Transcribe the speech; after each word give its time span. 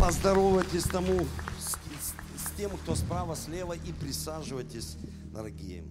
Поздоровайтесь 0.00 0.84
тому 0.84 1.26
с, 1.58 1.74
с- 1.74 2.14
с 2.42 2.56
тем, 2.56 2.74
кто 2.78 2.94
справа, 2.94 3.36
слева, 3.36 3.74
и 3.74 3.92
присаживайтесь, 3.92 4.96
дорогие. 5.30 5.84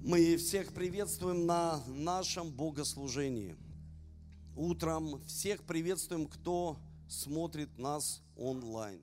Мы 0.00 0.38
всех 0.38 0.72
приветствуем 0.72 1.44
на 1.44 1.84
нашем 1.86 2.50
богослужении. 2.50 3.54
Утром 4.56 5.22
всех 5.26 5.62
приветствуем, 5.64 6.26
кто 6.26 6.78
смотрит 7.06 7.76
нас 7.78 8.22
онлайн. 8.34 9.02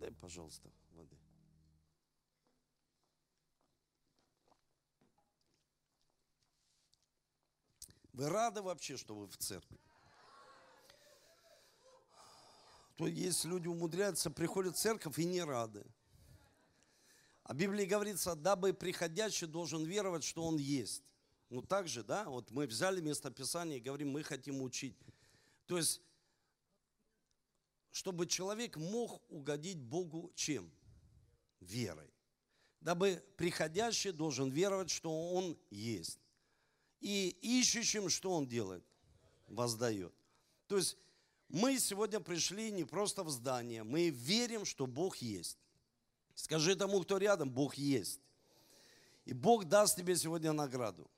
Дай, 0.00 0.10
пожалуйста, 0.12 0.70
воды. 0.92 1.18
Вы 8.14 8.30
рады 8.30 8.62
вообще, 8.62 8.96
что 8.96 9.14
вы 9.14 9.28
в 9.28 9.36
церкви? 9.36 9.83
То 12.96 13.06
есть 13.06 13.44
люди 13.44 13.66
умудряются, 13.66 14.30
приходят 14.30 14.76
в 14.76 14.80
церковь 14.80 15.18
и 15.18 15.24
не 15.24 15.42
рады. 15.42 15.84
А 17.42 17.52
в 17.52 17.56
Библии 17.56 17.84
говорится, 17.84 18.34
дабы 18.34 18.72
приходящий 18.72 19.46
должен 19.46 19.84
веровать, 19.84 20.24
что 20.24 20.44
он 20.44 20.56
есть. 20.56 21.02
Ну 21.50 21.60
так 21.60 21.88
же, 21.88 22.02
да, 22.02 22.24
вот 22.24 22.50
мы 22.50 22.66
взяли 22.66 23.00
местописание 23.00 23.78
и 23.78 23.82
говорим, 23.82 24.10
мы 24.10 24.22
хотим 24.22 24.62
учить. 24.62 24.96
То 25.66 25.76
есть, 25.76 26.00
чтобы 27.90 28.26
человек 28.26 28.76
мог 28.76 29.22
угодить 29.30 29.80
Богу 29.80 30.32
чем? 30.34 30.70
Верой. 31.60 32.10
Дабы 32.80 33.22
приходящий 33.36 34.12
должен 34.12 34.50
веровать, 34.50 34.90
что 34.90 35.32
он 35.32 35.58
есть. 35.70 36.18
И 37.00 37.28
ищущим, 37.40 38.08
что 38.08 38.32
он 38.32 38.46
делает? 38.46 38.84
Воздает. 39.46 40.14
То 40.66 40.76
есть 40.76 40.96
мы 41.54 41.78
сегодня 41.78 42.18
пришли 42.18 42.72
не 42.72 42.82
просто 42.82 43.22
в 43.22 43.30
здание, 43.30 43.84
мы 43.84 44.08
верим, 44.08 44.64
что 44.64 44.88
Бог 44.88 45.18
есть. 45.18 45.56
Скажи 46.34 46.74
тому, 46.74 47.00
кто 47.02 47.16
рядом, 47.16 47.48
Бог 47.48 47.76
есть. 47.76 48.20
И 49.24 49.32
Бог 49.32 49.64
даст 49.66 49.96
тебе 49.96 50.16
сегодня 50.16 50.52
награду. 50.52 51.08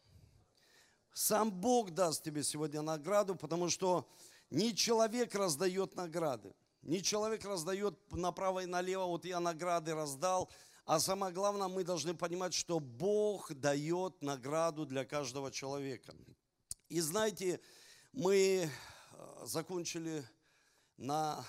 Сам 1.15 1.51
Бог 1.51 1.93
даст 1.93 2.23
тебе 2.23 2.43
сегодня 2.43 2.83
награду, 2.83 3.35
потому 3.35 3.71
что 3.71 4.07
не 4.51 4.75
человек 4.75 5.35
раздает 5.35 5.97
награды. 5.97 6.55
Не 6.83 7.03
человек 7.03 7.43
раздает 7.47 7.95
направо 8.13 8.63
и 8.63 8.67
налево, 8.67 9.07
вот 9.07 9.25
я 9.25 9.41
награды 9.41 9.95
раздал. 9.95 10.51
А 10.85 11.01
самое 11.01 11.33
главное, 11.33 11.69
мы 11.69 11.83
должны 11.83 12.13
понимать, 12.13 12.53
что 12.53 12.79
Бог 12.79 13.55
дает 13.55 14.21
награду 14.21 14.85
для 14.85 15.07
каждого 15.07 15.51
человека. 15.51 16.15
И 16.91 17.01
знаете, 17.01 17.59
мы 18.13 18.71
закончили 19.45 20.25
на 20.97 21.45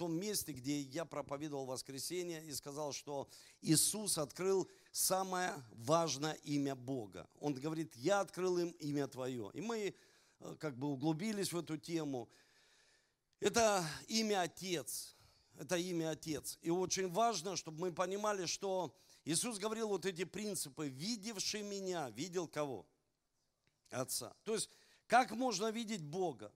том 0.00 0.18
месте, 0.18 0.52
где 0.52 0.80
я 0.80 1.04
проповедовал 1.04 1.66
воскресенье 1.66 2.42
и 2.46 2.54
сказал, 2.54 2.94
что 2.94 3.28
Иисус 3.60 4.16
открыл 4.16 4.66
самое 4.92 5.52
важное 5.72 6.32
имя 6.44 6.74
Бога. 6.74 7.28
Он 7.38 7.52
говорит, 7.52 7.94
я 7.96 8.20
открыл 8.20 8.56
им 8.56 8.70
имя 8.80 9.08
Твое. 9.08 9.50
И 9.52 9.60
мы 9.60 9.94
э, 10.40 10.56
как 10.58 10.78
бы 10.78 10.86
углубились 10.86 11.52
в 11.52 11.58
эту 11.58 11.76
тему. 11.76 12.30
Это 13.40 13.84
имя 14.08 14.40
Отец. 14.40 15.16
Это 15.58 15.76
имя 15.76 16.12
Отец. 16.12 16.58
И 16.62 16.70
очень 16.70 17.12
важно, 17.12 17.54
чтобы 17.56 17.80
мы 17.80 17.92
понимали, 17.92 18.46
что 18.46 18.96
Иисус 19.26 19.58
говорил 19.58 19.88
вот 19.88 20.06
эти 20.06 20.24
принципы. 20.24 20.88
Видевший 20.88 21.60
меня, 21.60 22.08
видел 22.08 22.48
кого? 22.48 22.86
Отца. 23.90 24.34
То 24.44 24.54
есть, 24.54 24.70
как 25.06 25.32
можно 25.32 25.70
видеть 25.70 26.02
Бога? 26.02 26.50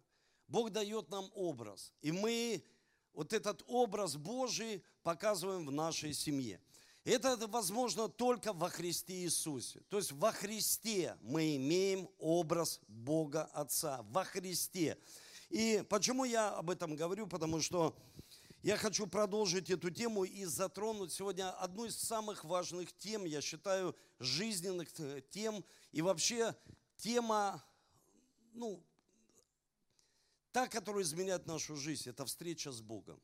Бог 0.49 0.71
дает 0.71 1.11
нам 1.11 1.31
образ. 1.35 1.93
И 2.03 2.13
мы 2.13 2.65
вот 3.13 3.33
этот 3.33 3.63
образ 3.67 4.17
Божий 4.17 4.83
показываем 5.03 5.67
в 5.67 5.73
нашей 5.73 6.13
семье. 6.13 6.61
Это 7.05 7.37
возможно 7.49 8.09
только 8.09 8.53
во 8.53 8.71
Христе 8.71 9.15
Иисусе. 9.25 9.81
То 9.89 9.99
есть 9.99 10.13
во 10.13 10.33
Христе 10.33 11.17
мы 11.21 11.57
имеем 11.57 12.09
образ 12.19 12.81
Бога 12.89 13.45
Отца. 13.53 14.03
Во 14.11 14.25
Христе. 14.25 14.97
И 15.51 15.85
почему 15.89 16.25
я 16.25 16.51
об 16.51 16.71
этом 16.71 16.97
говорю? 16.97 17.27
Потому 17.27 17.61
что 17.61 17.95
я 18.63 18.79
хочу 18.79 19.07
продолжить 19.07 19.69
эту 19.69 19.91
тему 19.91 20.25
и 20.25 20.47
затронуть 20.47 21.13
сегодня 21.13 21.51
одну 21.59 21.85
из 21.85 21.99
самых 21.99 22.45
важных 22.45 22.97
тем, 22.97 23.27
я 23.27 23.43
считаю, 23.43 23.95
жизненных 24.19 24.89
тем. 25.29 25.63
И 25.93 26.01
вообще 26.01 26.57
тема, 26.97 27.63
ну, 28.55 28.83
та, 30.55 30.69
которая 30.69 31.03
изменяет 31.03 31.49
нашу 31.49 31.75
жизнь, 31.75 32.09
это 32.09 32.25
встреча 32.25 32.71
с 32.71 32.81
Богом. 32.81 33.21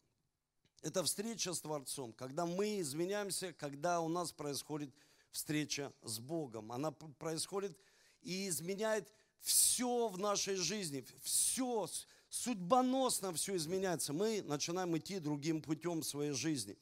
Это 0.83 1.05
встреча 1.05 1.55
с 1.55 1.61
Творцом, 1.61 2.13
когда 2.13 2.45
мы 2.45 2.81
изменяемся, 2.81 3.53
когда 3.53 4.01
у 4.01 4.09
нас 4.09 4.33
происходит 4.33 4.91
встреча 5.31 5.93
с 6.03 6.19
Богом. 6.19 6.73
Она 6.73 6.91
происходит 6.91 7.79
и 8.21 8.49
изменяет 8.49 9.09
все 9.39 10.09
в 10.09 10.19
нашей 10.19 10.57
жизни, 10.57 11.07
все, 11.23 11.89
судьбоносно 12.31 13.33
все 13.33 13.55
изменяется. 13.55 14.13
Мы 14.13 14.43
начинаем 14.43 14.99
идти 14.99 15.21
другим 15.21 15.63
путем 15.63 16.01
в 16.01 16.07
своей 16.07 16.33
жизни. 16.33 16.77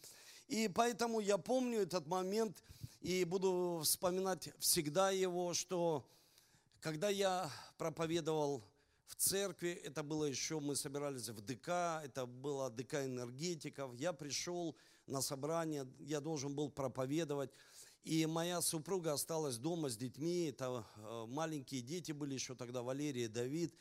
И 0.47 0.66
поэтому 0.69 1.20
я 1.20 1.36
помню 1.36 1.80
этот 1.80 2.06
момент 2.06 2.62
и 3.03 3.22
буду 3.25 3.82
вспоминать 3.84 4.48
всегда 4.59 5.10
его, 5.10 5.53
что 5.53 6.09
когда 6.80 7.10
я 7.10 7.50
проповедовал 7.76 8.65
в 9.08 9.16
церкви, 9.16 9.70
это 9.70 10.02
было 10.02 10.26
еще, 10.26 10.60
мы 10.60 10.76
собирались 10.76 11.28
в 11.28 11.41
ДК, 11.41 11.69
это 12.04 12.26
было 12.26 12.70
ДК 12.70 12.94
энергетиков. 13.06 13.94
Я 13.94 14.12
пришел 14.12 14.76
на 15.06 15.22
собрание, 15.22 15.88
я 15.98 16.20
должен 16.20 16.54
был 16.54 16.70
проповедовать. 16.70 17.50
И 18.04 18.26
моя 18.26 18.60
супруга 18.60 19.14
осталась 19.14 19.56
дома 19.56 19.88
с 19.88 19.97
детьми, 19.97 20.47
это 20.47 20.86
э, 20.97 21.24
маленькие 21.26 21.80
дети 21.80 22.12
были 22.12 22.34
еще 22.34 22.54
тогда, 22.54 22.82
Валерий 22.82 23.24
и 23.24 23.28
Давид. 23.28 23.74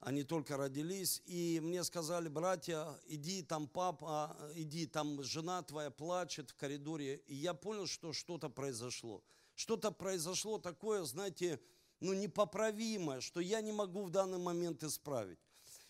Они 0.00 0.22
только 0.22 0.56
родились, 0.56 1.22
и 1.26 1.60
мне 1.60 1.82
сказали, 1.82 2.28
братья, 2.28 2.86
иди 3.06 3.42
там 3.42 3.66
папа, 3.66 4.36
иди 4.54 4.86
там 4.86 5.22
жена 5.24 5.62
твоя 5.62 5.90
плачет 5.90 6.50
в 6.50 6.54
коридоре. 6.54 7.16
И 7.26 7.34
я 7.34 7.52
понял, 7.52 7.86
что 7.86 8.12
что-то 8.12 8.48
произошло. 8.48 9.24
Что-то 9.56 9.90
произошло 9.90 10.58
такое, 10.58 11.02
знаете, 11.02 11.60
ну, 12.00 12.12
непоправимое, 12.14 13.20
что 13.20 13.40
я 13.40 13.60
не 13.60 13.72
могу 13.72 14.04
в 14.04 14.10
данный 14.10 14.38
момент 14.38 14.82
исправить. 14.82 15.38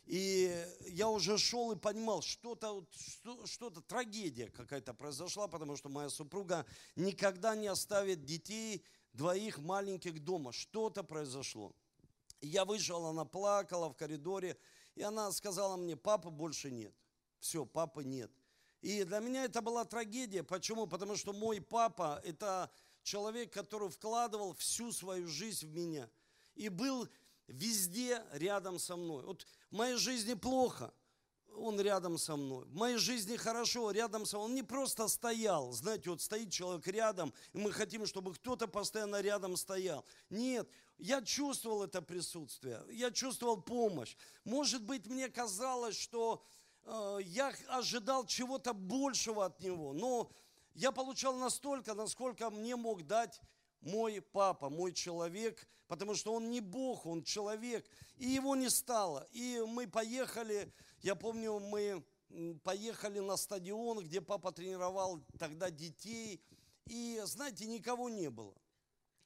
И 0.06 0.50
я 0.86 1.10
уже 1.10 1.36
шел 1.36 1.70
и 1.72 1.76
понимал, 1.76 2.22
что-то, 2.22 2.86
что, 2.96 3.46
что-то, 3.46 3.82
трагедия 3.82 4.48
какая-то 4.48 4.94
произошла, 4.94 5.48
потому 5.48 5.76
что 5.76 5.90
моя 5.90 6.08
супруга 6.08 6.64
никогда 6.96 7.54
не 7.54 7.66
оставит 7.66 8.24
детей 8.24 8.82
двоих 9.12 9.58
маленьких 9.58 10.24
дома. 10.24 10.52
Что-то 10.52 11.02
произошло. 11.02 11.74
Я 12.40 12.64
вышел, 12.64 13.04
она 13.04 13.26
плакала 13.26 13.90
в 13.90 13.96
коридоре, 13.96 14.56
и 14.94 15.02
она 15.02 15.30
сказала 15.30 15.76
мне, 15.76 15.94
папы 15.94 16.30
больше 16.30 16.70
нет. 16.70 16.94
Все, 17.38 17.66
папы 17.66 18.02
нет. 18.02 18.30
И 18.80 19.04
для 19.04 19.18
меня 19.18 19.44
это 19.44 19.60
была 19.60 19.84
трагедия. 19.84 20.42
Почему? 20.42 20.86
Потому 20.86 21.16
что 21.16 21.32
мой 21.34 21.60
папа– 21.60 22.22
это 22.24 22.70
человек, 23.08 23.52
который 23.52 23.88
вкладывал 23.88 24.54
всю 24.54 24.92
свою 24.92 25.26
жизнь 25.28 25.66
в 25.66 25.74
меня. 25.74 26.10
И 26.54 26.68
был 26.68 27.08
везде 27.46 28.22
рядом 28.32 28.78
со 28.78 28.96
мной. 28.96 29.24
Вот 29.24 29.46
в 29.70 29.76
моей 29.76 29.96
жизни 29.96 30.34
плохо, 30.34 30.92
он 31.56 31.80
рядом 31.80 32.18
со 32.18 32.36
мной. 32.36 32.66
В 32.66 32.74
моей 32.74 32.98
жизни 32.98 33.36
хорошо, 33.36 33.90
рядом 33.90 34.26
со 34.26 34.36
мной. 34.36 34.48
Он 34.50 34.54
не 34.54 34.62
просто 34.62 35.08
стоял. 35.08 35.72
Знаете, 35.72 36.10
вот 36.10 36.20
стоит 36.20 36.52
человек 36.52 36.86
рядом, 36.86 37.32
и 37.54 37.58
мы 37.58 37.72
хотим, 37.72 38.06
чтобы 38.06 38.34
кто-то 38.34 38.68
постоянно 38.68 39.20
рядом 39.22 39.56
стоял. 39.56 40.04
Нет, 40.28 40.68
я 40.98 41.22
чувствовал 41.22 41.82
это 41.82 42.02
присутствие, 42.02 42.84
я 42.90 43.10
чувствовал 43.10 43.60
помощь. 43.62 44.16
Может 44.44 44.82
быть, 44.82 45.06
мне 45.06 45.28
казалось, 45.28 45.98
что 45.98 46.44
э, 46.84 47.18
я 47.22 47.54
ожидал 47.68 48.26
чего-то 48.26 48.74
большего 48.74 49.46
от 49.46 49.60
него, 49.60 49.92
но 49.94 50.30
я 50.78 50.92
получал 50.92 51.34
настолько, 51.34 51.94
насколько 51.94 52.50
мне 52.50 52.76
мог 52.76 53.04
дать 53.04 53.40
мой 53.80 54.20
папа, 54.20 54.70
мой 54.70 54.92
человек, 54.92 55.68
потому 55.88 56.14
что 56.14 56.32
он 56.32 56.50
не 56.50 56.60
Бог, 56.60 57.04
он 57.04 57.24
человек, 57.24 57.84
и 58.16 58.28
его 58.28 58.54
не 58.54 58.70
стало. 58.70 59.26
И 59.32 59.60
мы 59.66 59.88
поехали, 59.88 60.72
я 61.00 61.16
помню, 61.16 61.58
мы 61.58 62.04
поехали 62.62 63.18
на 63.18 63.36
стадион, 63.36 64.04
где 64.04 64.20
папа 64.20 64.52
тренировал 64.52 65.20
тогда 65.36 65.68
детей, 65.68 66.40
и, 66.86 67.20
знаете, 67.24 67.66
никого 67.66 68.08
не 68.08 68.30
было. 68.30 68.54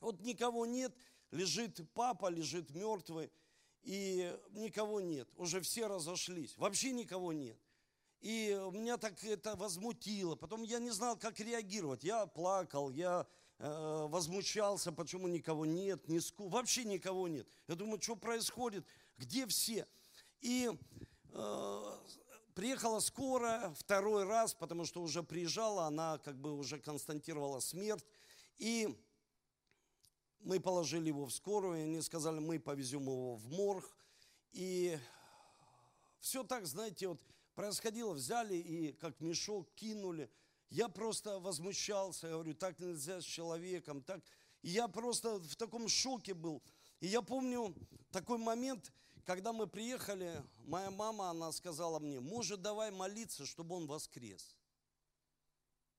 Вот 0.00 0.22
никого 0.22 0.64
нет, 0.64 0.96
лежит 1.30 1.80
папа, 1.92 2.30
лежит 2.30 2.70
мертвый, 2.70 3.30
и 3.82 4.34
никого 4.52 5.02
нет, 5.02 5.28
уже 5.36 5.60
все 5.60 5.86
разошлись, 5.86 6.56
вообще 6.56 6.92
никого 6.92 7.34
нет. 7.34 7.58
И 8.22 8.56
меня 8.72 8.98
так 8.98 9.22
это 9.24 9.56
возмутило. 9.56 10.36
Потом 10.36 10.62
я 10.62 10.78
не 10.78 10.90
знал, 10.90 11.16
как 11.16 11.40
реагировать. 11.40 12.04
Я 12.04 12.26
плакал, 12.26 12.88
я 12.90 13.26
э, 13.58 14.06
возмущался, 14.08 14.92
почему 14.92 15.26
никого 15.26 15.66
нет, 15.66 16.06
не 16.06 16.20
ску... 16.20 16.48
вообще 16.48 16.84
никого 16.84 17.26
нет. 17.26 17.48
Я 17.66 17.74
думаю, 17.74 18.00
что 18.00 18.14
происходит, 18.14 18.86
где 19.18 19.44
все? 19.48 19.88
И 20.40 20.70
э, 21.32 21.82
приехала 22.54 23.00
скоро 23.00 23.74
второй 23.76 24.22
раз, 24.22 24.54
потому 24.54 24.84
что 24.84 25.02
уже 25.02 25.24
приезжала, 25.24 25.86
она 25.86 26.18
как 26.18 26.36
бы 26.36 26.56
уже 26.56 26.78
констатировала 26.78 27.58
смерть. 27.58 28.06
И 28.58 28.96
мы 30.38 30.60
положили 30.60 31.08
его 31.08 31.26
в 31.26 31.32
скорую, 31.32 31.80
и 31.80 31.82
они 31.82 32.00
сказали, 32.02 32.38
мы 32.38 32.60
повезем 32.60 33.02
его 33.02 33.34
в 33.34 33.50
морг. 33.50 33.84
И 34.52 34.96
все 36.20 36.44
так, 36.44 36.66
знаете, 36.66 37.08
вот 37.08 37.20
происходило, 37.54 38.12
взяли 38.12 38.56
и 38.56 38.92
как 38.92 39.20
мешок 39.20 39.72
кинули. 39.74 40.30
Я 40.70 40.88
просто 40.88 41.38
возмущался, 41.38 42.30
говорю, 42.30 42.54
так 42.54 42.78
нельзя 42.78 43.20
с 43.20 43.24
человеком, 43.24 44.02
так. 44.02 44.22
И 44.62 44.70
я 44.70 44.88
просто 44.88 45.38
в 45.38 45.56
таком 45.56 45.88
шоке 45.88 46.34
был. 46.34 46.62
И 47.00 47.08
я 47.08 47.20
помню 47.20 47.74
такой 48.10 48.38
момент, 48.38 48.92
когда 49.24 49.52
мы 49.52 49.66
приехали, 49.66 50.42
моя 50.64 50.90
мама, 50.90 51.30
она 51.30 51.52
сказала 51.52 51.98
мне, 51.98 52.20
может, 52.20 52.62
давай 52.62 52.90
молиться, 52.90 53.44
чтобы 53.46 53.74
он 53.76 53.86
воскрес. 53.86 54.56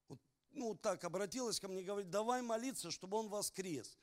Вот, 0.08 0.20
ну, 0.52 0.76
так 0.76 1.04
обратилась 1.04 1.60
ко 1.60 1.68
мне, 1.68 1.84
говорит, 1.84 2.10
давай 2.10 2.42
молиться, 2.42 2.92
чтобы 2.92 3.18
он 3.18 3.30
воскрес. 3.30 3.98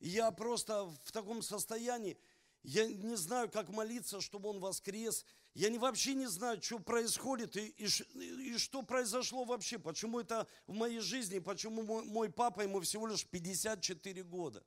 И 0.00 0.08
я 0.08 0.30
просто 0.30 0.86
в 1.04 1.12
таком 1.12 1.42
состоянии, 1.42 2.18
я 2.62 2.86
не 2.86 3.16
знаю, 3.16 3.50
как 3.50 3.68
молиться, 3.68 4.20
чтобы 4.20 4.48
он 4.48 4.60
воскрес. 4.60 5.24
Я 5.54 5.68
не, 5.68 5.78
вообще 5.78 6.14
не 6.14 6.26
знаю, 6.26 6.62
что 6.62 6.78
происходит 6.78 7.56
и, 7.56 7.66
и, 7.76 7.84
и 7.84 8.58
что 8.58 8.82
произошло 8.82 9.44
вообще. 9.44 9.78
Почему 9.78 10.20
это 10.20 10.46
в 10.66 10.72
моей 10.72 11.00
жизни, 11.00 11.40
почему 11.40 11.82
мой, 11.82 12.04
мой 12.04 12.30
папа, 12.30 12.62
ему 12.62 12.80
всего 12.80 13.06
лишь 13.06 13.26
54 13.26 14.22
года. 14.22 14.64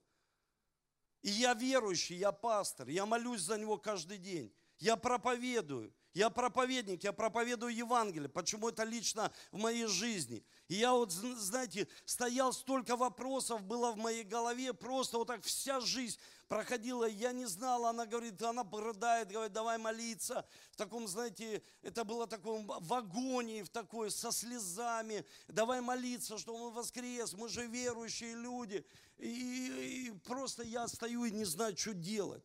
И 1.24 1.32
я 1.32 1.56
верующий, 1.56 2.18
я 2.18 2.32
пастор, 2.32 2.88
я 2.90 3.08
молюсь 3.08 3.42
за 3.42 3.58
него 3.58 3.80
каждый 3.80 4.20
день. 4.20 4.54
Я 4.78 4.96
проповедую, 4.96 5.92
я 6.16 6.30
проповедник, 6.30 7.04
я 7.04 7.12
проповедую 7.12 7.76
Евангелие. 7.76 8.30
Почему 8.30 8.70
это 8.70 8.84
лично 8.84 9.34
в 9.52 9.58
моей 9.58 9.86
жизни? 9.86 10.46
И 10.70 10.76
я 10.76 10.94
вот, 10.94 11.12
знаете, 11.12 11.90
стоял, 12.06 12.54
столько 12.54 12.96
вопросов 12.96 13.62
было 13.64 13.92
в 13.92 13.98
моей 13.98 14.24
голове, 14.24 14.74
просто 14.74 15.18
вот 15.18 15.28
так 15.28 15.44
вся 15.44 15.82
жизнь 15.82 16.18
проходила, 16.48 17.04
я 17.04 17.34
не 17.34 17.46
знала, 17.46 17.90
она 17.90 18.06
говорит, 18.06 18.42
она 18.42 18.66
рыдает, 18.72 19.30
говорит, 19.30 19.52
давай 19.52 19.78
молиться. 19.78 20.48
В 20.72 20.78
таком, 20.78 21.06
знаете, 21.06 21.62
это 21.82 22.06
было 22.06 22.28
таком 22.28 22.66
в 22.66 22.94
агонии, 22.94 23.62
в 23.62 23.70
такой, 23.70 24.10
со 24.10 24.32
слезами, 24.32 25.26
давай 25.50 25.82
молиться, 25.82 26.38
что 26.38 26.56
он 26.56 26.74
воскрес, 26.74 27.34
мы 27.34 27.50
же 27.50 27.68
верующие 27.68 28.36
люди. 28.36 28.86
И, 29.18 30.08
и 30.08 30.12
просто 30.24 30.64
я 30.64 30.88
стою 30.88 31.26
и 31.26 31.32
не 31.32 31.44
знаю, 31.44 31.76
что 31.76 31.94
делать. 31.94 32.44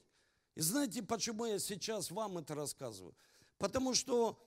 И 0.57 0.61
знаете, 0.61 1.03
почему 1.05 1.47
я 1.47 1.61
сейчас 1.61 2.11
вам 2.11 2.39
это 2.39 2.57
рассказываю? 2.57 3.15
Потому 3.61 3.93
что 3.95 4.43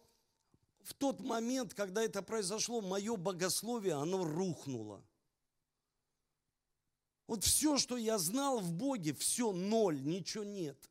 в 0.82 0.96
тот 0.96 1.22
момент, 1.22 1.76
когда 1.76 2.04
это 2.04 2.24
произошло, 2.24 2.82
мое 2.82 3.16
богословие, 3.16 3.94
оно 3.94 4.26
рухнуло. 4.26 5.06
Вот 7.28 7.44
все, 7.44 7.78
что 7.78 7.96
я 7.96 8.18
знал 8.18 8.60
в 8.60 8.74
Боге, 8.74 9.14
все 9.14 9.52
ноль, 9.52 10.04
ничего 10.04 10.44
нет. 10.44 10.90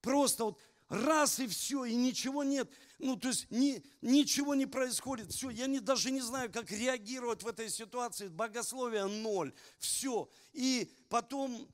Просто 0.00 0.46
вот 0.46 0.60
раз 0.88 1.38
и 1.38 1.46
все, 1.46 1.84
и 1.84 1.94
ничего 1.94 2.42
нет. 2.42 2.68
Ну, 2.98 3.14
то 3.14 3.28
есть 3.28 3.48
ни, 3.48 3.80
ничего 4.00 4.56
не 4.56 4.66
происходит. 4.66 5.32
Все, 5.32 5.50
я 5.50 5.68
не, 5.68 5.78
даже 5.78 6.10
не 6.10 6.20
знаю, 6.20 6.52
как 6.52 6.72
реагировать 6.72 7.44
в 7.44 7.46
этой 7.46 7.70
ситуации. 7.70 8.26
Богословие 8.26 9.06
ноль. 9.06 9.54
Все. 9.78 10.28
И 10.52 10.90
потом 11.08 11.68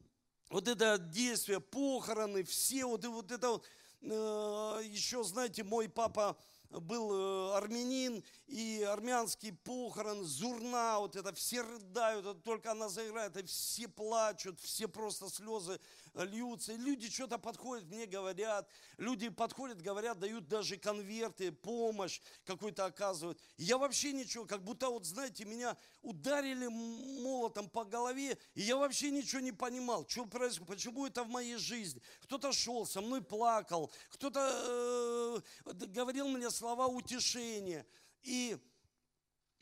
вот 0.50 0.68
это 0.68 0.98
действие, 0.98 1.60
похороны, 1.60 2.44
все 2.44 2.84
вот, 2.84 3.04
и 3.04 3.08
вот 3.08 3.32
это 3.32 3.52
вот, 3.52 3.66
еще, 4.02 5.22
знаете, 5.22 5.62
мой 5.64 5.88
папа 5.88 6.36
был 6.70 7.12
э, 7.12 7.56
армянин, 7.56 8.24
и 8.46 8.82
армянский 8.82 9.52
похорон, 9.52 10.24
зурна, 10.24 10.98
вот 10.98 11.16
это, 11.16 11.32
все 11.32 11.62
рыдают, 11.62 12.42
только 12.44 12.72
она 12.72 12.88
заиграет, 12.88 13.36
и 13.36 13.42
все 13.44 13.88
плачут, 13.88 14.60
все 14.60 14.88
просто 14.88 15.28
слезы 15.28 15.78
льются. 16.14 16.74
Люди 16.74 17.10
что-то 17.10 17.38
подходят, 17.38 17.84
мне 17.86 18.06
говорят, 18.06 18.68
люди 18.98 19.28
подходят, 19.28 19.80
говорят, 19.80 20.18
дают 20.18 20.48
даже 20.48 20.76
конверты, 20.76 21.52
помощь 21.52 22.20
какую-то 22.44 22.84
оказывают. 22.84 23.40
Я 23.56 23.78
вообще 23.78 24.12
ничего, 24.12 24.44
как 24.44 24.62
будто 24.62 24.88
вот, 24.88 25.06
знаете, 25.06 25.44
меня 25.44 25.76
ударили 26.02 26.66
молотом 26.66 27.68
по 27.68 27.84
голове, 27.84 28.38
и 28.54 28.62
я 28.62 28.76
вообще 28.76 29.10
ничего 29.10 29.40
не 29.40 29.52
понимал, 29.52 30.06
что 30.08 30.26
происходит, 30.26 30.68
почему 30.68 31.06
это 31.06 31.24
в 31.24 31.28
моей 31.28 31.56
жизни. 31.56 32.02
Кто-то 32.20 32.52
шел, 32.52 32.86
со 32.86 33.00
мной 33.00 33.22
плакал, 33.22 33.90
кто-то 34.10 35.42
э, 35.64 35.72
говорил 35.86 36.28
мне 36.28 36.50
слова 36.50 36.86
утешения. 36.86 37.86
И 38.22 38.56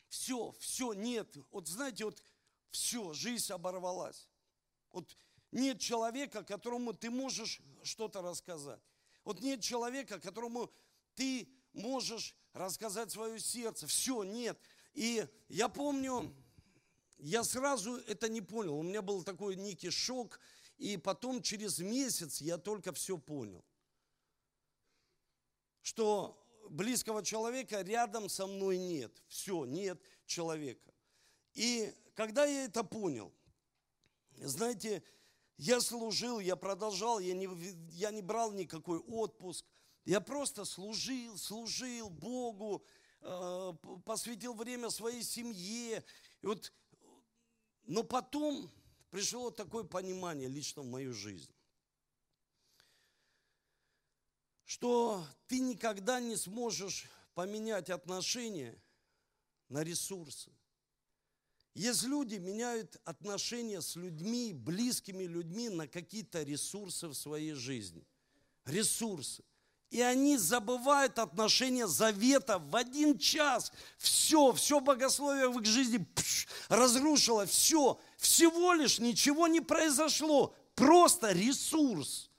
все, 0.09 0.53
все, 0.59 0.93
нет. 0.93 1.35
Вот 1.51 1.67
знаете, 1.67 2.05
вот 2.05 2.21
все, 2.69 3.13
жизнь 3.13 3.51
оборвалась. 3.51 4.27
Вот 4.91 5.15
нет 5.51 5.79
человека, 5.79 6.43
которому 6.43 6.93
ты 6.93 7.09
можешь 7.09 7.61
что-то 7.83 8.21
рассказать. 8.21 8.79
Вот 9.23 9.41
нет 9.41 9.61
человека, 9.61 10.19
которому 10.19 10.71
ты 11.15 11.47
можешь 11.73 12.35
рассказать 12.53 13.11
свое 13.11 13.39
сердце. 13.39 13.87
Все, 13.87 14.23
нет. 14.23 14.59
И 14.93 15.27
я 15.49 15.69
помню, 15.69 16.33
я 17.17 17.43
сразу 17.43 17.97
это 18.07 18.29
не 18.29 18.41
понял. 18.41 18.77
У 18.77 18.83
меня 18.83 19.01
был 19.01 19.23
такой 19.23 19.55
некий 19.55 19.89
шок. 19.89 20.39
И 20.77 20.97
потом 20.97 21.41
через 21.41 21.79
месяц 21.79 22.41
я 22.41 22.57
только 22.57 22.91
все 22.91 23.17
понял. 23.17 23.63
Что 25.81 26.37
близкого 26.69 27.23
человека 27.23 27.81
рядом 27.81 28.29
со 28.29 28.47
мной 28.47 28.77
нет. 28.77 29.11
Все, 29.27 29.65
нет 29.65 30.01
человека. 30.25 30.91
И 31.53 31.93
когда 32.15 32.45
я 32.45 32.65
это 32.65 32.83
понял, 32.83 33.31
знаете, 34.37 35.03
я 35.61 35.79
служил, 35.79 36.39
я 36.39 36.55
продолжал, 36.55 37.19
я 37.19 37.35
не, 37.35 37.47
я 37.91 38.09
не 38.09 38.23
брал 38.23 38.51
никакой 38.51 38.97
отпуск. 38.97 39.63
Я 40.05 40.19
просто 40.19 40.65
служил, 40.65 41.37
служил 41.37 42.09
Богу, 42.09 42.83
э, 43.21 43.73
посвятил 44.03 44.55
время 44.55 44.89
своей 44.89 45.21
семье. 45.21 46.03
И 46.41 46.47
вот, 46.47 46.73
но 47.83 48.01
потом 48.01 48.71
пришло 49.11 49.51
такое 49.51 49.83
понимание 49.83 50.49
лично 50.49 50.81
в 50.81 50.87
мою 50.87 51.13
жизнь, 51.13 51.53
что 54.65 55.23
ты 55.45 55.59
никогда 55.59 56.19
не 56.19 56.37
сможешь 56.37 57.05
поменять 57.35 57.91
отношения 57.91 58.75
на 59.69 59.83
ресурсы. 59.83 60.51
Есть 61.73 62.03
люди, 62.03 62.35
меняют 62.35 62.99
отношения 63.05 63.81
с 63.81 63.95
людьми, 63.95 64.51
близкими 64.53 65.23
людьми 65.23 65.69
на 65.69 65.87
какие-то 65.87 66.43
ресурсы 66.43 67.07
в 67.07 67.13
своей 67.13 67.53
жизни. 67.53 68.05
Ресурсы. 68.65 69.43
И 69.89 70.01
они 70.01 70.37
забывают 70.37 71.19
отношения 71.19 71.87
завета 71.87 72.59
в 72.59 72.75
один 72.75 73.17
час. 73.17 73.71
Все, 73.97 74.51
все 74.53 74.79
богословие 74.79 75.49
в 75.49 75.59
их 75.59 75.65
жизни 75.65 75.97
пш, 75.97 76.47
разрушило. 76.69 77.45
Все, 77.45 77.99
всего 78.17 78.73
лишь 78.73 78.99
ничего 78.99 79.47
не 79.47 79.61
произошло. 79.61 80.55
Просто 80.75 81.31
ресурс. 81.31 82.29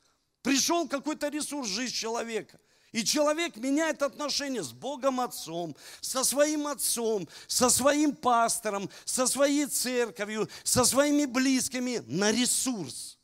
Пришел 0.43 0.89
какой-то 0.89 1.29
ресурс 1.29 1.69
в 1.69 1.73
жизнь 1.73 1.95
человека– 1.95 2.61
и 2.93 3.05
человек 3.05 3.57
меняет 3.57 4.03
отношения 4.03 4.63
с 4.63 4.73
Богом 4.73 5.21
Отцом, 5.21 5.75
со 6.01 6.25
своим 6.25 6.67
Отцом, 6.67 7.27
со 7.47 7.71
своим 7.71 8.15
пастором, 8.15 8.91
со 9.07 9.27
своей 9.27 9.67
церковью, 9.67 10.49
со 10.63 10.85
своими 10.85 11.25
близкими 11.25 12.03
на 12.07 12.31
ресурс. 12.31 13.19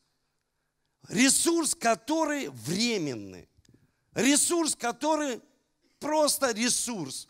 Ресурс, 1.08 1.74
который 1.74 2.48
временный. 2.48 3.48
Ресурс, 4.14 4.74
который 4.74 5.40
просто 6.00 6.50
ресурс. 6.52 7.28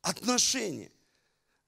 Отношения. 0.00 0.92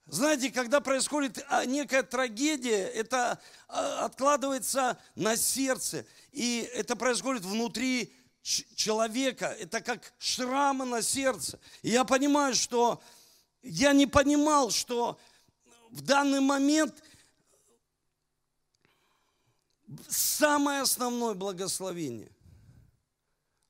Знаете, 0.05 0.51
когда 0.51 0.79
происходит 0.79 1.43
а, 1.49 1.65
некая 1.65 2.01
трагедия, 2.01 2.87
это 2.87 3.39
а, 3.67 4.05
откладывается 4.05 4.97
на 5.15 5.35
сердце. 5.35 6.05
И 6.31 6.69
это 6.73 6.95
происходит 6.95 7.43
внутри 7.43 8.13
человека, 8.41 9.45
это 9.45 9.81
как 9.81 10.13
шрамы 10.17 10.85
на 10.85 11.01
сердце. 11.01 11.59
И 11.81 11.89
я 11.89 12.03
понимаю, 12.03 12.55
что 12.55 13.01
я 13.61 13.93
не 13.93 14.07
понимал, 14.07 14.71
что 14.71 15.19
в 15.89 16.01
данный 16.01 16.39
момент 16.39 17.03
самое 20.07 20.81
основное 20.81 21.33
благословение, 21.33 22.31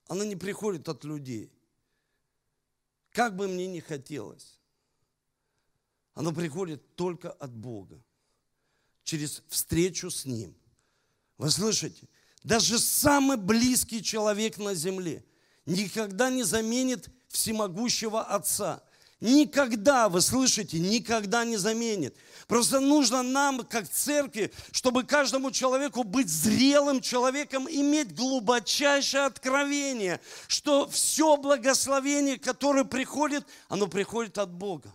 оно 0.07 0.23
не 0.23 0.35
приходит 0.35 0.87
от 0.87 1.03
людей. 1.03 1.51
Как 3.11 3.35
бы 3.35 3.47
мне 3.47 3.67
ни 3.67 3.79
хотелось, 3.79 4.59
оно 6.13 6.31
приходит 6.31 6.95
только 6.95 7.31
от 7.31 7.51
Бога, 7.51 8.01
через 9.03 9.43
встречу 9.47 10.09
с 10.09 10.25
Ним. 10.25 10.55
Вы 11.37 11.49
слышите? 11.49 12.07
Даже 12.43 12.79
самый 12.79 13.38
близкий 13.38 14.03
человек 14.03 14.57
на 14.57 14.74
земле 14.74 15.24
никогда 15.65 16.29
не 16.29 16.43
заменит 16.43 17.07
всемогущего 17.27 18.21
Отца. 18.21 18.81
Никогда, 19.19 20.10
вы 20.10 20.19
слышите, 20.19 20.79
никогда 20.79 21.45
не 21.45 21.55
заменит. 21.55 22.17
Просто 22.48 22.79
нужно 22.79 23.21
нам, 23.21 23.63
как 23.63 23.88
церкви, 23.88 24.51
чтобы 24.71 25.03
каждому 25.03 25.51
человеку 25.51 26.03
быть 26.03 26.27
зрелым 26.27 27.01
человеком, 27.01 27.67
иметь 27.69 28.15
глубочайшее 28.15 29.25
откровение, 29.25 30.19
что 30.48 30.89
все 30.89 31.38
благословение, 31.38 32.39
которое 32.39 32.83
приходит, 32.83 33.45
оно 33.69 33.88
приходит 33.88 34.39
от 34.39 34.51
Бога. 34.51 34.91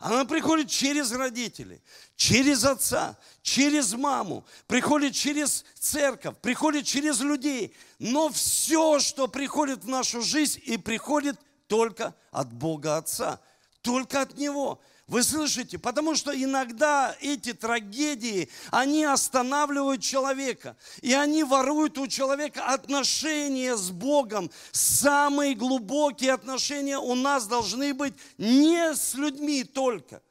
Она 0.00 0.24
приходит 0.24 0.70
через 0.70 1.12
родителей, 1.12 1.82
через 2.16 2.64
отца, 2.64 3.18
через 3.42 3.92
маму, 3.92 4.46
приходит 4.66 5.12
через 5.14 5.62
церковь, 5.78 6.36
приходит 6.40 6.86
через 6.86 7.20
людей. 7.20 7.76
Но 7.98 8.30
все, 8.30 8.98
что 8.98 9.28
приходит 9.28 9.84
в 9.84 9.88
нашу 9.88 10.22
жизнь, 10.22 10.58
и 10.64 10.78
приходит 10.78 11.38
только 11.66 12.14
от 12.30 12.50
Бога 12.50 12.96
Отца, 12.96 13.40
только 13.82 14.22
от 14.22 14.38
Него. 14.38 14.80
Вы 15.10 15.24
слышите? 15.24 15.76
Потому 15.76 16.14
что 16.14 16.32
иногда 16.32 17.16
эти 17.20 17.52
трагедии, 17.52 18.48
они 18.70 19.04
останавливают 19.04 20.00
человека. 20.02 20.76
И 21.02 21.12
они 21.12 21.42
воруют 21.42 21.98
у 21.98 22.06
человека 22.06 22.64
отношения 22.66 23.76
с 23.76 23.90
Богом. 23.90 24.52
Самые 24.70 25.56
глубокие 25.56 26.32
отношения 26.32 26.96
у 26.96 27.16
нас 27.16 27.48
должны 27.48 27.92
быть 27.92 28.14
не 28.38 28.94
с 28.94 29.14
людьми 29.14 29.64
только, 29.64 30.22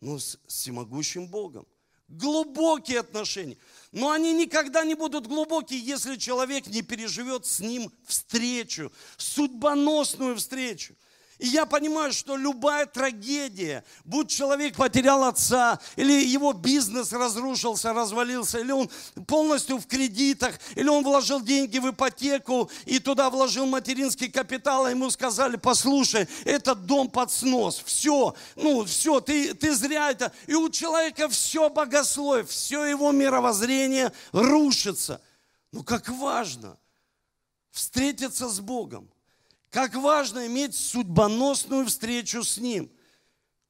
но 0.00 0.18
с 0.18 0.38
всемогущим 0.46 1.26
Богом. 1.26 1.66
Глубокие 2.08 3.00
отношения. 3.00 3.58
Но 3.92 4.10
они 4.10 4.32
никогда 4.32 4.84
не 4.84 4.94
будут 4.94 5.26
глубокие, 5.26 5.80
если 5.80 6.16
человек 6.16 6.66
не 6.68 6.80
переживет 6.80 7.44
с 7.44 7.60
ним 7.60 7.92
встречу, 8.06 8.90
судьбоносную 9.18 10.36
встречу. 10.36 10.94
И 11.38 11.48
я 11.48 11.66
понимаю, 11.66 12.12
что 12.12 12.36
любая 12.36 12.86
трагедия, 12.86 13.84
будь 14.04 14.30
человек 14.30 14.76
потерял 14.76 15.24
отца, 15.24 15.80
или 15.96 16.24
его 16.24 16.52
бизнес 16.52 17.12
разрушился, 17.12 17.92
развалился, 17.92 18.60
или 18.60 18.70
он 18.70 18.88
полностью 19.26 19.78
в 19.78 19.86
кредитах, 19.86 20.54
или 20.76 20.88
он 20.88 21.02
вложил 21.02 21.40
деньги 21.40 21.78
в 21.78 21.90
ипотеку 21.90 22.70
и 22.86 23.00
туда 23.00 23.30
вложил 23.30 23.66
материнский 23.66 24.30
капитал, 24.30 24.84
а 24.84 24.90
ему 24.90 25.10
сказали, 25.10 25.56
послушай, 25.56 26.28
этот 26.44 26.86
дом 26.86 27.10
под 27.10 27.32
снос, 27.32 27.82
все, 27.84 28.34
ну 28.54 28.84
все, 28.84 29.20
ты, 29.20 29.54
ты 29.54 29.74
зря 29.74 30.10
это. 30.10 30.32
И 30.46 30.54
у 30.54 30.70
человека 30.70 31.28
все 31.28 31.68
богословие, 31.68 32.44
все 32.44 32.84
его 32.84 33.10
мировоззрение 33.10 34.12
рушится. 34.32 35.20
Ну 35.72 35.82
как 35.82 36.08
важно 36.08 36.78
встретиться 37.72 38.48
с 38.48 38.60
Богом. 38.60 39.10
Как 39.74 39.92
важно 39.96 40.46
иметь 40.46 40.76
судьбоносную 40.76 41.86
встречу 41.86 42.44
с 42.44 42.58
Ним. 42.58 42.88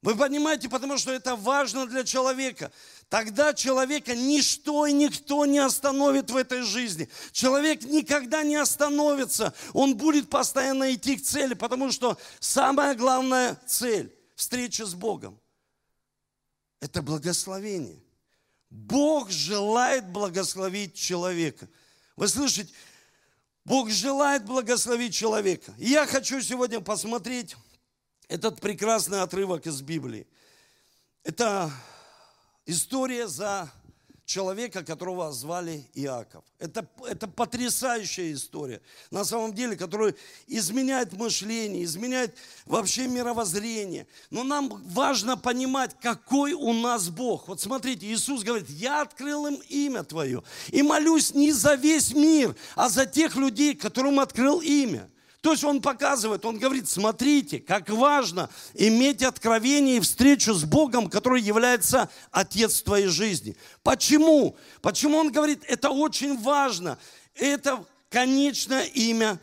Вы 0.02 0.14
понимаете, 0.14 0.68
потому 0.68 0.98
что 0.98 1.10
это 1.10 1.34
важно 1.34 1.86
для 1.86 2.04
человека. 2.04 2.70
Тогда 3.08 3.54
человека 3.54 4.14
ничто 4.14 4.84
и 4.84 4.92
никто 4.92 5.46
не 5.46 5.60
остановит 5.60 6.30
в 6.30 6.36
этой 6.36 6.60
жизни. 6.60 7.08
Человек 7.32 7.84
никогда 7.84 8.42
не 8.42 8.56
остановится. 8.56 9.54
Он 9.72 9.96
будет 9.96 10.28
постоянно 10.28 10.92
идти 10.92 11.16
к 11.16 11.22
цели, 11.22 11.54
потому 11.54 11.90
что 11.90 12.18
самая 12.38 12.94
главная 12.94 13.58
цель– 13.66 14.14
встреча 14.36 14.84
с 14.84 14.92
Богом. 14.92 15.40
Это 16.80 17.00
благословение. 17.00 18.04
Бог 18.68 19.30
желает 19.30 20.06
благословить 20.06 20.94
человека. 20.96 21.66
Вы 22.14 22.28
слышите, 22.28 22.74
Бог 23.64 23.90
желает 23.90 24.44
благословить 24.44 25.14
человека. 25.14 25.72
Я 25.78 26.06
хочу 26.06 26.40
сегодня 26.42 26.80
посмотреть 26.80 27.56
этот 28.28 28.60
прекрасный 28.60 29.22
отрывок 29.22 29.66
из 29.66 29.80
Библии. 29.80 30.26
Это 31.22 31.70
история 32.66 33.26
за 33.26 33.70
человека, 34.24 34.82
которого 34.82 35.30
звали 35.32 35.84
Иаков. 35.94 36.44
Это, 36.58 36.86
это 37.06 37.28
потрясающая 37.28 38.32
история, 38.32 38.80
на 39.10 39.24
самом 39.24 39.52
деле, 39.52 39.76
которая 39.76 40.14
изменяет 40.46 41.12
мышление, 41.12 41.84
изменяет 41.84 42.34
вообще 42.64 43.06
мировоззрение. 43.06 44.06
Но 44.30 44.42
нам 44.42 44.82
важно 44.86 45.36
понимать, 45.36 45.96
какой 46.00 46.52
у 46.52 46.72
нас 46.72 47.10
Бог. 47.10 47.48
Вот 47.48 47.60
смотрите, 47.60 48.06
Иисус 48.06 48.42
говорит, 48.42 48.68
я 48.70 49.02
открыл 49.02 49.46
им 49.46 49.60
имя 49.68 50.02
Твое 50.04 50.42
и 50.68 50.82
молюсь 50.82 51.34
не 51.34 51.52
за 51.52 51.74
весь 51.74 52.14
мир, 52.14 52.56
а 52.74 52.88
за 52.88 53.06
тех 53.06 53.36
людей, 53.36 53.74
которым 53.74 54.20
открыл 54.20 54.60
имя. 54.60 55.10
То 55.44 55.52
есть 55.52 55.62
он 55.62 55.82
показывает, 55.82 56.46
он 56.46 56.58
говорит, 56.58 56.88
смотрите, 56.88 57.58
как 57.58 57.90
важно 57.90 58.48
иметь 58.72 59.22
откровение 59.22 59.98
и 59.98 60.00
встречу 60.00 60.54
с 60.54 60.64
Богом, 60.64 61.10
который 61.10 61.42
является 61.42 62.08
Отец 62.30 62.80
твоей 62.80 63.08
жизни. 63.08 63.54
Почему? 63.82 64.56
Почему 64.80 65.18
он 65.18 65.30
говорит, 65.30 65.62
это 65.68 65.90
очень 65.90 66.40
важно. 66.40 66.98
Это 67.34 67.84
конечное 68.08 68.84
имя 68.84 69.38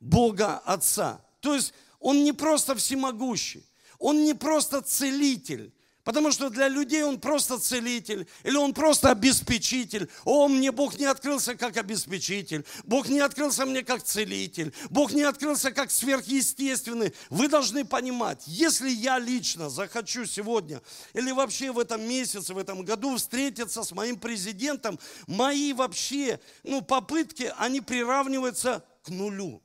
Бога 0.00 0.58
Отца. 0.64 1.24
То 1.38 1.54
есть 1.54 1.72
он 2.00 2.24
не 2.24 2.32
просто 2.32 2.74
всемогущий, 2.74 3.64
он 4.00 4.24
не 4.24 4.34
просто 4.34 4.82
целитель, 4.82 5.72
Потому 6.04 6.30
что 6.32 6.50
для 6.50 6.68
людей 6.68 7.02
он 7.02 7.18
просто 7.18 7.58
целитель, 7.58 8.28
или 8.42 8.56
он 8.56 8.74
просто 8.74 9.10
обеспечитель. 9.10 10.10
О, 10.24 10.48
мне 10.48 10.70
Бог 10.70 10.98
не 10.98 11.06
открылся 11.06 11.54
как 11.54 11.78
обеспечитель, 11.78 12.66
Бог 12.84 13.08
не 13.08 13.20
открылся 13.20 13.64
мне 13.64 13.82
как 13.82 14.02
целитель, 14.02 14.74
Бог 14.90 15.12
не 15.12 15.22
открылся 15.22 15.72
как 15.72 15.90
сверхъестественный. 15.90 17.14
Вы 17.30 17.48
должны 17.48 17.86
понимать, 17.86 18.42
если 18.46 18.90
я 18.90 19.18
лично 19.18 19.70
захочу 19.70 20.26
сегодня, 20.26 20.82
или 21.14 21.32
вообще 21.32 21.72
в 21.72 21.78
этом 21.78 22.06
месяце, 22.06 22.52
в 22.52 22.58
этом 22.58 22.84
году 22.84 23.16
встретиться 23.16 23.82
с 23.82 23.90
моим 23.92 24.18
президентом, 24.18 25.00
мои 25.26 25.72
вообще 25.72 26.38
ну, 26.64 26.82
попытки, 26.82 27.50
они 27.56 27.80
приравниваются 27.80 28.84
к 29.02 29.08
нулю. 29.08 29.62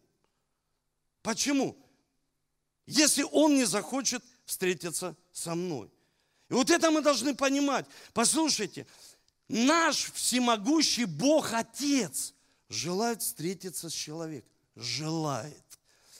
Почему? 1.22 1.78
Если 2.86 3.24
он 3.24 3.56
не 3.56 3.66
захочет 3.66 4.24
встретиться 4.46 5.18
со 5.34 5.54
мной. 5.54 5.92
И 6.50 6.54
вот 6.54 6.70
это 6.70 6.90
мы 6.92 7.02
должны 7.02 7.36
понимать. 7.36 7.86
Послушайте, 8.14 8.88
наш 9.48 10.12
всемогущий 10.14 11.06
Бог 11.06 11.54
Отец 11.54 12.34
желает 12.70 13.22
встретиться 13.22 13.90
с 13.90 13.94
человеком. 13.94 14.50
Желает. 14.76 15.64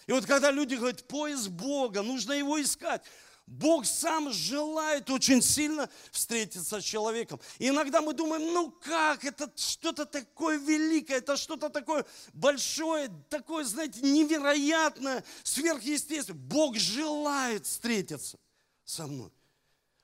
И 0.06 0.12
вот 0.12 0.26
когда 0.26 0.52
люди 0.52 0.76
говорят, 0.76 1.08
поиск 1.08 1.50
Бога, 1.50 2.02
нужно 2.02 2.34
его 2.34 2.62
искать. 2.62 3.04
Бог 3.50 3.88
сам 3.88 4.32
желает 4.32 5.10
очень 5.10 5.42
сильно 5.42 5.90
встретиться 6.12 6.80
с 6.80 6.84
человеком. 6.84 7.40
И 7.58 7.68
иногда 7.68 8.00
мы 8.00 8.14
думаем, 8.14 8.54
ну 8.54 8.70
как, 8.70 9.26
это 9.26 9.52
что-то 9.56 10.06
такое 10.06 10.58
великое, 10.58 11.18
это 11.18 11.36
что-то 11.36 11.70
такое 11.70 12.06
большое, 12.34 13.10
такое, 13.30 13.64
знаете, 13.64 14.02
невероятное, 14.02 15.24
сверхъестественное. 15.44 16.40
Бог 16.40 16.76
желает 16.76 17.66
встретиться 17.66 18.38
со 18.86 19.08
мной. 19.08 19.32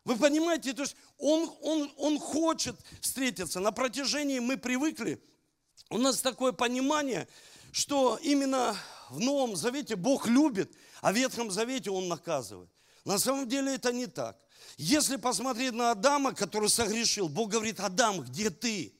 Вы 0.06 0.18
понимаете, 0.18 0.74
то 0.74 0.84
есть 0.84 0.96
он, 1.18 1.52
он, 1.62 1.92
он 1.98 2.20
хочет 2.20 2.76
встретиться. 3.02 3.60
На 3.60 3.72
протяжении 3.72 4.38
мы 4.38 4.56
привыкли, 4.56 5.20
у 5.90 5.98
нас 5.98 6.22
такое 6.22 6.52
понимание, 6.52 7.28
что 7.72 8.20
именно 8.22 8.78
в 9.10 9.20
Новом 9.20 9.56
Завете 9.56 9.96
Бог 9.96 10.28
любит, 10.28 10.76
а 11.02 11.12
в 11.12 11.16
Ветхом 11.16 11.50
Завете 11.50 11.90
Он 11.90 12.08
наказывает. 12.08 12.70
На 13.04 13.20
самом 13.20 13.50
деле 13.50 13.76
это 13.76 13.92
не 13.92 14.06
так. 14.06 14.38
Если 14.78 15.16
посмотреть 15.16 15.74
на 15.74 15.92
Адама, 15.92 16.34
который 16.34 16.70
согрешил, 16.70 17.28
Бог 17.28 17.52
говорит, 17.52 17.80
Адам, 17.80 18.22
где 18.22 18.50
ты? 18.50 18.96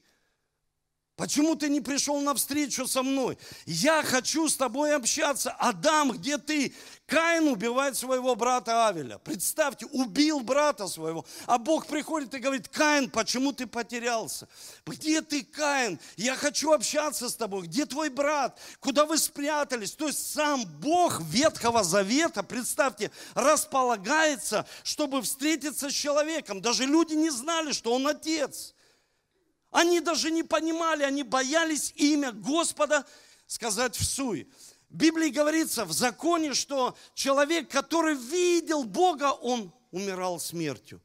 Почему 1.16 1.56
ты 1.56 1.70
не 1.70 1.80
пришел 1.80 2.20
на 2.20 2.34
встречу 2.34 2.86
со 2.86 3.02
мной? 3.02 3.38
Я 3.64 4.02
хочу 4.02 4.50
с 4.50 4.56
тобой 4.56 4.94
общаться. 4.94 5.50
Адам, 5.52 6.12
где 6.12 6.36
ты? 6.36 6.74
Каин 7.06 7.48
убивает 7.48 7.96
своего 7.96 8.34
брата 8.36 8.86
Авеля. 8.86 9.16
Представьте, 9.16 9.86
убил 9.86 10.40
брата 10.40 10.86
своего. 10.88 11.24
А 11.46 11.56
Бог 11.56 11.86
приходит 11.86 12.34
и 12.34 12.38
говорит, 12.38 12.68
Каин, 12.68 13.08
почему 13.08 13.52
ты 13.52 13.66
потерялся? 13.66 14.46
Где 14.84 15.22
ты, 15.22 15.42
Каин? 15.42 15.98
Я 16.18 16.36
хочу 16.36 16.72
общаться 16.72 17.30
с 17.30 17.34
тобой. 17.34 17.66
Где 17.66 17.86
твой 17.86 18.10
брат? 18.10 18.58
Куда 18.80 19.06
вы 19.06 19.16
спрятались? 19.16 19.92
То 19.92 20.08
есть 20.08 20.34
сам 20.34 20.66
Бог 20.80 21.22
Ветхого 21.22 21.82
Завета, 21.82 22.42
представьте, 22.42 23.10
располагается, 23.32 24.66
чтобы 24.82 25.22
встретиться 25.22 25.88
с 25.88 25.94
человеком. 25.94 26.60
Даже 26.60 26.84
люди 26.84 27.14
не 27.14 27.30
знали, 27.30 27.72
что 27.72 27.94
он 27.94 28.06
отец. 28.06 28.74
Они 29.76 30.00
даже 30.00 30.30
не 30.30 30.42
понимали, 30.42 31.02
они 31.02 31.22
боялись 31.22 31.92
имя 31.96 32.32
Господа 32.32 33.04
сказать 33.46 33.94
в 33.94 34.06
суе. 34.06 34.48
В 34.88 34.94
Библии 34.96 35.28
говорится 35.28 35.84
в 35.84 35.92
законе, 35.92 36.54
что 36.54 36.96
человек, 37.12 37.70
который 37.70 38.14
видел 38.14 38.84
Бога, 38.84 39.32
он 39.32 39.74
умирал 39.90 40.40
смертью. 40.40 41.02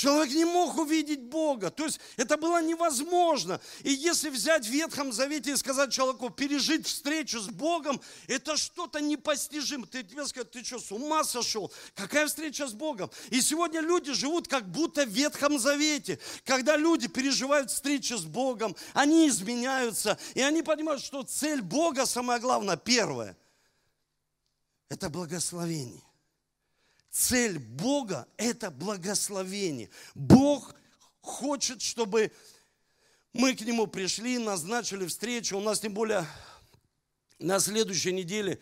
Человек 0.00 0.32
не 0.32 0.46
мог 0.46 0.78
увидеть 0.78 1.20
Бога. 1.20 1.70
То 1.70 1.84
есть 1.84 2.00
это 2.16 2.38
было 2.38 2.62
невозможно. 2.62 3.60
И 3.82 3.92
если 3.92 4.30
взять 4.30 4.64
в 4.64 4.70
Ветхом 4.70 5.12
Завете 5.12 5.52
и 5.52 5.56
сказать 5.56 5.92
человеку, 5.92 6.30
пережить 6.30 6.86
встречу 6.86 7.38
с 7.38 7.48
Богом, 7.48 8.00
это 8.26 8.56
что-то 8.56 9.02
непостижимое. 9.02 9.86
Ты 9.86 10.02
тебе 10.02 10.26
скажут, 10.26 10.52
ты 10.52 10.64
что, 10.64 10.78
с 10.78 10.90
ума 10.90 11.22
сошел? 11.22 11.70
Какая 11.94 12.28
встреча 12.28 12.66
с 12.66 12.72
Богом? 12.72 13.10
И 13.28 13.42
сегодня 13.42 13.82
люди 13.82 14.14
живут 14.14 14.48
как 14.48 14.70
будто 14.70 15.04
в 15.04 15.10
Ветхом 15.10 15.58
Завете. 15.58 16.18
Когда 16.46 16.78
люди 16.78 17.06
переживают 17.06 17.70
встречи 17.70 18.14
с 18.14 18.24
Богом, 18.24 18.74
они 18.94 19.28
изменяются, 19.28 20.16
и 20.32 20.40
они 20.40 20.62
понимают, 20.62 21.02
что 21.02 21.24
цель 21.24 21.60
Бога, 21.60 22.06
самое 22.06 22.40
главное, 22.40 22.78
первое, 22.78 23.36
это 24.88 25.10
благословение. 25.10 26.09
Цель 27.10 27.58
Бога– 27.58 28.28
это 28.36 28.70
благословение. 28.70 29.90
Бог 30.14 30.74
хочет, 31.20 31.82
чтобы 31.82 32.32
мы 33.32 33.54
к 33.54 33.60
Нему 33.62 33.86
пришли, 33.86 34.38
назначили 34.38 35.06
встречу. 35.06 35.56
У 35.56 35.60
нас 35.60 35.80
тем 35.80 35.92
более 35.92 36.26
на 37.38 37.58
следующей 37.58 38.12
неделе 38.12 38.60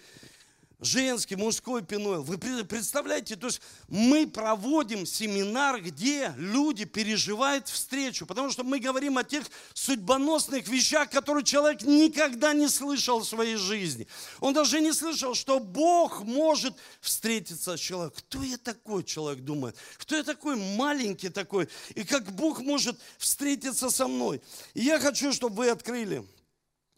женский, 0.81 1.37
мужской 1.37 1.83
пенойл. 1.83 2.23
Вы 2.23 2.39
представляете, 2.39 3.37
то 3.37 3.47
есть 3.49 3.61
мы 3.89 4.27
проводим 4.27 5.07
семинар, 5.07 5.81
где 5.81 6.33
люди 6.37 6.85
переживают 6.85 7.69
встречу, 7.69 8.27
потому 8.27 8.51
что 8.51 8.63
мы 8.63 8.79
говорим 8.79 9.19
о 9.19 9.25
тех 9.25 9.45
судьбоносных 9.75 10.69
вещах, 10.69 11.11
которые 11.11 11.45
человек 11.45 11.83
никогда 11.83 12.53
не 12.53 12.69
слышал 12.69 13.21
в 13.21 13.27
своей 13.27 13.57
жизни. 13.57 14.07
Он 14.41 14.55
даже 14.55 14.81
не 14.81 14.93
слышал, 14.93 15.35
что 15.35 15.59
Бог 15.59 16.23
может 16.23 16.75
встретиться 17.01 17.77
с 17.77 17.81
человеком. 17.81 18.23
Кто 18.29 18.43
я 18.43 18.57
такой, 18.57 19.03
человек 19.03 19.43
думает? 19.45 19.77
Кто 19.97 20.17
я 20.17 20.23
такой 20.23 20.57
маленький 20.57 21.29
такой? 21.29 21.69
И 21.95 22.05
как 22.05 22.31
Бог 22.33 22.61
может 22.61 22.99
встретиться 23.19 23.91
со 23.91 24.07
мной? 24.07 24.41
И 24.75 24.83
я 24.83 25.01
хочу, 25.01 25.33
чтобы 25.33 25.57
вы 25.57 25.71
открыли. 25.71 26.25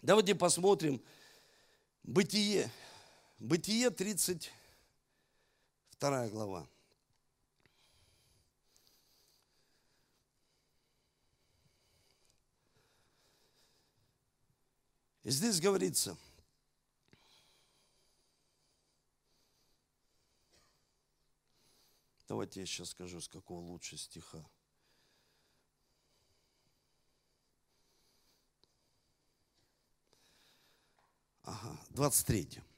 Давайте 0.02 0.34
посмотрим 0.34 1.00
Бытие. 2.02 2.70
Бытие 3.40 3.90
32 3.90 6.28
глава. 6.28 6.68
И 15.22 15.30
здесь 15.30 15.58
говорится, 15.58 16.18
давайте 22.28 22.60
я 22.60 22.66
сейчас 22.66 22.90
скажу, 22.90 23.22
с 23.22 23.28
какого 23.28 23.60
лучше 23.60 23.96
стиха. 23.96 24.44
Ага, 31.42 31.80
23. 31.88 32.69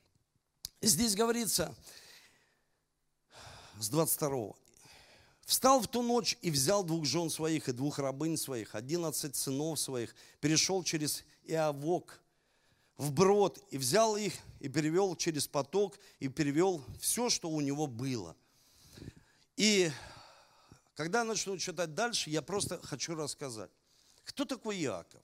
Здесь 0.84 1.14
говорится 1.14 1.72
с 3.78 3.88
22 3.88 4.54
Встал 5.44 5.80
в 5.80 5.86
ту 5.86 6.02
ночь 6.02 6.36
и 6.42 6.50
взял 6.50 6.82
двух 6.82 7.04
жен 7.04 7.30
своих 7.30 7.68
и 7.68 7.72
двух 7.72 8.00
рабынь 8.00 8.36
своих, 8.36 8.74
одиннадцать 8.74 9.36
сынов 9.36 9.78
своих, 9.78 10.12
перешел 10.40 10.82
через 10.82 11.24
Иовок 11.44 12.20
брод 12.98 13.64
и 13.70 13.78
взял 13.78 14.16
их 14.16 14.34
и 14.58 14.68
перевел 14.68 15.14
через 15.14 15.46
поток 15.46 16.00
и 16.18 16.26
перевел 16.26 16.82
все, 17.00 17.30
что 17.30 17.48
у 17.48 17.60
него 17.60 17.86
было. 17.86 18.36
И 19.56 19.88
когда 20.96 21.20
я 21.20 21.24
начну 21.24 21.58
читать 21.58 21.94
дальше, 21.94 22.28
я 22.28 22.42
просто 22.42 22.80
хочу 22.82 23.14
рассказать, 23.14 23.70
кто 24.24 24.44
такой 24.44 24.82
Иаков. 24.82 25.22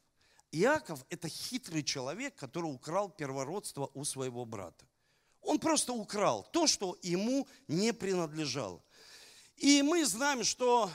Иаков– 0.53 1.05
это 1.11 1.29
хитрый 1.29 1.83
человек, 1.83 2.37
который 2.37 2.67
украл 2.67 3.09
первородство 3.09 3.91
у 3.95 4.05
своего 4.05 4.45
брата. 4.45 4.87
Он 5.42 5.59
просто 5.59 5.92
украл 5.92 6.46
то, 6.53 6.66
что 6.66 6.96
ему 7.03 7.46
не 7.68 7.92
принадлежало. 7.92 8.83
И 9.57 9.83
мы 9.83 10.05
знаем, 10.05 10.44
что 10.44 10.90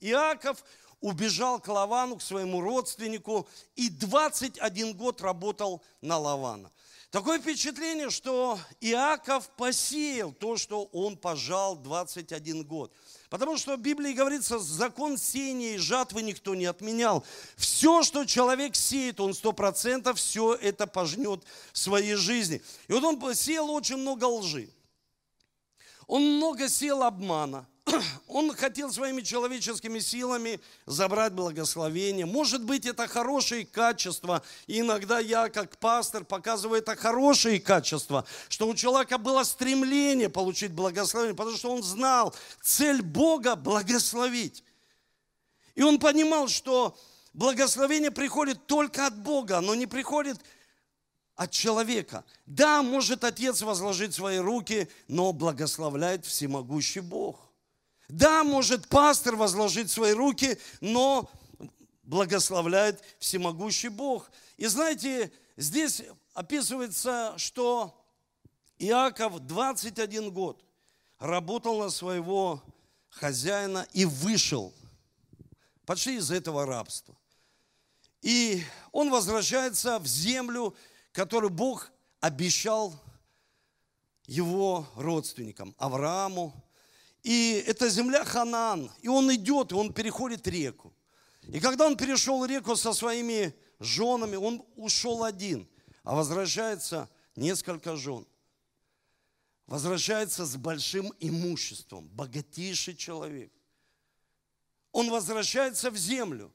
Иаков 0.00 0.62
убежал 1.00 1.60
к 1.60 1.68
Лавану, 1.68 2.16
к 2.16 2.22
своему 2.22 2.60
родственнику, 2.60 3.48
и 3.74 3.88
21 3.88 4.96
год 4.96 5.20
работал 5.20 5.82
на 6.00 6.18
Лавана. 6.18 6.70
Такое 7.16 7.38
впечатление, 7.38 8.10
что 8.10 8.58
Иаков 8.78 9.48
посеял 9.56 10.34
то, 10.34 10.58
что 10.58 10.84
он 10.92 11.16
пожал 11.16 11.74
21 11.74 12.62
год– 12.62 12.92
Потому 13.30 13.56
что 13.56 13.76
в 13.76 13.80
Библии 13.80 14.12
говорится, 14.12 14.58
закон 14.58 15.18
сеяния 15.18 15.74
и 15.74 15.78
жатвы 15.78 16.22
никто 16.22 16.54
не 16.54 16.66
отменял. 16.66 17.24
Все, 17.56 18.02
что 18.02 18.24
человек 18.24 18.76
сеет, 18.76 19.18
он 19.18 19.34
сто 19.34 19.52
процентов 19.52 20.18
все 20.18 20.54
это 20.54 20.86
пожнет 20.86 21.42
в 21.72 21.78
своей 21.78 22.14
жизни. 22.14 22.62
И 22.86 22.92
вот 22.92 23.02
он 23.02 23.34
сеял 23.34 23.68
очень 23.70 23.96
много 23.96 24.26
лжи. 24.26 24.68
Он 26.06 26.36
много 26.36 26.68
сел 26.68 27.02
обмана. 27.02 27.66
Он 28.28 28.54
хотел 28.54 28.92
своими 28.92 29.22
человеческими 29.22 29.98
силами 29.98 30.60
забрать 30.86 31.32
благословение. 31.32 32.26
Может 32.26 32.64
быть, 32.64 32.86
это 32.86 33.06
хорошие 33.06 33.64
качества. 33.64 34.42
И 34.66 34.80
иногда 34.80 35.18
я, 35.18 35.48
как 35.48 35.78
пастор, 35.78 36.24
показываю 36.24 36.80
это 36.80 36.96
хорошие 36.96 37.60
качества, 37.60 38.26
что 38.48 38.68
у 38.68 38.74
человека 38.74 39.18
было 39.18 39.44
стремление 39.44 40.28
получить 40.28 40.72
благословение, 40.72 41.36
потому 41.36 41.56
что 41.56 41.70
он 41.70 41.82
знал 41.82 42.34
цель 42.62 43.02
Бога– 43.02 43.56
благословить. 43.56 44.64
И 45.74 45.82
он 45.82 45.98
понимал, 45.98 46.48
что 46.48 46.96
благословение 47.32 48.10
приходит 48.10 48.66
только 48.66 49.06
от 49.06 49.16
Бога, 49.18 49.60
но 49.60 49.74
не 49.74 49.86
приходит 49.86 50.38
от 51.34 51.50
человека. 51.50 52.24
Да, 52.46 52.82
может 52.82 53.22
Отец 53.22 53.60
возложить 53.60 54.14
свои 54.14 54.38
руки, 54.38 54.88
но 55.06 55.32
благословляет 55.34 56.24
всемогущий 56.24 57.00
Бог. 57.00 57.45
Да, 58.08 58.44
может 58.44 58.88
пастор 58.88 59.36
возложить 59.36 59.90
свои 59.90 60.12
руки, 60.12 60.58
но 60.80 61.28
благословляет 62.04 63.02
всемогущий 63.18 63.88
Бог. 63.88 64.30
И 64.56 64.66
знаете, 64.66 65.32
здесь 65.56 66.02
описывается, 66.34 67.34
что 67.36 68.00
Иаков 68.78 69.40
21 69.40 70.30
год 70.30 70.62
работал 71.18 71.80
на 71.80 71.90
своего 71.90 72.62
хозяина 73.08 73.86
и 73.92 74.04
вышел 74.04 74.72
почти 75.84 76.16
из 76.16 76.30
этого 76.30 76.66
рабства. 76.66 77.16
И 78.22 78.62
он 78.92 79.10
возвращается 79.10 79.98
в 79.98 80.06
землю, 80.06 80.74
которую 81.12 81.50
Бог 81.50 81.90
обещал 82.20 82.94
его 84.26 84.86
родственникам, 84.96 85.74
Аврааму. 85.78 86.52
И 87.26 87.64
это 87.66 87.88
земля 87.88 88.24
Ханан. 88.24 88.88
И 89.02 89.08
он 89.08 89.34
идет, 89.34 89.72
и 89.72 89.74
он 89.74 89.92
переходит 89.92 90.46
реку. 90.46 90.94
И 91.48 91.58
когда 91.58 91.84
он 91.84 91.96
перешел 91.96 92.44
реку 92.44 92.76
со 92.76 92.92
своими 92.92 93.52
женами, 93.80 94.36
он 94.36 94.64
ушел 94.76 95.24
один, 95.24 95.68
а 96.04 96.14
возвращается 96.14 97.10
несколько 97.34 97.96
жен. 97.96 98.24
Возвращается 99.66 100.46
с 100.46 100.56
большим 100.56 101.12
имуществом, 101.18 102.06
богатейший 102.10 102.94
человек. 102.94 103.52
Он 104.92 105.10
возвращается 105.10 105.90
в 105.90 105.96
землю. 105.96 106.52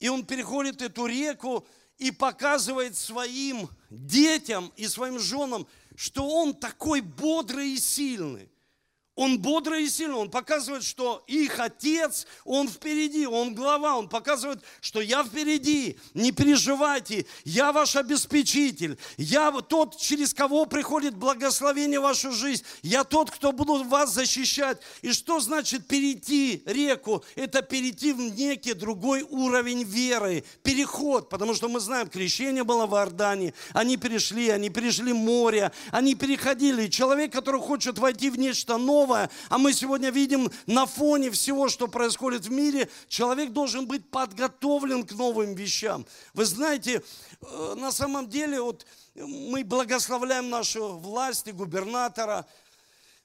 И 0.00 0.08
он 0.08 0.26
переходит 0.26 0.82
эту 0.82 1.06
реку, 1.06 1.64
и 1.98 2.10
показывает 2.10 2.96
своим 2.96 3.70
детям 3.88 4.72
и 4.74 4.88
своим 4.88 5.20
женам, 5.20 5.68
что 5.94 6.28
он 6.28 6.54
такой 6.54 7.02
бодрый 7.02 7.74
и 7.74 7.78
сильный. 7.78 8.51
Он 9.14 9.38
бодрый 9.38 9.84
и 9.84 9.88
сильный, 9.90 10.16
он 10.16 10.30
показывает, 10.30 10.84
что 10.84 11.22
их 11.26 11.60
отец, 11.60 12.26
он 12.46 12.66
впереди, 12.66 13.26
он 13.26 13.54
глава, 13.54 13.98
он 13.98 14.08
показывает, 14.08 14.60
что 14.80 15.02
я 15.02 15.22
впереди, 15.22 15.98
не 16.14 16.32
переживайте, 16.32 17.26
я 17.44 17.72
ваш 17.72 17.94
обеспечитель, 17.96 18.96
я 19.18 19.52
тот, 19.52 19.98
через 19.98 20.32
кого 20.32 20.64
приходит 20.64 21.14
благословение 21.14 22.00
в 22.00 22.04
вашу 22.04 22.32
жизнь, 22.32 22.64
я 22.82 23.04
тот, 23.04 23.30
кто 23.30 23.52
буду 23.52 23.84
вас 23.84 24.14
защищать. 24.14 24.80
И 25.02 25.12
что 25.12 25.40
значит 25.40 25.86
перейти 25.86 26.62
реку? 26.64 27.22
Это 27.34 27.60
перейти 27.60 28.14
в 28.14 28.18
некий 28.18 28.72
другой 28.72 29.22
уровень 29.28 29.82
веры, 29.84 30.42
переход, 30.62 31.28
потому 31.28 31.54
что 31.54 31.68
мы 31.68 31.80
знаем, 31.80 32.08
крещение 32.08 32.64
было 32.64 32.86
в 32.86 32.94
Иордании, 32.94 33.52
они 33.74 33.98
перешли, 33.98 34.48
они 34.48 34.70
перешли 34.70 35.12
море, 35.12 35.70
они 35.90 36.14
переходили. 36.14 36.88
Человек, 36.88 37.30
который 37.30 37.60
хочет 37.60 37.98
войти 37.98 38.30
в 38.30 38.38
нечто 38.38 38.78
новое, 38.78 39.01
новое. 39.02 39.30
А 39.48 39.58
мы 39.58 39.72
сегодня 39.72 40.10
видим 40.10 40.50
на 40.66 40.86
фоне 40.86 41.30
всего, 41.30 41.68
что 41.68 41.88
происходит 41.88 42.46
в 42.46 42.50
мире, 42.50 42.88
человек 43.08 43.50
должен 43.50 43.86
быть 43.86 44.08
подготовлен 44.08 45.04
к 45.04 45.12
новым 45.12 45.54
вещам. 45.54 46.06
Вы 46.34 46.44
знаете, 46.44 47.02
э, 47.40 47.74
на 47.76 47.90
самом 47.90 48.28
деле 48.28 48.60
вот 48.60 48.86
мы 49.14 49.64
благословляем 49.64 50.50
нашу 50.50 50.98
власть 50.98 51.48
и 51.48 51.52
губернатора. 51.52 52.46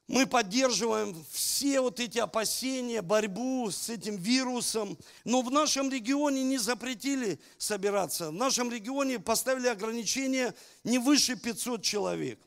мы 0.09 0.25
поддерживаем 0.25 1.13
все 1.33 1.81
вот 1.81 1.99
эти 1.99 2.17
опасения, 2.17 3.01
борьбу 3.01 3.69
с 3.69 3.89
этим 3.89 4.15
вирусом. 4.15 4.97
Но 5.25 5.41
в 5.41 5.51
нашем 5.51 5.91
регионе 5.91 6.43
не 6.43 6.57
запретили 6.57 7.39
собираться. 7.57 8.29
В 8.29 8.33
нашем 8.33 8.71
регионе 8.71 9.19
поставили 9.19 9.67
ограничение 9.67 10.53
не 10.85 10.97
выше 10.97 11.35
500 11.35 11.83
человек. 11.83 12.39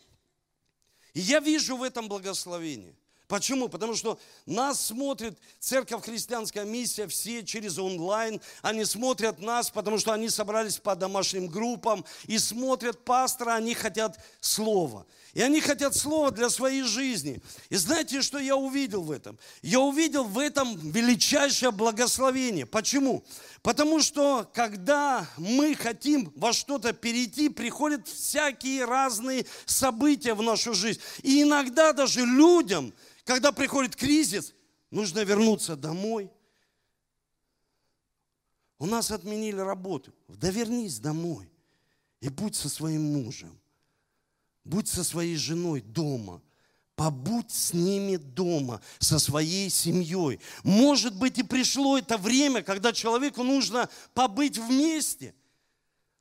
И 1.13 1.21
я 1.21 1.41
вижу 1.41 1.77
в 1.77 1.83
этом 1.83 2.09
благословение. 2.09 2.95
Почему? 3.31 3.69
Потому 3.69 3.95
что 3.95 4.19
нас 4.45 4.87
смотрит 4.87 5.39
Церковь 5.61 6.05
Христианская 6.05 6.65
Миссия, 6.65 7.07
все 7.07 7.45
через 7.45 7.79
онлайн. 7.79 8.41
Они 8.61 8.85
смотрят 8.85 9.39
нас, 9.39 9.71
потому 9.71 9.99
что 9.99 10.13
они 10.13 10.29
собрались 10.29 10.79
по 10.79 10.97
домашним 10.97 11.47
группам 11.47 12.05
и 12.27 12.39
смотрят 12.39 13.05
пастора, 13.05 13.55
они 13.55 13.75
хотят 13.75 14.19
слова. 14.41 15.07
И 15.33 15.43
они 15.43 15.61
хотят 15.61 15.95
слова 15.95 16.33
для 16.33 16.51
своей 16.51 16.83
жизни. 16.83 17.41
И 17.69 17.77
знаете, 17.77 18.21
что 18.21 18.41
я 18.41 18.57
увидел 18.57 19.03
в 19.03 19.13
этом? 19.13 19.39
Я 19.63 19.79
увидел 19.79 20.25
в 20.25 20.37
этом 20.37 20.77
величайшее 20.91 21.71
благословение. 21.71 22.67
Почему? 22.67 23.23
Потому 23.63 24.01
что 24.01 24.51
когда 24.53 25.25
мы 25.37 25.77
хотим 25.77 26.33
во 26.35 26.53
что-то 26.53 26.93
перейти, 26.93 27.49
приходят 27.49 28.09
всякие 28.09 28.87
разные 28.87 29.47
события 29.67 30.35
в 30.35 30.43
нашу 30.43 30.75
жизнь. 30.75 31.01
И 31.23 31.43
иногда 31.43 31.93
даже 31.93 32.25
людям, 32.25 32.93
когда 33.31 33.53
приходит 33.53 33.95
кризис, 33.95 34.57
нужно 34.91 35.21
вернуться 35.21 35.77
домой. 35.77 36.33
У 38.77 38.87
нас 38.87 39.13
отменили 39.13 39.61
работу. 39.61 40.13
Да 40.27 40.51
вернись 40.51 40.99
домой 40.99 41.49
и 42.21 42.29
будь 42.29 42.57
со 42.57 42.69
своим 42.69 43.05
мужем. 43.13 43.57
Будь 44.65 44.89
со 44.89 45.05
своей 45.05 45.37
женой 45.37 45.81
дома. 45.81 46.43
Побудь 46.97 47.53
с 47.53 47.73
ними 47.73 48.17
дома, 48.17 48.81
со 48.99 49.21
своей 49.21 49.71
семьей. 49.71 50.41
Может 50.65 51.17
быть, 51.17 51.39
и 51.39 51.45
пришло 51.45 51.99
это 51.99 52.19
время, 52.19 52.65
когда 52.65 52.93
человеку 52.93 53.45
нужно 53.45 53.89
побыть 54.13 54.59
вместе. 54.59 55.37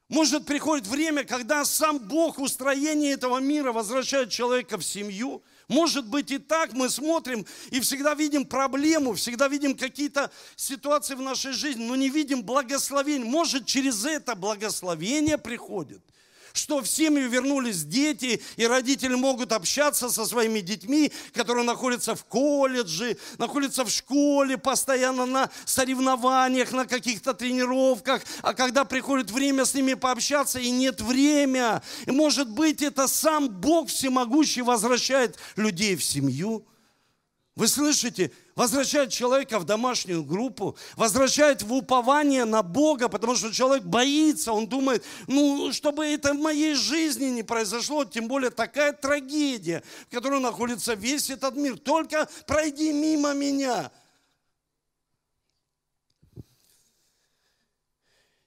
Может, 0.10 0.46
приходит 0.46 0.86
время, 0.86 1.24
когда 1.24 1.66
сам 1.66 1.98
Бог 1.98 2.38
устроение 2.38 3.14
этого 3.14 3.40
мира 3.40 3.72
возвращает 3.72 4.30
человека 4.30 4.78
в 4.78 4.86
семью– 4.86 5.42
может 5.70 6.06
быть 6.08 6.32
и 6.32 6.40
так 6.40 6.74
мы 6.74 6.90
смотрим 6.90 7.46
и 7.70 7.80
всегда 7.80 8.14
видим 8.16 8.46
проблему, 8.46 9.14
всегда 9.14 9.48
видим 9.48 9.78
какие-то 9.78 10.32
ситуации 10.58 11.16
в 11.16 11.22
нашей 11.22 11.54
жизни, 11.54 11.86
но 11.86 11.96
не 11.96 12.10
видим 12.10 12.44
благословения. 12.44 13.26
Может 13.26 13.66
через 13.66 14.06
это 14.06 14.36
благословение 14.36 15.38
приходит– 15.38 16.02
что 16.60 16.82
в 16.82 16.88
семью 16.88 17.30
вернулись 17.30 17.84
дети, 17.84 18.42
и 18.58 18.68
родители 18.68 19.16
могут 19.16 19.52
общаться 19.52 20.10
со 20.10 20.26
своими 20.26 20.60
детьми, 20.60 21.12
которые 21.34 21.66
находятся 21.66 22.16
в 22.16 22.26
колледже, 22.26 23.18
находятся 23.38 23.86
в 23.86 23.90
школе, 23.90 24.58
постоянно 24.58 25.26
на 25.26 25.50
соревнованиях, 25.66 26.72
на 26.72 26.86
каких-то 26.86 27.34
тренировках, 27.34 28.22
а 28.42 28.54
когда 28.54 28.86
приходит 28.86 29.32
время 29.32 29.66
с 29.66 29.74
ними 29.74 29.94
пообщаться, 29.94 30.60
и 30.60 30.70
нет 30.70 31.02
времени, 31.02 31.82
и 32.06 32.12
может 32.12 32.50
быть 32.50 32.82
это 32.82 33.08
сам 33.08 33.50
Бог 33.50 33.90
всемогущий 33.90 34.62
возвращает 34.62 35.38
людей 35.56 35.96
в 35.96 36.04
семью. 36.04 36.66
Вы 37.60 37.68
слышите? 37.68 38.32
возвращает 38.56 39.12
человека 39.12 39.60
в 39.60 39.66
домашнюю 39.66 40.24
группу, 40.24 40.78
возвращает 40.96 41.62
в 41.62 41.74
упование 41.74 42.46
на 42.46 42.64
Бога, 42.64 43.10
потому 43.10 43.36
что 43.36 43.52
человек 43.52 43.84
боится, 43.84 44.54
он 44.54 44.66
думает, 44.68 45.04
ну, 45.28 45.74
чтобы 45.74 46.06
это 46.06 46.34
в 46.34 46.38
моей 46.38 46.74
жизни 46.74 47.26
не 47.26 47.44
произошло, 47.44 48.06
тем 48.06 48.30
более 48.30 48.50
такая 48.50 48.94
трагедия, 48.94 49.84
в 50.08 50.14
которой 50.14 50.40
находится 50.40 50.94
весь 50.94 51.30
этот 51.30 51.58
мир. 51.58 51.78
Только 51.78 52.30
пройди 52.48 52.94
мимо 52.94 53.34
меня. 53.34 53.92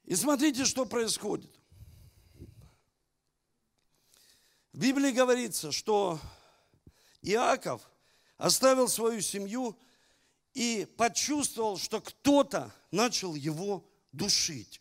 И 0.05 0.15
смотрите, 0.15 0.65
что 0.65 0.87
происходит. 0.87 1.55
В 4.73 4.79
Библии 4.79 5.11
говорится, 5.11 5.71
что 5.71 6.19
Иаков 7.21 7.92
оставил 8.43 8.89
свою 8.89 9.21
семью– 9.21 9.77
и 10.55 10.87
почувствовал, 10.97 11.79
что 11.79 12.01
кто-то 12.01 12.73
начал 12.91 13.35
его 13.35 13.85
душить. 14.13 14.81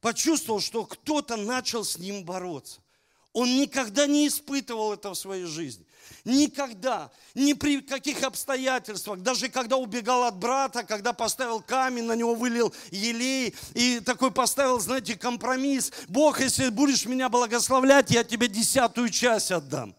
Почувствовал, 0.00 0.60
что 0.60 0.84
кто-то 0.84 1.36
начал 1.36 1.84
с 1.84 1.98
ним 1.98 2.24
бороться. 2.24 2.80
Он 3.32 3.48
никогда 3.60 4.06
не 4.06 4.26
испытывал 4.26 4.92
это 4.92 5.10
в 5.10 5.14
своей 5.14 5.44
жизни. 5.44 5.86
Никогда, 6.24 7.12
ни 7.34 7.52
при 7.52 7.80
каких 7.80 8.24
обстоятельствах, 8.24 9.20
даже 9.20 9.48
когда 9.48 9.76
убегал 9.76 10.24
от 10.24 10.36
брата, 10.36 10.82
когда 10.82 11.12
поставил 11.12 11.60
камень, 11.60 12.04
на 12.04 12.16
него 12.16 12.34
вылил 12.34 12.74
елей 12.90 13.54
и 13.74 14.00
такой 14.00 14.32
поставил, 14.32 14.80
знаете, 14.80 15.16
компромисс. 15.16 15.92
Бог, 16.08 16.40
если 16.40 16.70
будешь 16.70 17.06
меня 17.06 17.28
благословлять, 17.28 18.10
я 18.10 18.24
тебе 18.24 18.48
десятую 18.48 19.10
часть 19.10 19.52
отдам. 19.52 19.94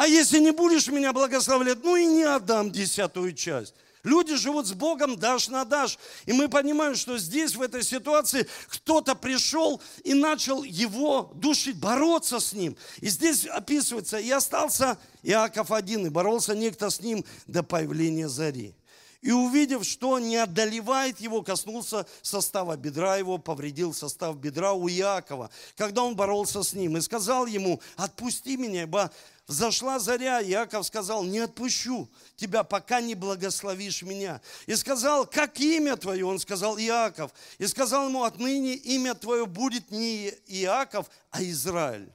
А 0.00 0.06
если 0.06 0.38
не 0.38 0.50
будешь 0.50 0.88
меня 0.88 1.12
благословлять, 1.12 1.84
ну 1.84 1.94
и 1.94 2.06
не 2.06 2.22
отдам 2.22 2.72
десятую 2.72 3.34
часть. 3.34 3.74
Люди 4.02 4.34
живут 4.34 4.66
с 4.66 4.72
Богом 4.72 5.18
дашь 5.18 5.48
на 5.48 5.66
дашь. 5.66 5.98
И 6.24 6.32
мы 6.32 6.48
понимаем, 6.48 6.94
что 6.94 7.18
здесь, 7.18 7.54
в 7.54 7.60
этой 7.60 7.82
ситуации, 7.82 8.46
кто-то 8.68 9.14
пришел 9.14 9.78
и 10.02 10.14
начал 10.14 10.62
его 10.62 11.30
душить, 11.34 11.76
бороться 11.76 12.40
с 12.40 12.54
ним. 12.54 12.78
И 13.02 13.10
здесь 13.10 13.44
описывается, 13.44 14.18
и 14.18 14.30
остался 14.30 14.96
Иаков 15.22 15.70
один, 15.70 16.06
и 16.06 16.08
боролся 16.08 16.54
некто 16.54 16.88
с 16.88 17.02
ним 17.02 17.22
до 17.46 17.62
появления 17.62 18.30
зари. 18.30 18.74
И 19.20 19.32
увидев, 19.32 19.84
что 19.84 20.18
не 20.18 20.36
одолевает 20.36 21.20
его, 21.20 21.42
коснулся 21.42 22.06
состава 22.22 22.78
бедра 22.78 23.18
его, 23.18 23.36
повредил 23.36 23.92
состав 23.92 24.38
бедра 24.38 24.72
у 24.72 24.88
Иакова, 24.88 25.50
когда 25.76 26.02
он 26.04 26.16
боролся 26.16 26.62
с 26.62 26.72
ним. 26.72 26.96
И 26.96 27.02
сказал 27.02 27.44
ему, 27.44 27.82
отпусти 27.96 28.56
меня, 28.56 28.84
ибо 28.84 29.10
Взошла 29.50 29.98
заря, 29.98 30.40
Иаков 30.44 30.86
сказал, 30.86 31.24
не 31.24 31.40
отпущу 31.40 32.08
тебя, 32.36 32.62
пока 32.62 33.00
не 33.00 33.16
благословишь 33.16 34.02
меня. 34.02 34.40
И 34.66 34.76
сказал, 34.76 35.26
как 35.26 35.58
имя 35.58 35.96
твое? 35.96 36.24
Он 36.24 36.38
сказал, 36.38 36.78
Иаков. 36.78 37.32
И 37.58 37.66
сказал 37.66 38.08
ему, 38.08 38.22
отныне 38.22 38.74
имя 38.74 39.12
твое 39.16 39.46
будет 39.46 39.90
не 39.90 40.28
Иаков, 40.46 41.10
а 41.32 41.42
Израиль. 41.42 42.12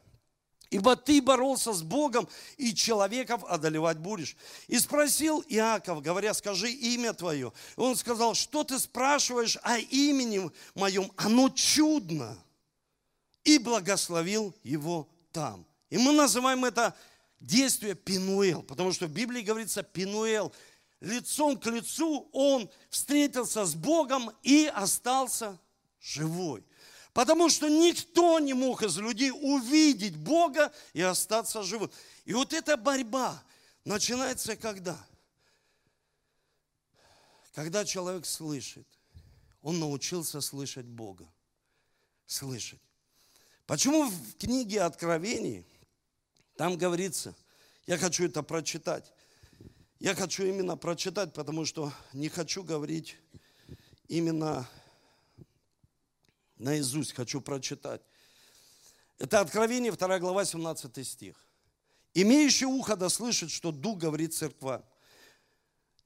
Ибо 0.69 0.95
ты 0.95 1.21
боролся 1.21 1.74
с 1.74 1.82
Богом, 1.82 2.26
и 2.56 2.74
человеков 2.74 3.43
одолевать 3.50 3.98
будешь. 3.98 4.38
И 4.67 4.80
спросил 4.80 5.43
Иаков, 5.50 6.02
говоря, 6.02 6.34
скажи 6.34 6.71
имя 6.71 7.12
твое. 7.12 7.52
Он 7.76 7.98
сказал, 7.98 8.34
что 8.34 8.63
ты 8.63 8.80
спрашиваешь 8.80 9.58
о 9.62 9.78
имени 9.78 10.50
моем? 10.74 11.12
Оно 11.17 11.50
чудно. 11.50 12.41
И 13.43 13.58
благословил 13.58 14.56
его 14.63 15.10
там. 15.34 15.65
И 15.89 15.98
мы 15.98 16.13
называем 16.13 16.63
это 16.63 16.95
действие 17.39 17.95
Пинуэл, 17.95 18.63
потому 18.63 18.91
что 18.91 19.08
в 19.08 19.12
Библии 19.12 19.41
говорится 19.41 19.84
Пинуэл. 19.84 20.54
Лицом 21.02 21.60
к 21.60 21.65
лицу 21.67 22.30
он 22.32 22.69
встретился 22.89 23.65
с 23.65 23.76
Богом 23.76 24.32
и 24.43 24.71
остался 24.74 25.60
живой. 26.00 26.63
Потому 27.13 27.50
что 27.50 27.69
никто 27.69 28.39
не 28.39 28.54
мог 28.54 28.84
из 28.84 28.98
людей 28.98 29.32
увидеть 29.32 30.17
Бога 30.17 30.74
и 30.93 31.02
остаться 31.02 31.63
живым. 31.63 31.89
И 32.26 32.34
вот 32.34 32.54
эта 32.54 32.76
борьба 32.76 33.41
начинается 33.86 34.56
когда? 34.56 34.98
Когда 37.54 37.86
человек 37.86 38.26
слышит. 38.26 38.86
Он 39.62 39.80
научился 39.80 40.41
слышать 40.41 40.86
Бога. 40.86 41.26
Слышать. 42.28 42.82
Почему 43.65 44.04
в 44.10 44.36
книге 44.38 44.82
Откровений 44.82 45.65
там 46.55 46.77
говорится, 46.77 47.35
я 47.87 47.97
хочу 47.97 48.25
это 48.25 48.43
прочитать. 48.43 49.11
Я 49.99 50.15
хочу 50.15 50.45
именно 50.45 50.77
прочитать, 50.77 51.33
потому 51.33 51.65
что 51.65 51.91
не 52.13 52.29
хочу 52.29 52.63
говорить 52.63 53.17
именно 54.07 54.67
наизусть, 56.57 57.13
хочу 57.13 57.41
прочитать. 57.41 58.01
Это 59.17 59.39
Откровение, 59.39 59.91
2 59.91 60.19
глава, 60.19 60.45
17 60.45 61.07
стих. 61.07 61.35
«Имеющий 62.13 62.65
ухо 62.65 62.95
да 62.95 63.09
слышит, 63.09 63.51
что 63.51 63.71
Дух 63.71 63.97
говорит 63.97 64.33
церква». 64.33 64.85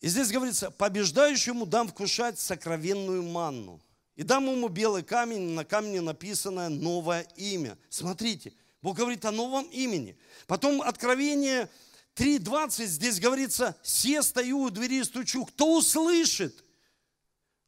И 0.01 0.07
здесь 0.07 0.31
говорится, 0.31 0.71
побеждающему 0.71 1.65
дам 1.65 1.87
вкушать 1.89 2.39
сокровенную 2.39 3.21
манну. 3.23 3.81
И 4.15 4.23
дам 4.23 4.45
ему 4.49 4.69
белый 4.69 5.03
камень, 5.03 5.51
на 5.51 5.65
камне 5.65 6.01
написано 6.01 6.69
новое 6.69 7.27
имя. 7.35 7.77
Смотрите, 7.89 8.53
Бог 8.81 8.97
говорит 8.97 9.25
о 9.25 9.31
новом 9.31 9.65
имени. 9.65 10.17
Потом 10.47 10.81
Откровение 10.81 11.69
3.20, 12.15 12.85
здесь 12.85 13.19
говорится, 13.19 13.77
«Се 13.83 14.21
стою 14.23 14.59
у 14.59 14.69
двери 14.69 14.99
и 14.99 15.03
стучу, 15.03 15.45
кто 15.45 15.77
услышит 15.77 16.63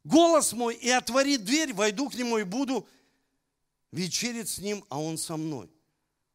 голос 0.04 0.52
мой 0.52 0.74
и 0.74 0.88
отворит 0.90 1.44
дверь, 1.44 1.72
войду 1.74 2.08
к 2.08 2.14
нему 2.14 2.38
и 2.38 2.44
буду 2.44 2.88
вечерить 3.92 4.48
с 4.48 4.58
ним, 4.58 4.84
а 4.88 5.00
он 5.00 5.18
со 5.18 5.36
мной». 5.36 5.70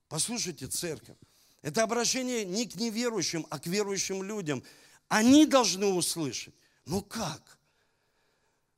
Послушайте, 0.09 0.67
церковь, 0.67 1.17
Это 1.61 1.83
обращение 1.83 2.45
не 2.45 2.65
к 2.65 2.75
неверующим, 2.75 3.45
а 3.49 3.59
к 3.59 3.67
верующим 3.67 4.23
людям. 4.23 4.63
Они 5.09 5.45
должны 5.45 5.87
услышать. 5.87 6.53
Ну 6.85 7.01
как? 7.01 7.57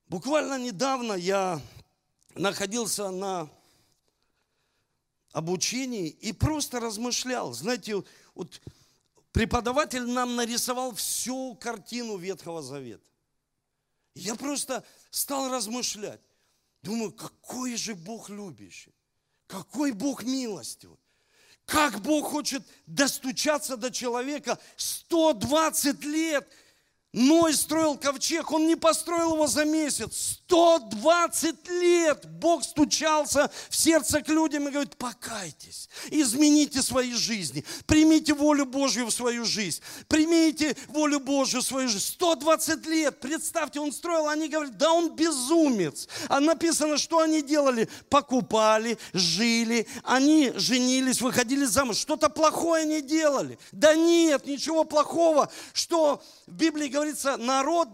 Буквально 0.08 0.58
недавно 0.58 1.14
я 1.14 1.62
находился 2.34 3.12
на 3.12 3.48
обучении 5.32 6.08
и 6.08 6.32
просто 6.34 6.80
размышлял. 6.80 7.54
Знаете, 7.54 8.04
вот 8.36 8.62
преподаватель 9.32 10.06
нам 10.06 10.36
нарисовал 10.36 10.94
всю 10.96 11.56
картину 11.56 12.18
Ветхого 12.18 12.62
Завета. 12.62 13.04
Я 14.16 14.36
просто 14.36 14.84
стал 15.12 15.50
размышлять. 15.50 16.22
Думаю, 16.82 17.12
какой 17.12 17.76
же 17.76 17.96
Бог 17.96 18.30
любящий, 18.30 18.94
какой 19.48 19.92
Бог 19.92 20.24
милостивый. 20.24 20.98
Как 21.66 22.02
Бог 22.02 22.32
хочет 22.32 22.66
достучаться 22.88 23.78
до 23.78 23.92
человека 23.92 24.58
120 24.78 26.04
лет– 26.04 26.48
Ной 27.12 27.56
строил 27.56 27.98
ковчег, 27.98 28.52
он 28.52 28.68
не 28.68 28.76
построил 28.76 29.34
его 29.34 29.48
за 29.48 29.66
месяц. 29.66 30.42
120 30.46 31.68
лет 31.70 32.24
Бог 32.40 32.64
стучался 32.64 33.50
в 33.68 33.76
сердце 33.76 34.22
к 34.22 34.30
людям 34.30 34.68
и 34.68 34.72
говорит, 34.72 34.96
покайтесь, 34.96 35.90
измените 36.12 36.84
свои 36.84 37.14
жизни, 37.14 37.66
примите 37.88 38.36
волю 38.36 38.68
Божью 38.68 39.08
в 39.08 39.12
свою 39.12 39.44
жизнь, 39.44 39.82
примите 40.08 40.78
волю 40.88 41.20
Божью 41.20 41.62
в 41.62 41.66
свою 41.66 41.88
жизнь. 41.88 42.06
120 42.06 42.86
лет, 42.86 43.20
представьте, 43.20 43.80
он 43.80 43.92
строил, 43.92 44.28
они 44.28 44.48
говорят, 44.48 44.78
да 44.78 44.94
он 44.94 45.16
безумец. 45.16 46.08
А 46.28 46.40
написано, 46.40 47.00
что 47.00 47.20
они 47.20 47.42
делали? 47.42 47.90
Покупали, 48.10 49.00
жили, 49.14 49.88
они 50.04 50.52
женились, 50.56 51.22
выходили 51.22 51.66
замуж. 51.66 51.98
Что-то 51.98 52.30
плохое 52.30 52.84
они 52.84 53.02
делали. 53.02 53.58
Да 53.72 53.96
нет, 53.96 54.46
ничего 54.46 54.84
плохого, 54.84 55.52
что 55.74 56.22
в 56.46 56.52
Библии 56.52 56.88
говорится, 56.88 56.99
народ 57.38 57.90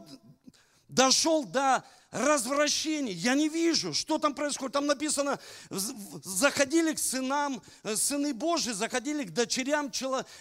дошел 0.88 1.44
до 1.46 1.84
развращений. 2.16 3.14
Я 3.14 3.36
не 3.36 3.50
вижу, 3.50 3.94
что 3.94 4.18
там 4.18 4.34
происходит. 4.34 4.74
Там 4.74 4.86
написано, 4.86 5.40
заходили 5.70 6.94
к 6.94 7.00
сынам, 7.00 7.62
э, 7.84 7.96
сыны 7.96 8.34
Божьи, 8.34 8.72
заходили 8.72 9.24
к 9.24 9.32
дочерям 9.32 9.92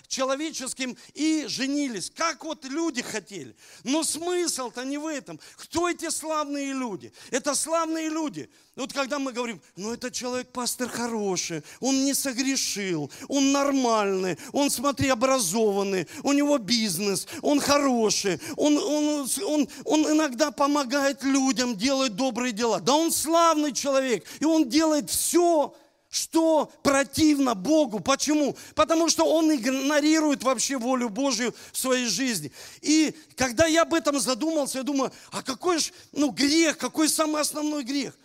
человеческим 0.09 0.97
и 1.15 1.47
женились. 1.49 2.11
Как 2.15 2.45
вот 2.45 2.65
люди 2.65 3.03
хотели. 3.03 3.57
Но 3.83 4.05
смысл-то 4.05 4.85
не 4.85 4.99
в 4.99 5.07
этом. 5.07 5.41
Кто 5.57 5.89
эти 5.89 6.11
славные 6.11 6.73
люди? 6.73 7.13
Это 7.31 7.55
славные 7.55 8.09
люди. 8.09 8.49
Вот 8.77 8.93
когда 8.93 9.21
мы 9.21 9.33
говорим, 9.33 9.61
ну 9.77 9.93
этот 9.93 10.13
человек 10.13 10.51
пастор 10.51 10.89
хороший, 10.89 11.63
он 11.79 12.05
не 12.05 12.13
согрешил, 12.13 13.09
он 13.29 13.53
нормальный, 13.53 14.37
он, 14.53 14.69
смотри, 14.69 15.11
образованный, 15.11 16.09
у 16.25 16.33
него 16.33 16.59
бизнес, 16.59 17.29
он 17.41 17.61
хороший, 17.61 18.41
он, 18.57 18.77
он, 18.77 19.29
он, 19.47 19.69
он 19.85 20.13
иногда 20.13 20.51
помогает 20.51 21.23
людям, 21.23 21.64
делает 21.73 22.17
добрые 22.17 22.53
дела. 22.53 22.81
Да 22.81 22.95
он 22.95 23.11
славный 23.11 23.73
человек, 23.73 24.27
и 24.41 24.45
он 24.45 24.69
делает 24.69 25.09
все, 25.09 25.75
что 26.15 26.71
противно 26.85 27.55
Богу. 27.55 27.99
Почему? 27.99 28.57
Потому 28.77 29.09
что 29.09 29.25
он 29.25 29.53
игнорирует 29.53 30.45
вообще 30.45 30.79
волю 30.79 31.09
Божью 31.09 31.55
в 31.73 31.79
своей 31.79 32.07
жизни. 32.07 32.53
И 32.83 33.17
когда 33.37 33.67
я 33.67 33.83
об 33.83 33.95
этом 33.95 34.21
задумался, 34.21 34.79
я 34.79 34.85
думаю, 34.85 35.11
а 35.33 35.43
какой 35.43 35.79
же 35.79 35.91
ну, 36.13 36.31
грех, 36.31 36.79
какой 36.79 37.09
самый 37.09 37.41
основной 37.41 37.83
грех? 37.83 38.17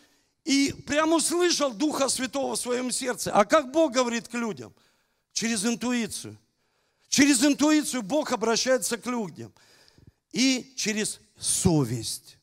И 0.45 0.73
прямо 0.85 1.15
услышал 1.15 1.71
Духа 1.71 2.09
Святого 2.09 2.55
в 2.55 2.59
своем 2.59 2.91
сердце. 2.91 3.31
А 3.31 3.45
как 3.45 3.71
Бог 3.71 3.91
говорит 3.91 4.27
к 4.27 4.33
людям? 4.35 4.73
Через 5.33 5.65
интуицию. 5.65 6.37
Через 7.07 7.43
интуицию 7.43 8.03
Бог 8.03 8.31
обращается 8.31 8.97
к 8.97 9.05
людям. 9.07 9.51
И 10.31 10.73
через 10.75 11.19
совесть. 11.39 12.38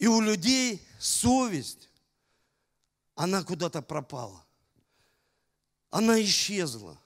И 0.00 0.06
у 0.06 0.20
людей 0.22 0.84
совесть, 0.98 1.90
она 3.14 3.44
куда-то 3.44 3.82
пропала. 3.82 4.42
Она 5.90 6.20
исчезла 6.22 6.98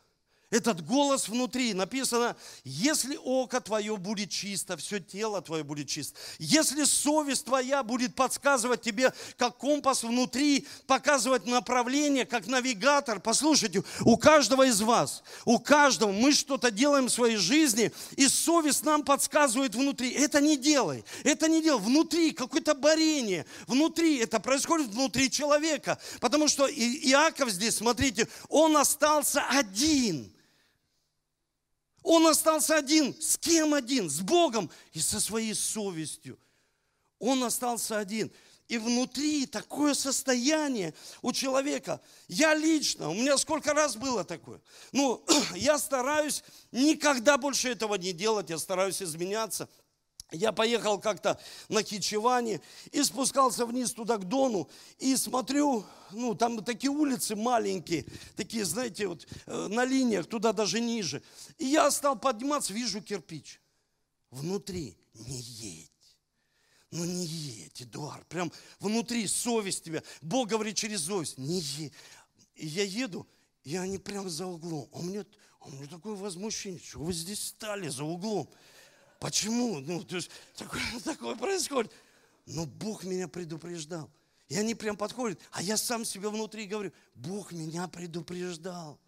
этот 0.55 0.87
голос 0.87 1.29
внутри. 1.29 1.75
Написано, 1.75 2.37
если 2.62 3.19
око 3.25 3.61
твое 3.61 3.97
будет 3.97 4.31
чисто, 4.31 4.77
все 4.77 5.01
тело 5.01 5.43
твое 5.43 5.64
будет 5.64 5.88
чисто. 5.88 6.17
Если 6.38 6.85
совесть 6.85 7.47
твоя 7.47 7.83
будет 7.83 8.14
подсказывать 8.14 8.81
тебе, 8.81 9.12
как 9.37 9.57
компас 9.59 10.05
внутри, 10.05 10.69
показывать 10.87 11.47
направление, 11.47 12.25
как 12.25 12.47
навигатор. 12.47 13.19
Послушайте, 13.19 13.83
у 14.03 14.17
каждого 14.17 14.64
из 14.67 14.81
вас, 14.81 15.25
у 15.45 15.59
каждого 15.59 16.12
мы 16.12 16.33
что-то 16.33 16.71
делаем 16.71 17.07
в 17.07 17.12
своей 17.12 17.37
жизни, 17.37 17.90
и 18.17 18.29
совесть 18.29 18.85
нам 18.85 19.03
подсказывает 19.03 19.75
внутри. 19.75 20.11
Это 20.11 20.40
не 20.40 20.57
делай, 20.57 21.05
это 21.25 21.49
не 21.49 21.62
делай. 21.62 21.81
Внутри 21.81 22.31
какое-то 22.31 22.77
борение, 22.77 23.45
внутри, 23.67 24.19
это 24.19 24.38
происходит 24.38 24.87
внутри 24.87 25.33
человека. 25.33 25.99
Потому 26.21 26.47
что 26.47 26.69
Иаков 26.69 27.51
здесь, 27.51 27.79
смотрите, 27.79 28.29
он 28.49 28.77
остался 28.77 29.43
один– 29.49 30.31
он 32.05 32.27
остался 32.27 32.77
один. 32.77 33.19
С 33.19 33.38
кем 33.38 33.75
один? 33.75 34.09
С 34.09 34.21
Богом 34.21 34.71
и 34.93 35.01
со 35.01 35.19
своей 35.19 35.55
совестью. 35.55 36.38
Он 37.19 37.43
остался 37.43 37.99
один. 37.99 38.31
И 38.69 38.77
внутри 38.79 39.47
такое 39.47 39.95
состояние 39.95 40.95
у 41.23 41.33
человека. 41.33 42.01
Я 42.29 42.55
лично, 42.55 43.09
у 43.09 43.14
меня 43.14 43.37
сколько 43.38 43.73
раз 43.73 43.97
было 43.97 44.23
такое. 44.23 44.61
Ну, 44.93 45.25
я 45.55 45.79
стараюсь 45.79 46.45
никогда 46.73 47.38
больше 47.38 47.71
этого 47.71 47.95
не 47.95 48.12
делать, 48.12 48.51
я 48.51 48.59
стараюсь 48.59 49.03
изменяться. 49.03 49.69
Я 50.31 50.53
поехал 50.53 50.99
как-то 50.99 51.39
на 51.69 51.83
Хичеване 51.83 52.61
и 52.93 53.03
спускался 53.03 53.67
вниз 53.67 53.93
туда 53.93 54.17
к 54.19 54.27
Дону 54.27 54.69
и 54.99 55.17
смотрю, 55.17 55.85
ну 56.13 56.35
там 56.35 56.65
такие 56.65 56.91
улицы 56.91 57.37
маленькие, 57.37 58.07
такие, 58.37 58.65
знаете, 58.65 59.07
вот 59.07 59.27
э, 59.47 59.69
на 59.69 59.85
линиях, 59.85 60.27
туда 60.27 60.53
даже 60.53 60.81
ниже. 60.81 61.23
И 61.59 61.67
я 61.67 61.91
стал 61.91 62.19
подниматься, 62.19 62.73
вижу 62.73 63.01
кирпич. 63.01 63.61
Внутри 64.31 64.97
не 65.15 65.41
едь. 65.41 65.91
Ну 66.91 67.05
не 67.05 67.25
едь, 67.27 67.83
Эдуард, 67.83 68.27
прям 68.27 68.53
внутри 68.81 69.27
совесть 69.27 69.85
тебя. 69.85 70.03
Бог 70.21 70.49
говорит 70.49 70.77
через 70.77 71.05
совесть, 71.05 71.39
не 71.39 71.61
едь. 71.61 71.93
И 72.55 72.67
я 72.67 72.85
еду, 72.85 73.27
и 73.63 73.77
они 73.77 73.99
прям 73.99 74.29
за 74.29 74.47
углом. 74.47 74.89
А 74.93 74.99
у 74.99 75.03
меня, 75.03 75.25
а 75.61 75.67
у 75.67 75.71
меня 75.71 75.87
такое 75.87 76.15
возмущение, 76.15 76.81
что 76.81 77.01
вы 77.01 77.13
здесь 77.13 77.49
стали 77.49 77.89
за 77.89 78.05
углом? 78.05 78.49
Почему? 79.18 79.81
Ну, 79.81 80.03
то 80.05 80.16
есть 80.16 80.31
такое, 80.57 80.83
такое 81.05 81.37
происходит. 81.37 81.92
Но 82.46 82.66
Бог 82.66 83.05
меня 83.05 83.29
предупреждал. 83.29 84.11
И 84.48 84.57
они 84.57 84.74
прям 84.74 84.96
подходят, 84.96 85.40
а 85.53 85.62
я 85.62 85.77
сам 85.77 86.05
себе 86.05 86.29
внутри 86.29 86.66
говорю, 86.66 86.92
Бог 87.14 87.53
меня 87.53 87.88
предупреждал. 87.88 89.00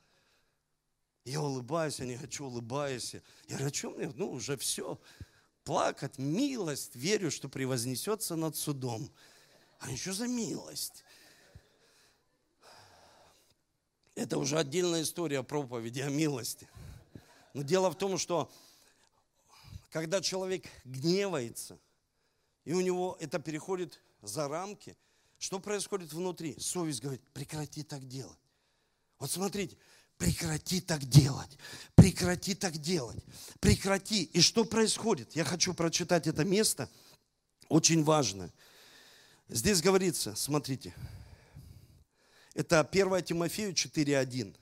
Я 1.25 1.43
улыбаюсь, 1.43 2.01
они 2.01 2.15
говорят, 2.15 2.33
что 2.33 2.45
улыбаешься? 2.47 3.23
Я 3.49 3.57
говорю, 3.57 3.71
а 3.71 3.75
что 3.75 3.91
мне? 3.91 4.13
Ну, 4.15 4.31
уже 4.31 4.57
все. 4.57 4.99
Плакать, 5.65 6.19
милость, 6.19 6.95
верю, 6.95 7.31
что 7.31 7.49
превознесется 7.49 8.37
над 8.37 8.57
судом. 8.57 9.11
А 9.81 9.91
еще 9.91 10.13
за 10.13 10.29
милость. 10.29 11.05
Это 14.15 14.39
уже 14.39 14.59
отдельная 14.59 15.03
история 15.03 15.43
проповеди 15.43 16.01
о 16.01 16.09
милости. 16.09 16.69
Но 17.53 17.63
дело 17.63 17.91
в 17.91 17.99
том, 17.99 18.17
что 18.19 18.51
когда 19.91 20.21
человек 20.21 20.65
гневается, 20.85 21.79
и 22.65 22.73
у 22.73 22.81
него 22.81 23.17
это 23.21 23.39
переходит 23.39 24.01
за 24.23 24.49
рамки, 24.49 24.97
что 25.39 25.61
происходит 25.61 26.13
внутри? 26.13 26.59
Совесть 26.59 27.01
говорит, 27.03 27.23
прекрати 27.33 27.83
так 27.83 28.07
делать. 28.07 28.39
Вот 29.19 29.31
смотрите, 29.31 29.77
прекрати 30.19 30.81
так 30.81 31.05
делать, 31.05 31.59
прекрати 31.95 32.55
так 32.55 32.77
делать, 32.79 33.23
прекрати. 33.61 34.25
И 34.25 34.41
что 34.41 34.65
происходит? 34.65 35.37
Я 35.37 35.45
хочу 35.45 35.75
прочитать 35.75 36.27
это 36.27 36.45
место, 36.45 36.91
очень 37.69 38.03
важно. 38.03 38.53
Здесь 39.49 39.81
говорится, 39.81 40.35
смотрите, 40.35 40.95
это 42.55 42.81
1 42.81 43.23
Тимофею 43.23 43.73
4.1. 43.73 44.57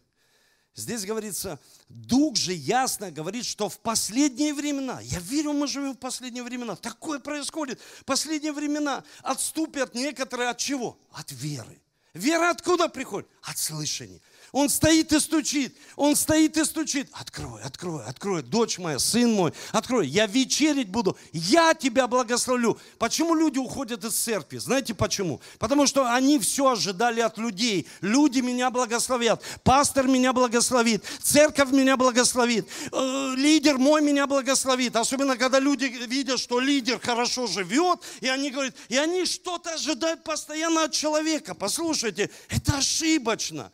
Здесь 0.75 1.05
говорится, 1.05 1.61
Дух 1.89 2.37
же 2.37 2.53
ясно 2.53 3.13
говорит, 3.13 3.45
что 3.45 3.69
в 3.69 3.79
последние 3.79 4.53
времена, 4.53 5.01
я 5.01 5.21
верю, 5.21 5.53
мы 5.53 5.69
живем 5.69 5.93
в 5.93 5.99
последние 5.99 6.43
времена, 6.43 6.75
такое 6.75 7.21
происходит, 7.21 7.81
последние 8.05 8.53
времена 8.53 9.05
отступят 9.23 9.95
некоторые 9.95 10.51
от 10.51 10.59
чего? 10.59 10.99
От 11.13 11.31
веры. 11.31 11.81
Вера 12.13 12.51
откуда 12.51 12.89
приходит? 12.89 13.29
От 13.43 13.59
слышания. 13.59 14.21
Он 14.55 14.69
стоит 14.69 15.13
и 15.13 15.19
стучит. 15.19 15.77
Он 15.97 16.15
стоит 16.15 16.57
и 16.57 16.65
стучит. 16.65 17.09
Открой, 17.11 17.61
открой, 17.63 18.05
открой. 18.05 18.41
Дочь 18.41 18.79
моя, 18.79 19.01
сын 19.01 19.33
мой, 19.33 19.53
открой. 19.73 20.07
Я 20.07 20.29
вечерить 20.29 20.89
буду. 20.89 21.17
Я 21.33 21.75
тебя 21.75 22.07
благословлю. 22.07 22.79
Почему 23.01 23.35
люди 23.35 23.59
уходят 23.59 24.05
из 24.05 24.15
церкви? 24.15 24.59
Знаете 24.59 24.95
почему? 24.95 25.41
Потому 25.59 25.89
что 25.89 26.09
они 26.15 26.39
все 26.39 26.71
ожидали 26.71 27.21
от 27.21 27.37
людей. 27.37 27.89
Люди 28.01 28.39
меня 28.39 28.71
благословят. 28.71 29.43
Пастор 29.65 30.07
меня 30.07 30.33
благословит. 30.33 31.03
Церковь 31.21 31.73
меня 31.73 31.97
благословит. 31.97 32.69
Э, 32.93 33.35
лидер 33.37 33.77
мой 33.77 34.03
меня 34.03 34.29
благословит. 34.29 34.95
Особенно, 34.95 35.37
когда 35.37 35.59
люди 35.59 35.87
видят, 35.87 36.39
что 36.39 36.61
лидер 36.61 37.01
хорошо 37.01 37.49
живет. 37.49 37.99
И 38.21 38.29
они 38.29 38.53
говорят, 38.53 38.77
и 38.89 38.97
они 38.97 39.25
что-то 39.25 39.75
ожидают 39.75 40.23
постоянно 40.23 40.85
от 40.85 40.93
человека. 40.93 41.57
Послушайте, 41.57 42.31
это 42.49 42.77
ошибочно. 42.77 43.73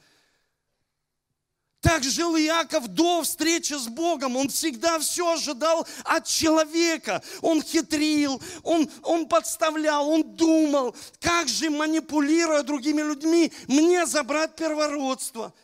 Так 1.80 2.04
жил 2.04 2.36
Иаков 2.36 2.88
до 2.88 3.22
встречи 3.22 3.72
с 3.72 3.88
Богом. 3.88 4.36
Он 4.36 4.50
всегда 4.50 4.98
все 4.98 5.32
ожидал 5.32 5.86
от 6.04 6.26
человека. 6.26 7.22
Он 7.40 7.62
хитрил, 7.62 8.40
он, 8.62 8.90
он 9.02 9.26
подставлял, 9.26 10.08
он 10.08 10.36
думал, 10.36 10.94
как 11.20 11.48
же, 11.48 11.70
манипулируя 11.70 12.62
другими 12.62 13.00
людьми, 13.00 13.50
мне 13.66 14.04
забрать 14.04 14.56
первородство. 14.56 15.54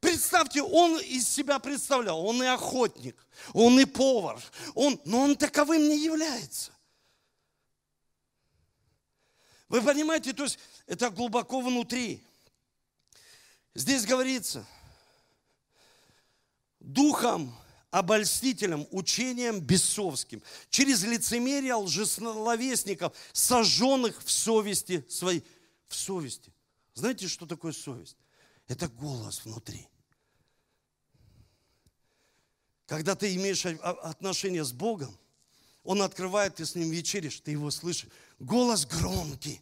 Представьте, 0.00 0.62
он 0.62 0.98
из 0.98 1.26
себя 1.26 1.58
представлял, 1.58 2.26
он 2.26 2.42
и 2.42 2.46
охотник, 2.46 3.16
он 3.54 3.78
и 3.80 3.84
повар, 3.86 4.42
он, 4.74 5.00
но 5.04 5.20
он 5.20 5.36
таковым 5.36 5.88
не 5.88 6.04
является. 6.04 6.72
Вы 9.68 9.80
понимаете, 9.80 10.34
то 10.34 10.42
есть 10.42 10.58
это 10.86 11.08
глубоко 11.08 11.60
внутри. 11.60 12.22
Здесь 13.74 14.04
говорится– 14.04 14.66
духом 16.82 17.54
обольстителем, 17.90 18.86
учением 18.90 19.60
бесовским, 19.60 20.42
через 20.70 21.04
лицемерие 21.04 21.74
лжесловесников, 21.74 23.12
сожженных 23.32 24.22
в 24.24 24.30
совести 24.30 25.04
своей. 25.08 25.44
В 25.86 25.94
совести. 25.94 26.52
Знаете, 26.94 27.28
что 27.28 27.46
такое 27.46 27.72
совесть? 27.72 28.16
Это 28.66 28.88
голос 28.88 29.44
внутри. 29.44 29.86
Когда 32.86 33.14
ты 33.14 33.34
имеешь 33.34 33.64
отношение 33.66 34.64
с 34.64 34.72
Богом, 34.72 35.16
Он 35.84 36.00
открывает, 36.02 36.56
ты 36.56 36.64
с 36.64 36.74
Ним 36.74 36.90
вечеришь, 36.90 37.40
ты 37.40 37.50
Его 37.50 37.70
слышишь. 37.70 38.08
Голос 38.38 38.86
громкий. 38.86 39.60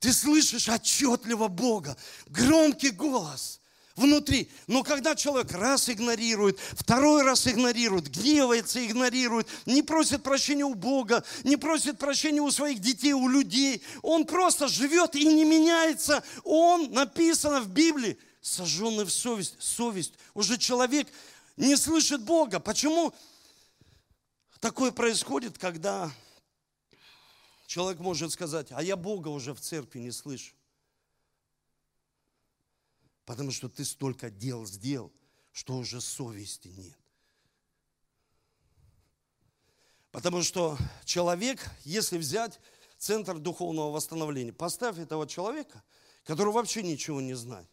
Ты 0.00 0.12
слышишь 0.12 0.68
отчетливо 0.68 1.46
Бога. 1.46 1.96
Громкий 2.26 2.90
голос 2.90 3.59
внутри. 4.00 4.50
Но 4.66 4.82
когда 4.82 5.14
человек 5.14 5.52
раз 5.52 5.88
игнорирует, 5.88 6.58
второй 6.72 7.22
раз 7.22 7.46
игнорирует, 7.46 8.08
гневается, 8.08 8.84
игнорирует, 8.84 9.46
не 9.66 9.82
просит 9.82 10.22
прощения 10.22 10.64
у 10.64 10.74
Бога, 10.74 11.22
не 11.44 11.56
просит 11.56 11.98
прощения 11.98 12.40
у 12.40 12.50
своих 12.50 12.80
детей, 12.80 13.12
у 13.12 13.28
людей, 13.28 13.82
он 14.02 14.24
просто 14.24 14.66
живет 14.66 15.14
и 15.14 15.24
не 15.26 15.44
меняется. 15.44 16.24
Он, 16.42 16.90
написано 16.92 17.60
в 17.60 17.68
Библии, 17.68 18.18
сожженный 18.40 19.04
в 19.04 19.10
совесть. 19.10 19.56
Совесть. 19.60 20.14
Уже 20.34 20.58
человек 20.58 21.06
не 21.56 21.76
слышит 21.76 22.22
Бога. 22.22 22.58
Почему 22.58 23.12
такое 24.60 24.90
происходит, 24.90 25.58
когда 25.58 26.10
человек 27.66 28.00
может 28.00 28.32
сказать, 28.32 28.68
а 28.70 28.82
я 28.82 28.96
Бога 28.96 29.28
уже 29.28 29.54
в 29.54 29.60
церкви 29.60 30.00
не 30.00 30.10
слышу. 30.10 30.52
Потому 33.30 33.52
что 33.52 33.68
ты 33.68 33.84
столько 33.84 34.28
дел 34.28 34.66
сделал, 34.66 35.12
что 35.52 35.76
уже 35.76 36.00
совести 36.00 36.66
нет. 36.66 36.98
Потому 40.10 40.42
что 40.42 40.76
человек, 41.04 41.64
если 41.84 42.18
взять 42.18 42.58
центр 42.98 43.38
духовного 43.38 43.92
восстановления, 43.92 44.52
поставь 44.52 44.98
этого 44.98 45.28
человека, 45.28 45.80
который 46.24 46.52
вообще 46.52 46.82
ничего 46.82 47.20
не 47.20 47.34
знает, 47.34 47.70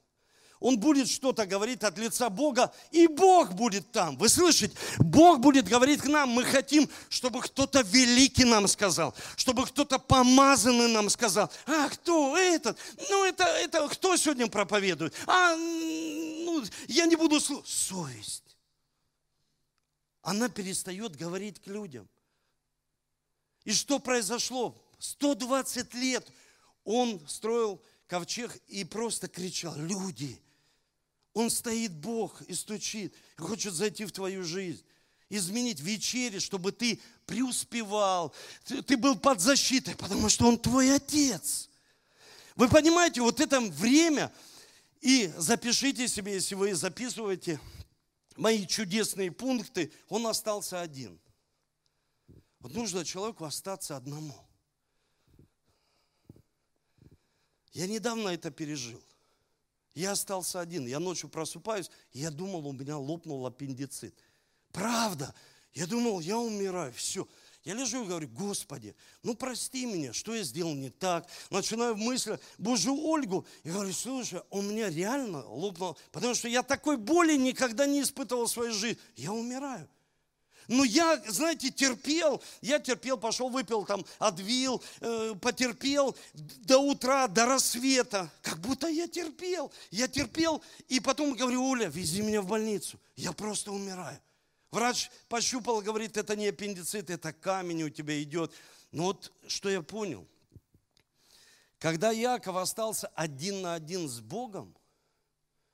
он 0.60 0.80
будет 0.80 1.10
что-то 1.10 1.46
говорить 1.46 1.84
от 1.84 1.98
лица 1.98 2.30
Бога, 2.30 2.74
и 2.92 3.08
Бог 3.08 3.54
будет 3.54 3.92
там. 3.92 4.18
Вы 4.18 4.30
слышите? 4.30 4.76
Бог 4.98 5.40
будет 5.40 5.68
говорить 5.68 6.02
к 6.02 6.06
нам. 6.06 6.30
Мы 6.30 6.44
хотим, 6.44 6.90
чтобы 7.10 7.42
кто-то 7.42 7.82
великий 7.82 8.44
нам 8.44 8.68
сказал, 8.68 9.14
чтобы 9.36 9.66
кто-то 9.66 10.00
помазанный 10.00 10.88
нам 10.88 11.10
сказал. 11.10 11.52
А 11.66 11.90
кто 11.90 12.36
этот? 12.38 12.78
Ну, 13.10 13.26
это, 13.26 13.44
это 13.44 13.88
кто 13.88 14.18
сегодня 14.18 14.48
проповедует? 14.48 15.14
А, 15.28 15.56
ну, 15.56 16.64
я 16.88 17.06
не 17.06 17.16
буду 17.16 17.40
слушать. 17.40 17.68
Совесть. 17.68 18.58
Она 20.22 20.50
перестает 20.50 21.16
говорить 21.16 21.62
к 21.62 21.68
людям. 21.68 22.08
И 23.64 23.74
что 23.74 24.00
произошло? 24.00 24.76
120 25.00 25.94
лет 25.94 26.28
он 26.84 27.22
строил 27.28 27.82
ковчег 28.08 28.56
и 28.68 28.84
просто 28.84 29.28
кричал, 29.28 29.76
люди, 29.76 30.42
он 31.38 31.52
стоит, 31.52 31.94
Бог, 31.94 32.42
и 32.44 32.54
стучит, 32.56 33.14
и 33.38 33.42
хочет 33.42 33.74
зайти 33.74 34.06
в 34.06 34.12
твою 34.12 34.44
жизнь 34.44 34.84
изменить 35.30 35.80
вечере, 35.80 36.40
чтобы 36.40 36.72
ты 36.72 37.00
преуспевал, 37.26 38.34
ты, 38.64 38.82
ты 38.82 38.98
был 38.98 39.18
под 39.18 39.40
защитой, 39.40 39.96
потому 39.96 40.30
что 40.30 40.48
Он 40.48 40.58
твой 40.58 40.96
Отец. 40.96 41.70
Вы 42.56 42.70
понимаете, 42.70 43.22
вот 43.22 43.40
это 43.40 43.60
время, 43.60 44.34
и 45.02 45.32
запишите 45.38 46.08
себе, 46.08 46.34
если 46.34 46.56
вы 46.56 46.74
записываете 46.74 47.60
мои 48.36 48.66
чудесные 48.66 49.32
пункты, 49.32 49.92
он 50.10 50.26
остался 50.26 50.82
один. 50.82 51.20
Вот 52.60 52.74
нужно 52.74 53.06
человеку 53.06 53.46
остаться 53.46 53.96
одному. 53.96 54.34
Я 57.74 57.86
недавно 57.86 58.30
это 58.30 58.50
пережил. 58.50 59.04
Я 59.98 60.12
остался 60.12 60.60
один. 60.60 60.86
Я 60.86 61.00
ночью 61.00 61.28
просыпаюсь, 61.28 61.90
и 62.12 62.20
я 62.20 62.30
думал, 62.30 62.68
у 62.68 62.72
меня 62.72 63.00
лопнул 63.00 63.48
аппендицит. 63.48 64.16
Правда. 64.72 65.34
Я 65.74 65.88
думал, 65.88 66.20
я 66.20 66.38
умираю. 66.38 66.94
Все. 66.94 67.28
Я 67.64 67.74
лежу 67.74 68.04
и 68.04 68.08
говорю, 68.08 68.28
Господи, 68.28 68.96
ну 69.24 69.34
прости 69.34 69.88
меня, 69.88 70.14
что 70.14 70.36
я 70.36 70.44
сделал 70.44 70.76
не 70.76 70.92
так. 70.92 71.28
Начинаю 71.50 71.96
мысль, 71.96 72.38
боже, 72.60 72.92
Ольгу. 72.92 73.48
И 73.64 73.72
говорю, 73.72 73.92
слушай, 73.92 74.42
у 74.52 74.62
меня 74.62 74.92
реально 74.92 75.44
лопнул, 75.48 75.98
потому 76.12 76.36
что 76.36 76.48
я 76.48 76.62
такой 76.62 76.98
боли 76.98 77.36
никогда 77.36 77.88
не 77.88 78.04
испытывал 78.04 78.46
в 78.46 78.52
своей 78.52 78.74
жизни. 78.74 79.02
Я 79.16 79.34
умираю. 79.34 79.90
Но 80.68 80.84
я, 80.84 81.22
знаете, 81.28 81.72
терпел, 81.72 82.42
я 82.62 82.80
терпел, 82.80 83.18
пошел, 83.18 83.50
выпил 83.50 83.86
там, 83.86 84.06
отвил, 84.20 84.84
э, 85.00 85.34
потерпел 85.40 86.16
до 86.34 86.80
утра, 86.80 87.28
до 87.28 87.46
рассвета. 87.46 88.30
Как 88.42 88.60
будто 88.60 88.88
я 88.88 89.08
терпел. 89.08 89.72
Я 89.92 90.08
терпел, 90.08 90.62
и 90.90 91.00
потом 91.00 91.36
говорю, 91.36 91.64
Оля, 91.70 91.88
вези 91.88 92.22
меня 92.22 92.42
в 92.42 92.48
больницу. 92.48 93.00
Я 93.16 93.32
просто 93.32 93.72
умираю. 93.72 94.20
Врач 94.72 95.10
пощупал, 95.30 95.82
говорит, 95.82 96.18
это 96.18 96.36
не 96.36 96.48
аппендицит, 96.48 97.10
это 97.10 97.32
камень 97.32 97.84
у 97.84 97.90
тебя 97.90 98.22
идет. 98.22 98.52
Но 98.92 99.04
вот 99.06 99.32
что 99.48 99.70
я 99.70 99.82
понял. 99.82 100.28
Когда 101.80 102.12
Яков 102.12 102.58
остался 102.58 103.08
один 103.16 103.62
на 103.62 103.76
один 103.76 104.10
с 104.10 104.20
Богом, 104.20 104.76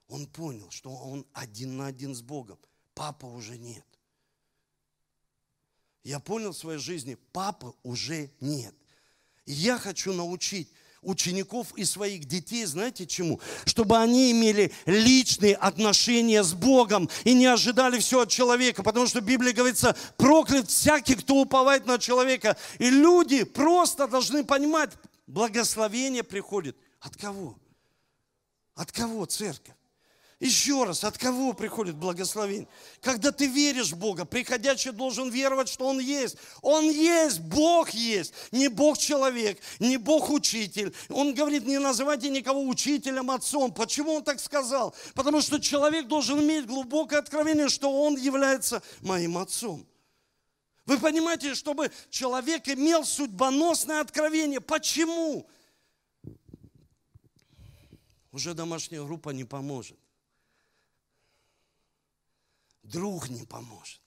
он 0.07 0.27
понял, 0.27 0.69
что 0.69 0.91
он 0.91 1.25
один 1.33 1.77
на 1.77 1.87
один 1.87 2.13
с 2.13 2.21
Богом. 2.21 2.59
Папа 2.93 3.25
уже 3.25 3.57
нет 3.57 3.85
я 6.03 6.19
понял 6.19 6.51
в 6.51 6.57
своей 6.57 6.79
жизни, 6.79 7.17
папы 7.31 7.73
уже 7.83 8.29
нет. 8.39 8.75
Я 9.45 9.77
хочу 9.77 10.13
научить 10.13 10.69
учеников 11.01 11.73
и 11.75 11.83
своих 11.85 12.25
детей, 12.25 12.65
знаете 12.65 13.05
чему? 13.05 13.39
Чтобы 13.65 13.97
они 13.97 14.31
имели 14.31 14.71
личные 14.85 15.55
отношения 15.55 16.43
с 16.43 16.53
Богом 16.53 17.09
и 17.23 17.33
не 17.33 17.45
ожидали 17.45 17.99
все 17.99 18.21
от 18.21 18.29
человека, 18.29 18.83
потому 18.83 19.07
что 19.07 19.21
в 19.21 19.25
Библии 19.25 19.51
говорится, 19.51 19.95
проклят 20.17 20.69
всякий, 20.69 21.15
кто 21.15 21.35
уповает 21.35 21.85
на 21.85 21.99
человека. 21.99 22.57
И 22.79 22.89
люди 22.89 23.43
просто 23.43 24.07
должны 24.07 24.43
понимать, 24.43 24.91
благословение 25.27 26.23
приходит 26.23 26.77
от 26.99 27.15
кого? 27.17 27.57
От 28.75 28.91
кого 28.91 29.25
церковь? 29.25 29.75
Еще 30.43 30.83
раз, 30.83 31.05
от 31.05 31.17
кого 31.17 31.53
приходит 31.53 31.95
благословение? 31.95 32.67
Когда 32.99 33.31
ты 33.31 33.47
веришь 33.47 33.93
в 33.93 33.97
Бога, 33.97 34.25
приходящий 34.25 34.91
должен 34.91 35.29
веровать, 35.29 35.69
что 35.69 35.87
Он 35.87 35.99
есть. 35.99 36.35
Он 36.61 36.83
есть, 36.83 37.39
Бог 37.39 37.91
есть. 37.91 38.33
Не 38.51 38.67
Бог-человек, 38.67 39.57
не 39.79 39.95
Бог-учитель. 39.95 40.93
Он 41.07 41.33
говорит, 41.33 41.65
не 41.65 41.79
называйте 41.79 42.29
никого 42.29 42.67
учителем, 42.67 43.31
отцом. 43.31 43.73
Почему 43.73 44.15
Он 44.15 44.23
так 44.25 44.41
сказал? 44.41 44.93
Потому 45.15 45.39
что 45.39 45.59
человек 45.59 46.07
должен 46.07 46.41
иметь 46.41 46.65
глубокое 46.65 47.19
откровение, 47.19 47.69
что 47.69 47.89
Он 48.03 48.17
является 48.17 48.83
моим 48.99 49.37
отцом. 49.37 49.87
Вы 50.85 50.97
понимаете, 50.97 51.55
чтобы 51.55 51.89
человек 52.09 52.67
имел 52.67 53.05
судьбоносное 53.05 54.01
откровение. 54.01 54.59
Почему? 54.59 55.47
уже 58.33 58.55
домашняя 58.55 59.03
группа 59.03 59.29
не 59.29 59.45
поможет. 59.45 59.97
Друг 62.83 63.29
не 63.29 63.45
поможет. 63.45 64.01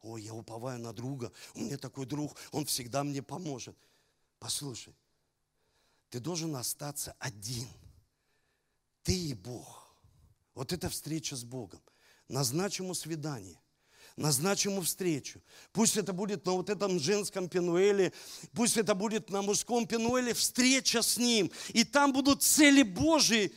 Ой, 0.00 0.22
я 0.22 0.34
уповаю 0.34 0.78
на 0.80 0.92
друга, 0.92 1.32
у 1.54 1.60
меня 1.60 1.78
такой 1.78 2.06
друг, 2.06 2.36
он 2.52 2.66
всегда 2.66 3.02
мне 3.04 3.22
поможет. 3.22 3.76
Послушай, 4.38 4.94
ты 6.10 6.20
должен 6.20 6.54
остаться 6.56 7.16
один. 7.18 7.66
Ты 9.02 9.18
и 9.18 9.34
Бог. 9.34 9.96
Вот 10.54 10.72
это 10.72 10.88
встреча 10.88 11.36
с 11.36 11.42
Богом. 11.42 11.80
Назначь 12.28 12.78
ему 12.78 12.94
свидание. 12.94 13.58
Назначь 14.16 14.64
ему 14.66 14.82
встречу. 14.82 15.42
Пусть 15.72 15.96
это 15.96 16.12
будет 16.12 16.46
на 16.46 16.52
вот 16.52 16.70
этом 16.70 17.00
женском 17.00 17.48
пенуэле, 17.48 18.12
пусть 18.52 18.76
это 18.76 18.94
будет 18.94 19.30
на 19.30 19.42
мужском 19.42 19.86
пенуэле, 19.88 20.34
встреча 20.34 21.02
с 21.02 21.16
ним. 21.16 21.50
И 21.70 21.82
там 21.82 22.12
будут 22.12 22.42
цели 22.42 22.82
Божьи 22.82 23.52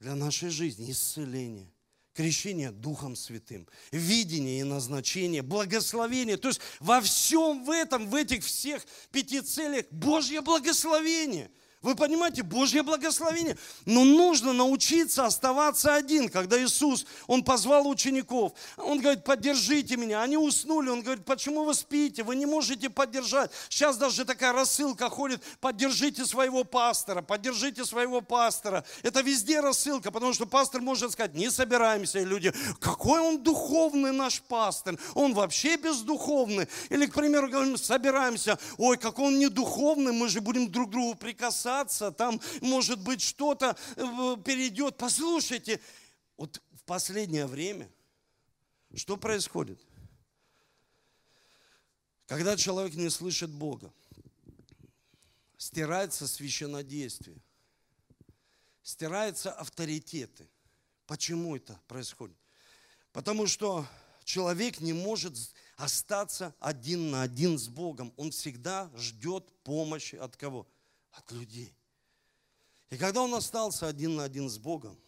для 0.00 0.14
нашей 0.14 0.50
жизни, 0.50 0.90
исцеление 0.90 1.72
крещение 2.14 2.72
Духом 2.72 3.14
Святым, 3.14 3.68
видение 3.92 4.58
и 4.58 4.64
назначение, 4.64 5.40
благословение. 5.42 6.36
То 6.36 6.48
есть 6.48 6.60
во 6.80 7.00
всем 7.00 7.64
в 7.64 7.70
этом, 7.70 8.08
в 8.08 8.14
этих 8.16 8.42
всех 8.44 8.84
пяти 9.12 9.40
целях 9.40 9.86
Божье 9.92 10.40
благословение– 10.40 11.48
вы 11.80 11.94
понимаете, 11.94 12.42
Божье 12.42 12.82
благословение. 12.82 13.56
Но 13.86 14.02
нужно 14.02 14.52
научиться 14.52 15.24
оставаться 15.24 15.94
один. 15.94 16.28
Когда 16.28 16.60
Иисус, 16.60 17.06
Он 17.28 17.44
позвал 17.44 17.88
учеников, 17.88 18.52
Он 18.76 19.00
говорит, 19.00 19.22
поддержите 19.22 19.96
меня. 19.96 20.22
Они 20.22 20.36
уснули, 20.36 20.88
Он 20.88 21.02
говорит, 21.02 21.24
почему 21.24 21.64
вы 21.64 21.74
спите? 21.74 22.24
Вы 22.24 22.34
не 22.34 22.46
можете 22.46 22.90
поддержать. 22.90 23.52
Сейчас 23.68 23.96
даже 23.96 24.24
такая 24.24 24.52
рассылка 24.52 25.08
ходит, 25.08 25.40
поддержите 25.60 26.26
своего 26.26 26.64
пастора, 26.64 27.22
поддержите 27.22 27.84
своего 27.84 28.22
пастора. 28.22 28.84
Это 29.04 29.20
везде 29.20 29.60
рассылка, 29.60 30.10
потому 30.10 30.32
что 30.32 30.46
пастор 30.46 30.80
может 30.80 31.12
сказать, 31.12 31.34
не 31.34 31.48
собираемся. 31.48 32.18
И 32.18 32.24
люди, 32.24 32.52
какой 32.80 33.20
он 33.20 33.40
духовный 33.40 34.10
наш 34.10 34.42
пастор? 34.42 34.98
Он 35.14 35.32
вообще 35.32 35.76
бездуховный. 35.76 36.66
Или, 36.90 37.06
к 37.06 37.14
примеру, 37.14 37.48
говорим, 37.48 37.76
собираемся, 37.76 38.58
ой, 38.78 38.96
какой 38.96 39.28
он 39.28 39.38
не 39.38 39.48
духовный, 39.48 40.10
мы 40.10 40.28
же 40.28 40.40
будем 40.40 40.68
друг 40.72 40.90
другу 40.90 41.14
прикасаться 41.14 41.67
касаться, 41.68 42.10
там, 42.10 42.40
может 42.62 42.98
быть, 43.00 43.20
что-то 43.20 43.76
э, 43.96 44.36
перейдет. 44.44 44.96
Послушайте, 44.96 45.80
вот 46.36 46.62
в 46.72 46.82
последнее 46.84 47.46
время 47.46 47.90
что 48.94 49.18
происходит? 49.18 49.78
Когда 52.26 52.56
человек 52.56 52.94
не 52.94 53.10
слышит 53.10 53.50
Бога, 53.50 53.92
стирается 55.58 56.26
священнодействие, 56.26 57.36
стираются 58.82 59.52
авторитеты. 59.52 60.48
Почему 61.06 61.56
это 61.56 61.78
происходит? 61.86 62.36
Потому 63.12 63.46
что 63.46 63.86
человек 64.24 64.80
не 64.80 64.94
может 64.94 65.34
остаться 65.76 66.54
один 66.60 67.10
на 67.10 67.22
один 67.22 67.58
с 67.58 67.68
Богом. 67.68 68.12
Он 68.16 68.30
всегда 68.30 68.90
ждет 68.96 69.46
помощи 69.64 70.16
от 70.16 70.34
кого? 70.36 70.66
От 71.18 71.32
людей. 71.32 71.74
И 72.90 72.96
когда 72.96 73.22
он 73.22 73.34
остался 73.34 73.86
один 73.86 74.16
на 74.16 74.24
один 74.24 74.48
с 74.48 74.58
Богом, 74.58 74.98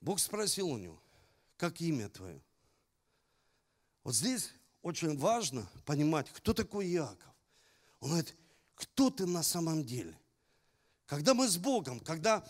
Бог 0.00 0.18
спросил 0.20 0.68
у 0.68 0.78
него, 0.78 1.00
как 1.56 1.80
имя 1.80 2.08
твое? 2.08 2.40
Вот 4.04 4.14
здесь 4.14 4.52
очень 4.82 5.18
важно 5.18 5.68
понимать, 5.84 6.30
кто 6.30 6.54
такой 6.54 6.86
Иаков. 6.86 7.34
Он 8.00 8.10
говорит, 8.10 8.36
кто 8.76 9.10
ты 9.10 9.26
на 9.26 9.42
самом 9.42 9.84
деле? 9.84 10.16
Когда 11.06 11.34
мы 11.34 11.48
с 11.48 11.56
Богом, 11.56 12.00
когда 12.00 12.46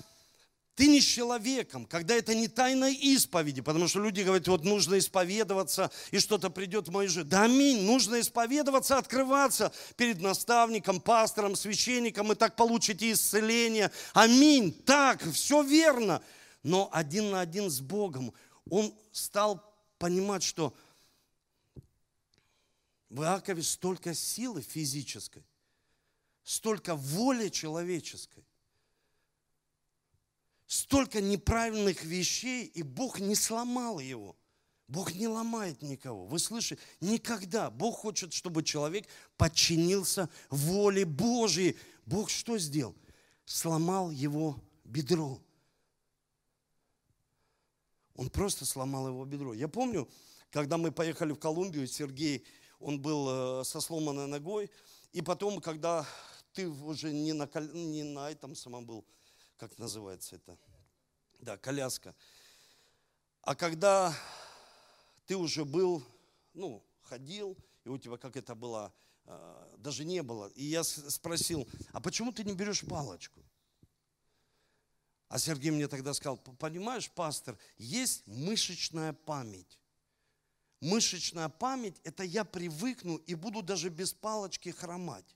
ты 0.76 0.88
не 0.88 1.00
с 1.00 1.04
человеком, 1.04 1.86
когда 1.86 2.14
это 2.14 2.34
не 2.34 2.48
тайна 2.48 2.90
исповеди, 2.90 3.62
потому 3.62 3.88
что 3.88 3.98
люди 4.00 4.20
говорят, 4.20 4.46
вот 4.46 4.62
нужно 4.62 4.98
исповедоваться, 4.98 5.90
и 6.10 6.18
что-то 6.18 6.50
придет 6.50 6.88
в 6.88 6.92
мою 6.92 7.08
жизнь. 7.08 7.26
Да 7.26 7.44
аминь, 7.44 7.82
нужно 7.82 8.20
исповедоваться, 8.20 8.98
открываться 8.98 9.72
перед 9.96 10.20
наставником, 10.20 11.00
пастором, 11.00 11.56
священником, 11.56 12.30
и 12.30 12.34
так 12.34 12.56
получите 12.56 13.10
исцеление. 13.10 13.90
Аминь, 14.12 14.70
так, 14.70 15.22
все 15.32 15.62
верно. 15.62 16.22
Но 16.62 16.90
один 16.92 17.30
на 17.30 17.40
один 17.40 17.70
с 17.70 17.80
Богом 17.80 18.34
он 18.68 18.94
стал 19.12 19.64
понимать, 19.98 20.42
что 20.42 20.76
в 23.08 23.22
Иакове 23.22 23.62
столько 23.62 24.12
силы 24.12 24.60
физической, 24.60 25.42
столько 26.44 26.94
воли 26.96 27.48
человеческой, 27.48 28.44
столько 30.66 31.20
неправильных 31.20 32.04
вещей, 32.04 32.64
и 32.66 32.82
Бог 32.82 33.20
не 33.20 33.34
сломал 33.34 33.98
его. 33.98 34.36
Бог 34.88 35.14
не 35.14 35.26
ломает 35.26 35.82
никого. 35.82 36.26
Вы 36.26 36.38
слышите? 36.38 36.80
Никогда. 37.00 37.70
Бог 37.70 37.98
хочет, 37.98 38.32
чтобы 38.32 38.62
человек 38.62 39.06
подчинился 39.36 40.28
воле 40.48 41.04
Божьей. 41.04 41.76
Бог 42.04 42.30
что 42.30 42.56
сделал? 42.56 42.94
Сломал 43.44 44.10
его 44.10 44.60
бедро. 44.84 45.40
Он 48.14 48.30
просто 48.30 48.64
сломал 48.64 49.08
его 49.08 49.24
бедро. 49.24 49.54
Я 49.54 49.68
помню, 49.68 50.08
когда 50.50 50.78
мы 50.78 50.92
поехали 50.92 51.32
в 51.32 51.38
Колумбию, 51.38 51.86
Сергей, 51.86 52.44
он 52.78 53.00
был 53.00 53.60
э, 53.60 53.64
со 53.64 53.80
сломанной 53.80 54.26
ногой, 54.26 54.70
и 55.12 55.20
потом, 55.20 55.60
когда 55.60 56.06
ты 56.52 56.68
уже 56.68 57.12
не 57.12 57.32
на, 57.32 57.48
не 57.74 58.04
на 58.04 58.30
этом 58.30 58.54
самом 58.54 58.86
был, 58.86 59.04
как 59.56 59.78
называется 59.78 60.36
это? 60.36 60.58
Да, 61.40 61.56
коляска. 61.56 62.14
А 63.42 63.54
когда 63.54 64.14
ты 65.26 65.36
уже 65.36 65.64
был, 65.64 66.04
ну, 66.54 66.84
ходил, 67.02 67.56
и 67.84 67.88
у 67.88 67.98
тебя 67.98 68.16
как 68.16 68.36
это 68.36 68.54
было, 68.54 68.92
а, 69.24 69.76
даже 69.78 70.04
не 70.04 70.22
было. 70.22 70.48
И 70.54 70.64
я 70.64 70.82
спросил, 70.84 71.68
а 71.92 72.00
почему 72.00 72.32
ты 72.32 72.44
не 72.44 72.54
берешь 72.54 72.82
палочку? 72.82 73.40
А 75.28 75.38
Сергей 75.38 75.70
мне 75.70 75.88
тогда 75.88 76.14
сказал, 76.14 76.36
понимаешь, 76.36 77.10
пастор, 77.10 77.58
есть 77.78 78.26
мышечная 78.26 79.12
память. 79.12 79.78
Мышечная 80.80 81.48
память– 81.48 82.00
это 82.04 82.22
я 82.22 82.44
привыкну 82.44 83.16
и 83.16 83.34
буду 83.34 83.62
даже 83.62 83.88
без 83.88 84.12
палочки 84.12 84.70
хромать. 84.70 85.35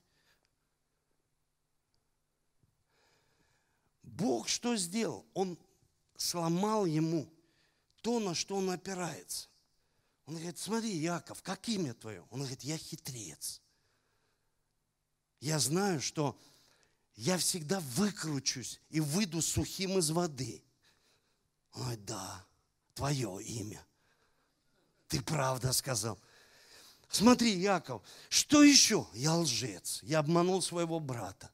Бог 4.11 4.49
что 4.49 4.75
сделал? 4.75 5.25
Он 5.33 5.57
сломал 6.17 6.85
ему 6.85 7.31
то, 8.01 8.19
на 8.19 8.35
что 8.35 8.57
он 8.57 8.69
опирается. 8.69 9.47
Он 10.25 10.35
говорит, 10.35 10.57
смотри, 10.57 10.91
Яков, 10.91 11.41
как 11.41 11.67
имя 11.69 11.93
твое? 11.93 12.21
Он 12.29 12.39
говорит, 12.39 12.61
я 12.61 12.77
хитрец. 12.77 13.61
Я 15.39 15.59
знаю, 15.59 16.01
что 16.01 16.37
я 17.15 17.37
всегда 17.37 17.79
выкручусь 17.79 18.79
и 18.89 18.99
выйду 18.99 19.41
сухим 19.41 19.97
из 19.97 20.11
воды. 20.11 20.63
Он 21.73 21.81
говорит, 21.83 22.05
да, 22.05 22.45
твое 22.93 23.41
имя. 23.43 23.85
Ты 25.07 25.21
правда 25.21 25.71
сказал. 25.73 26.19
Смотри, 27.09 27.57
Яков, 27.57 28.03
что 28.29 28.61
еще? 28.61 29.07
Я 29.13 29.35
лжец. 29.35 29.99
Я 30.03 30.19
обманул 30.19 30.61
своего 30.61 30.99
брата. 30.99 31.49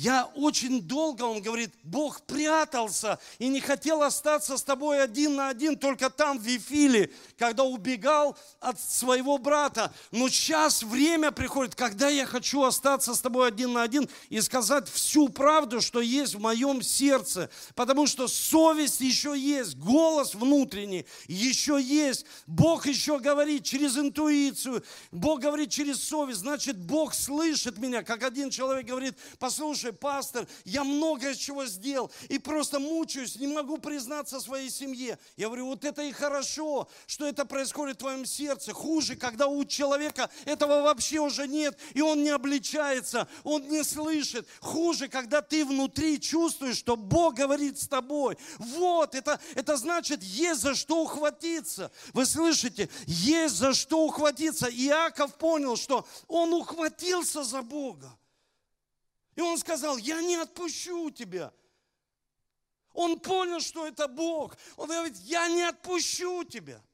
Я 0.00 0.26
очень 0.36 0.80
долго, 0.80 1.24
он 1.24 1.42
говорит, 1.42 1.72
Бог 1.82 2.20
прятался 2.20 3.18
и 3.40 3.48
не 3.48 3.60
хотел 3.60 4.04
остаться 4.04 4.56
с 4.56 4.62
тобой 4.62 5.02
один 5.02 5.34
на 5.34 5.48
один, 5.48 5.76
только 5.76 6.08
там, 6.08 6.38
в 6.38 6.42
Вифиле, 6.42 7.10
когда 7.36 7.64
убегал 7.64 8.38
от 8.60 8.80
своего 8.80 9.38
брата. 9.38 9.92
Но 10.12 10.28
сейчас 10.28 10.84
время 10.84 11.32
приходит, 11.32 11.74
когда 11.74 12.08
я 12.08 12.26
хочу 12.26 12.62
остаться 12.62 13.12
с 13.12 13.20
тобой 13.20 13.48
один 13.48 13.72
на 13.72 13.82
один 13.82 14.08
и 14.28 14.40
сказать 14.40 14.88
всю 14.88 15.30
правду, 15.30 15.80
что 15.80 16.00
есть 16.00 16.36
в 16.36 16.40
моем 16.40 16.80
сердце. 16.80 17.50
Потому 17.74 18.06
что 18.06 18.28
совесть 18.28 19.00
еще 19.00 19.36
есть, 19.36 19.76
голос 19.78 20.36
внутренний 20.36 21.06
еще 21.26 21.76
есть. 21.82 22.24
Бог 22.46 22.86
еще 22.86 23.18
говорит 23.18 23.64
через 23.64 23.98
интуицию, 23.98 24.84
Бог 25.10 25.40
говорит 25.40 25.70
через 25.70 26.00
совесть. 26.00 26.38
Значит, 26.38 26.78
Бог 26.78 27.14
слышит 27.14 27.78
меня, 27.78 28.04
как 28.04 28.22
один 28.22 28.50
человек 28.50 28.86
говорит, 28.86 29.16
послушай, 29.40 29.87
слушай, 29.88 29.92
пастор, 29.92 30.46
я 30.64 30.84
много 30.84 31.34
чего 31.34 31.66
сделал 31.66 32.10
и 32.28 32.38
просто 32.38 32.78
мучаюсь, 32.78 33.36
не 33.36 33.46
могу 33.46 33.78
признаться 33.78 34.40
своей 34.40 34.70
семье. 34.70 35.18
Я 35.36 35.46
говорю, 35.46 35.66
вот 35.66 35.84
это 35.84 36.02
и 36.02 36.12
хорошо, 36.12 36.88
что 37.06 37.26
это 37.26 37.44
происходит 37.44 37.96
в 37.96 38.00
твоем 38.00 38.26
сердце. 38.26 38.72
Хуже, 38.72 39.16
когда 39.16 39.46
у 39.46 39.64
человека 39.64 40.30
этого 40.44 40.82
вообще 40.82 41.18
уже 41.18 41.46
нет, 41.46 41.78
и 41.94 42.00
он 42.00 42.22
не 42.22 42.30
обличается, 42.30 43.28
он 43.44 43.68
не 43.68 43.84
слышит. 43.84 44.46
Хуже, 44.60 45.08
когда 45.08 45.42
ты 45.42 45.64
внутри 45.64 46.20
чувствуешь, 46.20 46.78
что 46.78 46.96
Бог 46.96 47.34
говорит 47.34 47.78
с 47.78 47.88
тобой. 47.88 48.36
Вот, 48.58 49.14
это, 49.14 49.40
это 49.54 49.76
значит, 49.76 50.22
есть 50.22 50.60
за 50.60 50.74
что 50.74 51.02
ухватиться. 51.02 51.90
Вы 52.12 52.26
слышите? 52.26 52.88
Есть 53.06 53.56
за 53.56 53.74
что 53.74 54.04
ухватиться. 54.04 54.66
Иаков 54.66 55.34
понял, 55.34 55.76
что 55.76 56.06
он 56.26 56.52
ухватился 56.52 57.44
за 57.44 57.62
Бога. 57.62 58.18
И 59.38 59.40
он 59.40 59.56
сказал, 59.56 59.98
я 59.98 60.20
не 60.20 60.34
отпущу 60.34 61.12
тебя. 61.12 61.54
Он 62.92 63.20
понял, 63.20 63.60
что 63.60 63.86
это 63.86 64.08
Бог. 64.08 64.56
Он 64.76 64.88
говорит, 64.88 65.16
я 65.18 65.46
не 65.46 65.62
отпущу 65.62 66.42
тебя. 66.42 66.84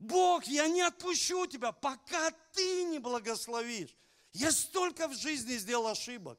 Бог, 0.00 0.44
я 0.46 0.66
не 0.66 0.80
отпущу 0.80 1.46
тебя, 1.46 1.70
пока 1.70 2.32
ты 2.52 2.86
не 2.86 2.98
благословишь. 2.98 3.96
Я 4.32 4.50
столько 4.50 5.06
в 5.06 5.14
жизни 5.14 5.56
сделал 5.56 5.86
ошибок. 5.86 6.36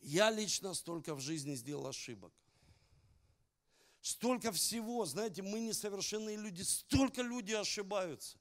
Я 0.00 0.30
лично 0.30 0.72
столько 0.72 1.14
в 1.14 1.20
жизни 1.20 1.56
сделал 1.56 1.86
ошибок. 1.88 2.32
Столько 4.00 4.50
всего, 4.50 5.04
знаете, 5.04 5.42
мы 5.42 5.60
несовершенные 5.60 6.38
люди, 6.38 6.62
столько 6.62 7.20
люди 7.20 7.52
ошибаются. 7.52 8.38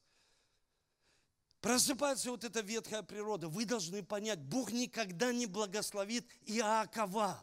Просыпается 1.64 2.30
вот 2.30 2.44
эта 2.44 2.60
ветхая 2.60 3.04
природа. 3.04 3.48
Вы 3.48 3.64
должны 3.64 4.04
понять, 4.04 4.38
Бог 4.38 4.74
никогда 4.74 5.32
не 5.32 5.46
благословит 5.46 6.28
Иакова. 6.46 7.42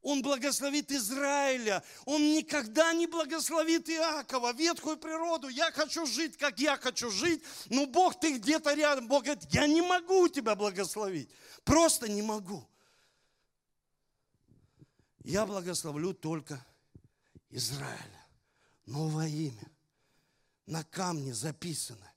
Он 0.00 0.20
благословит 0.20 0.90
Израиля. 0.90 1.84
Он 2.06 2.20
никогда 2.34 2.92
не 2.92 3.06
благословит 3.06 3.88
Иакова, 3.88 4.52
ветхую 4.52 4.96
природу. 4.96 5.46
Я 5.46 5.70
хочу 5.70 6.06
жить, 6.06 6.36
как 6.36 6.58
я 6.58 6.76
хочу 6.76 7.08
жить. 7.08 7.44
Но 7.70 7.86
Бог, 7.86 8.18
ты 8.18 8.36
где-то 8.36 8.74
рядом. 8.74 9.06
Бог 9.06 9.22
говорит, 9.22 9.44
я 9.50 9.68
не 9.68 9.80
могу 9.80 10.26
тебя 10.26 10.56
благословить. 10.56 11.30
Просто 11.62 12.08
не 12.08 12.20
могу. 12.20 12.68
Я 15.22 15.46
благословлю 15.46 16.14
только 16.14 16.66
Израиля. 17.48 18.26
Новое 18.86 19.28
имя. 19.28 19.70
На 20.66 20.82
камне 20.82 21.32
записано. 21.32 22.11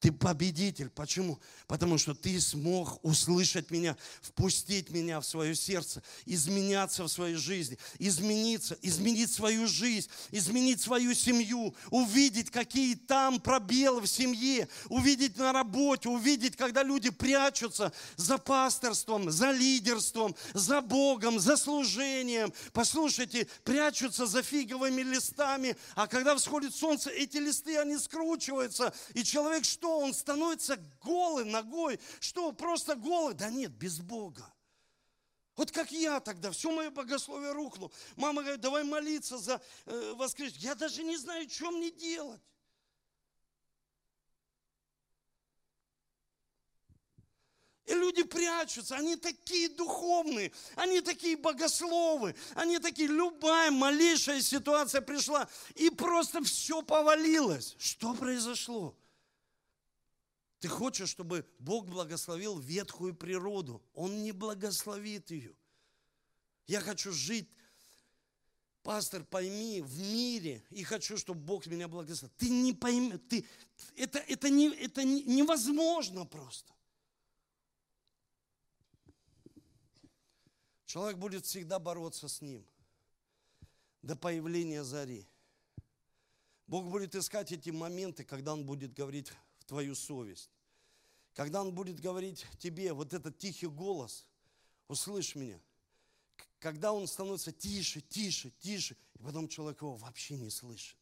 Ты 0.00 0.12
победитель. 0.12 0.88
Почему? 0.88 1.38
Потому 1.66 1.98
что 1.98 2.14
ты 2.14 2.40
смог 2.40 2.98
услышать 3.04 3.70
меня, 3.70 3.98
впустить 4.22 4.88
меня 4.88 5.20
в 5.20 5.26
свое 5.26 5.54
сердце, 5.54 6.02
изменяться 6.24 7.04
в 7.04 7.08
своей 7.08 7.34
жизни, 7.34 7.76
измениться, 7.98 8.78
изменить 8.80 9.30
свою 9.30 9.66
жизнь, 9.66 10.08
изменить 10.30 10.80
свою 10.80 11.14
семью, 11.14 11.74
увидеть, 11.90 12.50
какие 12.50 12.94
там 12.94 13.40
пробелы 13.40 14.00
в 14.00 14.06
семье, 14.06 14.68
увидеть 14.88 15.36
на 15.36 15.52
работе, 15.52 16.08
увидеть, 16.08 16.56
когда 16.56 16.82
люди 16.82 17.10
прячутся 17.10 17.92
за 18.16 18.38
пасторством, 18.38 19.30
за 19.30 19.50
лидерством, 19.50 20.34
за 20.54 20.80
Богом, 20.80 21.38
за 21.38 21.58
служением. 21.58 22.54
Послушайте, 22.72 23.46
прячутся 23.64 24.24
за 24.24 24.42
фиговыми 24.42 25.02
листами, 25.02 25.76
а 25.94 26.06
когда 26.06 26.34
всходит 26.36 26.74
солнце, 26.74 27.10
эти 27.10 27.36
листы, 27.36 27.76
они 27.76 27.98
скручиваются, 27.98 28.94
и 29.12 29.22
человек 29.24 29.66
что? 29.66 29.89
Он 29.98 30.14
становится 30.14 30.76
голый 31.02 31.44
ногой. 31.44 32.00
Что, 32.20 32.52
просто 32.52 32.94
голый? 32.94 33.34
Да 33.34 33.50
нет, 33.50 33.72
без 33.72 34.00
Бога. 34.00 34.52
Вот 35.56 35.72
как 35.72 35.92
я 35.92 36.20
тогда, 36.20 36.50
все 36.52 36.70
мое 36.70 36.90
богословие 36.90 37.52
рухнуло. 37.52 37.90
Мама 38.16 38.42
говорит, 38.42 38.60
давай 38.60 38.82
молиться 38.82 39.36
за 39.36 39.60
э, 39.84 40.14
воскресенье. 40.16 40.60
Я 40.62 40.74
даже 40.74 41.02
не 41.02 41.16
знаю, 41.16 41.48
что 41.50 41.70
мне 41.70 41.90
делать. 41.90 42.40
И 47.90 47.92
люди 47.92 48.22
прячутся, 48.22 48.94
они 48.94 49.16
такие 49.16 49.68
духовные, 49.68 50.52
они 50.76 51.00
такие 51.00 51.36
богословы, 51.36 52.36
они 52.54 52.78
такие, 52.78 53.08
любая 53.08 53.72
малейшая 53.72 54.40
ситуация 54.42 55.00
пришла, 55.00 55.48
и 55.74 55.90
просто 55.90 56.40
все 56.44 56.82
повалилось. 56.82 57.74
Что 57.80 58.14
произошло? 58.14 58.96
Ты 60.60 60.68
хочешь, 60.68 61.08
чтобы 61.08 61.46
Бог 61.58 61.86
благословил 61.86 62.58
ветхую 62.58 63.14
природу. 63.14 63.82
Он 63.94 64.22
не 64.22 64.32
благословит 64.32 65.30
ее. 65.30 65.56
Я 66.66 66.80
хочу 66.80 67.12
жить, 67.12 67.48
пастор, 68.82 69.24
пойми, 69.24 69.80
в 69.80 69.98
мире, 69.98 70.62
и 70.70 70.84
хочу, 70.84 71.16
чтобы 71.16 71.40
Бог 71.40 71.66
меня 71.66 71.88
благословил. 71.88 72.34
Ты 72.36 72.50
не 72.50 72.74
пойми, 72.74 73.16
ты, 73.16 73.46
это, 73.96 74.18
это, 74.18 74.50
не, 74.50 74.68
это 74.68 75.02
невозможно 75.02 76.26
просто. 76.26 76.74
Человек 80.84 81.16
будет 81.16 81.46
всегда 81.46 81.78
бороться 81.78 82.28
с 82.28 82.42
ним 82.42 82.66
до 84.02 84.14
появления 84.14 84.84
зари. 84.84 85.26
Бог 86.66 86.84
будет 86.90 87.14
искать 87.14 87.50
эти 87.50 87.70
моменты, 87.70 88.24
когда 88.24 88.52
Он 88.52 88.66
будет 88.66 88.92
говорить, 88.92 89.32
твою 89.70 89.94
совесть. 89.94 90.50
Когда 91.34 91.62
Он 91.62 91.72
будет 91.72 92.00
говорить 92.00 92.44
тебе 92.58 92.92
вот 92.92 93.14
этот 93.14 93.38
тихий 93.38 93.68
голос, 93.68 94.26
услышь 94.88 95.36
меня. 95.36 95.60
Когда 96.58 96.92
он 96.92 97.06
становится 97.06 97.52
тише, 97.52 98.00
тише, 98.00 98.50
тише, 98.58 98.96
и 99.14 99.22
потом 99.22 99.46
человек 99.48 99.80
его 99.80 99.94
вообще 99.94 100.36
не 100.36 100.50
слышит. 100.50 100.96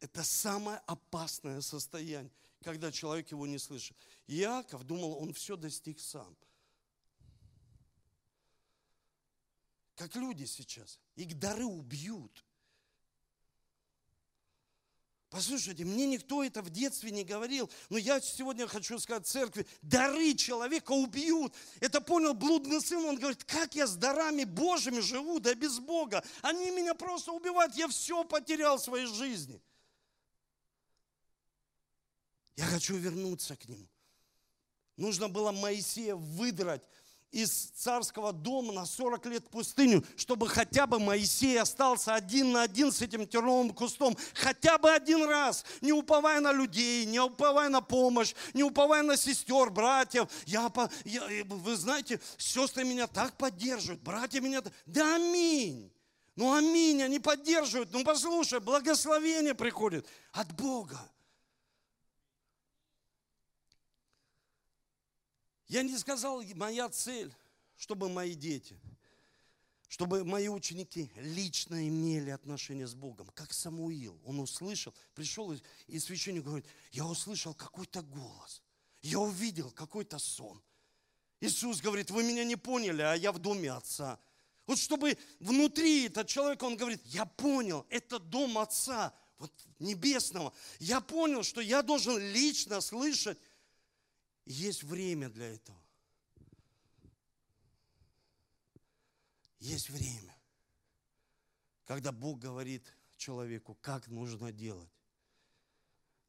Это 0.00 0.24
самое 0.24 0.78
опасное 0.86 1.60
состояние, 1.60 2.32
когда 2.62 2.90
человек 2.90 3.30
его 3.30 3.46
не 3.46 3.58
слышит. 3.58 3.94
Иаков 4.26 4.84
думал, 4.84 5.18
он 5.22 5.34
все 5.34 5.56
достиг 5.56 6.00
сам. 6.00 6.34
Как 9.96 10.16
люди 10.16 10.44
сейчас. 10.44 10.98
Их 11.14 11.38
дары 11.38 11.66
убьют. 11.66 12.45
Послушайте, 15.36 15.84
мне 15.84 16.06
никто 16.06 16.42
это 16.42 16.62
в 16.62 16.70
детстве 16.70 17.10
не 17.10 17.22
говорил, 17.22 17.70
но 17.90 17.98
я 17.98 18.22
сегодня 18.22 18.66
хочу 18.66 18.98
сказать 18.98 19.26
церкви, 19.26 19.66
дары 19.82 20.32
человека 20.32 20.92
убьют. 20.92 21.52
Это 21.80 22.00
понял 22.00 22.32
блудный 22.32 22.80
сын, 22.80 23.04
он 23.04 23.18
говорит, 23.18 23.44
как 23.44 23.74
я 23.74 23.86
с 23.86 23.96
дарами 23.96 24.44
Божьими 24.44 25.00
живу, 25.00 25.38
да 25.38 25.54
без 25.54 25.78
Бога. 25.78 26.24
Они 26.40 26.70
меня 26.70 26.94
просто 26.94 27.32
убивают, 27.32 27.74
я 27.74 27.86
все 27.88 28.24
потерял 28.24 28.78
в 28.78 28.82
своей 28.82 29.04
жизни. 29.04 29.60
Я 32.56 32.64
хочу 32.64 32.96
вернуться 32.96 33.56
к 33.56 33.68
ним. 33.68 33.86
Нужно 34.96 35.28
было 35.28 35.52
Моисея 35.52 36.14
выдрать 36.14 36.82
из 37.32 37.70
царского 37.76 38.32
дома 38.32 38.72
на 38.72 38.86
40 38.86 39.26
лет 39.26 39.44
в 39.44 39.50
пустыню, 39.50 40.04
чтобы 40.16 40.48
хотя 40.48 40.86
бы 40.86 40.98
Моисей 40.98 41.60
остался 41.60 42.14
один 42.14 42.52
на 42.52 42.62
один 42.62 42.92
с 42.92 43.02
этим 43.02 43.26
терновым 43.26 43.70
кустом, 43.70 44.16
хотя 44.34 44.78
бы 44.78 44.90
один 44.90 45.24
раз, 45.24 45.64
не 45.80 45.92
уповая 45.92 46.40
на 46.40 46.52
людей, 46.52 47.04
не 47.04 47.20
уповая 47.20 47.68
на 47.68 47.80
помощь, 47.80 48.34
не 48.54 48.62
уповая 48.62 49.02
на 49.02 49.16
сестер, 49.16 49.70
братьев. 49.70 50.28
Я, 50.46 50.70
я, 51.04 51.44
вы 51.44 51.76
знаете, 51.76 52.20
сестры 52.38 52.84
меня 52.84 53.06
так 53.06 53.36
поддерживают, 53.36 54.02
братья 54.02 54.40
меня... 54.40 54.62
Да 54.86 55.16
аминь! 55.16 55.92
Ну 56.36 56.54
аминь, 56.54 57.02
они 57.02 57.18
поддерживают. 57.18 57.92
Ну 57.92 58.04
послушай, 58.04 58.60
благословение 58.60 59.54
приходит 59.54 60.06
от 60.32 60.52
Бога. 60.54 60.98
Я 65.68 65.82
не 65.82 65.96
сказал, 65.98 66.42
моя 66.54 66.88
цель, 66.88 67.34
чтобы 67.76 68.08
мои 68.08 68.34
дети, 68.34 68.78
чтобы 69.88 70.24
мои 70.24 70.48
ученики 70.48 71.10
лично 71.16 71.88
имели 71.88 72.30
отношение 72.30 72.86
с 72.86 72.94
Богом, 72.94 73.28
как 73.34 73.52
Самуил. 73.52 74.20
Он 74.24 74.40
услышал, 74.40 74.94
пришел 75.14 75.54
и 75.86 75.98
священник 75.98 76.44
говорит, 76.44 76.66
я 76.92 77.06
услышал 77.06 77.54
какой-то 77.54 78.02
голос, 78.02 78.62
я 79.02 79.18
увидел 79.18 79.70
какой-то 79.70 80.18
сон. 80.18 80.62
Иисус 81.40 81.80
говорит, 81.80 82.10
вы 82.10 82.22
меня 82.22 82.44
не 82.44 82.56
поняли, 82.56 83.02
а 83.02 83.14
я 83.14 83.30
в 83.30 83.38
доме 83.38 83.70
Отца. 83.70 84.18
Вот 84.66 84.78
чтобы 84.78 85.16
внутри 85.38 86.06
этот 86.06 86.26
человек, 86.26 86.62
он 86.62 86.76
говорит, 86.76 87.00
я 87.04 87.24
понял, 87.24 87.86
это 87.90 88.18
дом 88.18 88.58
Отца, 88.58 89.14
вот 89.38 89.52
небесного. 89.78 90.52
Я 90.80 91.00
понял, 91.00 91.42
что 91.42 91.60
я 91.60 91.82
должен 91.82 92.18
лично 92.18 92.80
слышать 92.80 93.38
есть 94.46 94.84
время 94.84 95.28
для 95.28 95.52
этого. 95.52 95.80
Есть 99.58 99.90
время, 99.90 100.36
когда 101.84 102.12
Бог 102.12 102.38
говорит 102.38 102.94
человеку, 103.16 103.74
как 103.74 104.06
нужно 104.06 104.52
делать. 104.52 104.90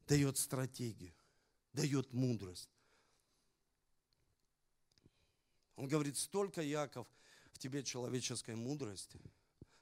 Дает 0.06 0.38
стратегию, 0.38 1.14
дает 1.72 2.12
мудрость. 2.12 2.70
Он 5.76 5.86
говорит, 5.86 6.16
столько, 6.16 6.62
Яков, 6.62 7.06
в 7.52 7.58
тебе 7.58 7.84
человеческой 7.84 8.56
мудрости, 8.56 9.20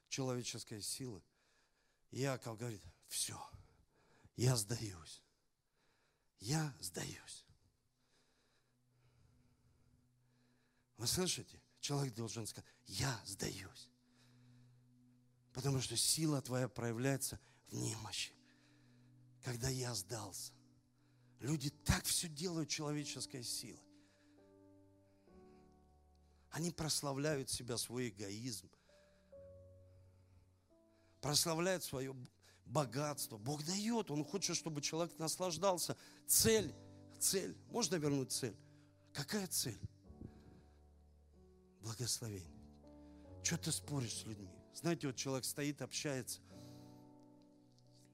человеческой 0.09 0.81
силы. 0.81 1.23
Яков 2.11 2.57
говорит, 2.57 2.83
все, 3.07 3.41
я 4.35 4.55
сдаюсь. 4.55 5.23
Я 6.39 6.75
сдаюсь. 6.79 7.46
Вы 10.97 11.07
слышите? 11.07 11.61
Человек 11.79 12.15
должен 12.15 12.45
сказать, 12.47 12.69
я 12.85 13.21
сдаюсь. 13.25 13.89
Потому 15.53 15.79
что 15.79 15.95
сила 15.95 16.41
твоя 16.41 16.67
проявляется 16.67 17.39
в 17.67 17.73
немощи. 17.75 18.33
Когда 19.43 19.69
я 19.69 19.93
сдался. 19.95 20.53
Люди 21.39 21.69
так 21.69 22.03
все 22.05 22.27
делают 22.27 22.69
человеческой 22.69 23.43
силой. 23.43 23.81
Они 26.49 26.71
прославляют 26.71 27.49
себя, 27.49 27.77
свой 27.77 28.09
эгоизм, 28.09 28.69
прославляют 31.21 31.83
свое 31.83 32.15
богатство. 32.65 33.37
Бог 33.37 33.63
дает, 33.63 34.09
Он 34.09 34.23
хочет, 34.23 34.55
чтобы 34.55 34.81
человек 34.81 35.17
наслаждался. 35.19 35.95
Цель, 36.25 36.73
цель. 37.19 37.55
Можно 37.69 37.95
вернуть 37.95 38.31
цель? 38.31 38.55
Какая 39.13 39.47
цель? 39.47 39.79
Благословение. 41.87 42.51
Что 43.41 43.57
ты 43.57 43.71
споришь 43.71 44.13
с 44.13 44.25
людьми? 44.25 44.51
Знаете, 44.73 45.07
вот 45.07 45.15
человек 45.15 45.45
стоит, 45.45 45.81
общается, 45.81 46.41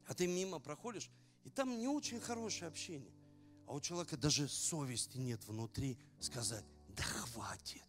а 0.06 0.14
ты 0.14 0.28
мимо 0.28 0.60
проходишь, 0.60 1.10
и 1.44 1.50
там 1.50 1.80
не 1.80 1.88
очень 1.88 2.20
хорошее 2.20 2.68
общение. 2.68 3.12
А 3.66 3.74
у 3.74 3.82
человека 3.82 4.16
даже 4.16 4.48
совести 4.48 5.18
нет 5.18 5.44
внутри 5.48 5.98
сказать, 6.20 6.64
да 6.90 7.02
хватит. 7.02 7.82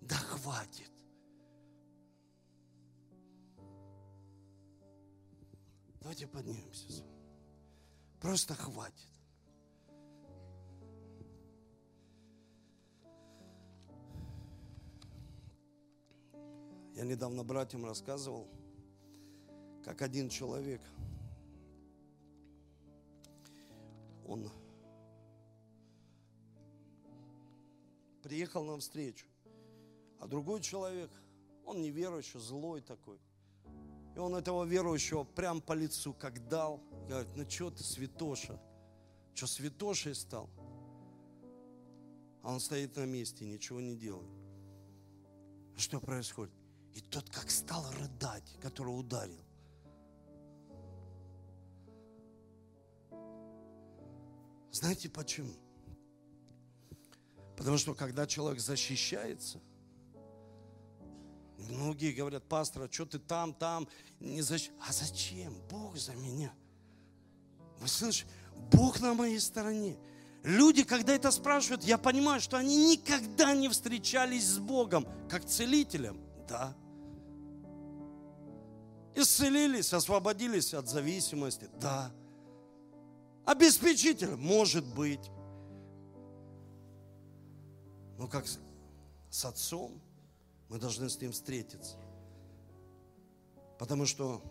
Да 0.00 0.16
хватит. 0.16 0.90
Давайте 6.00 6.26
поднимемся. 6.26 7.04
Просто 8.20 8.56
хватит. 8.56 9.13
Я 16.94 17.04
недавно 17.04 17.42
братьям 17.42 17.84
рассказывал, 17.84 18.46
как 19.84 20.00
один 20.00 20.28
человек, 20.28 20.80
он 24.26 24.48
приехал 28.22 28.64
на 28.64 28.78
встречу, 28.78 29.26
а 30.20 30.28
другой 30.28 30.60
человек, 30.60 31.10
он 31.66 31.82
неверующий, 31.82 32.38
злой 32.38 32.80
такой. 32.80 33.18
И 34.14 34.18
он 34.18 34.36
этого 34.36 34.64
верующего 34.64 35.24
прям 35.24 35.60
по 35.60 35.72
лицу 35.72 36.14
как 36.14 36.48
дал. 36.48 36.80
Говорит, 37.08 37.28
ну 37.34 37.50
что 37.50 37.70
ты, 37.70 37.82
святоша? 37.82 38.60
Что, 39.34 39.48
святошей 39.48 40.14
стал? 40.14 40.48
А 42.42 42.52
он 42.52 42.60
стоит 42.60 42.94
на 42.96 43.04
месте, 43.04 43.44
ничего 43.44 43.80
не 43.80 43.96
делает. 43.96 44.30
Что 45.76 45.98
происходит? 45.98 46.54
И 46.94 47.00
тот 47.00 47.28
как 47.30 47.50
стал 47.50 47.84
рыдать, 47.92 48.56
который 48.60 48.90
ударил. 48.90 49.44
Знаете 54.70 55.08
почему? 55.08 55.54
Потому 57.56 57.78
что 57.78 57.94
когда 57.94 58.26
человек 58.26 58.60
защищается, 58.60 59.60
многие 61.58 62.12
говорят, 62.12 62.44
пастор, 62.48 62.82
а 62.82 62.92
что 62.92 63.06
ты 63.06 63.18
там, 63.18 63.54
там, 63.54 63.88
не 64.18 64.42
защ... 64.42 64.70
А 64.86 64.92
зачем? 64.92 65.54
Бог 65.70 65.96
за 65.96 66.14
меня. 66.14 66.52
Вы 67.78 67.88
слышите? 67.88 68.30
Бог 68.72 69.00
на 69.00 69.14
моей 69.14 69.40
стороне. 69.40 69.96
Люди, 70.42 70.84
когда 70.84 71.14
это 71.14 71.30
спрашивают, 71.30 71.84
я 71.84 71.96
понимаю, 71.96 72.40
что 72.40 72.56
они 72.56 72.96
никогда 72.96 73.54
не 73.54 73.68
встречались 73.68 74.46
с 74.46 74.58
Богом 74.58 75.06
как 75.28 75.44
целителем. 75.44 76.20
Да. 76.48 76.76
Исцелились, 79.14 79.92
освободились 79.92 80.74
от 80.74 80.88
зависимости. 80.88 81.68
Да. 81.80 82.10
Обеспечитель, 83.44 84.34
может 84.36 84.84
быть. 84.84 85.30
Но 88.18 88.26
как 88.26 88.46
с 89.30 89.44
отцом 89.44 90.00
мы 90.68 90.78
должны 90.78 91.08
с 91.08 91.20
ним 91.20 91.32
встретиться. 91.32 91.96
Потому 93.78 94.06
что 94.06 94.42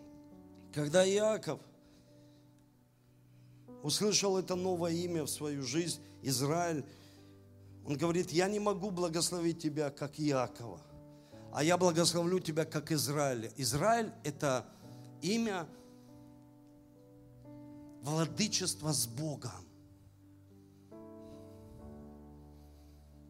когда 0.72 1.06
Иаков 1.06 1.60
услышал 3.82 4.38
это 4.38 4.54
новое 4.54 4.92
имя 4.92 5.24
в 5.24 5.30
свою 5.30 5.62
жизнь, 5.62 6.00
Израиль, 6.22 6.84
он 7.84 7.98
говорит, 7.98 8.30
я 8.30 8.48
не 8.48 8.60
могу 8.60 8.90
благословить 8.90 9.60
тебя, 9.60 9.90
как 9.90 10.18
Иакова– 10.18 10.80
а 11.54 11.62
я 11.62 11.78
благословлю 11.78 12.40
тебя, 12.40 12.64
как 12.64 12.90
Израиль. 12.90 13.52
Израиль– 13.56 14.12
это 14.24 14.66
имя 15.22 15.68
владычества 18.02 18.90
с 18.92 19.06
Богом. 19.06 19.64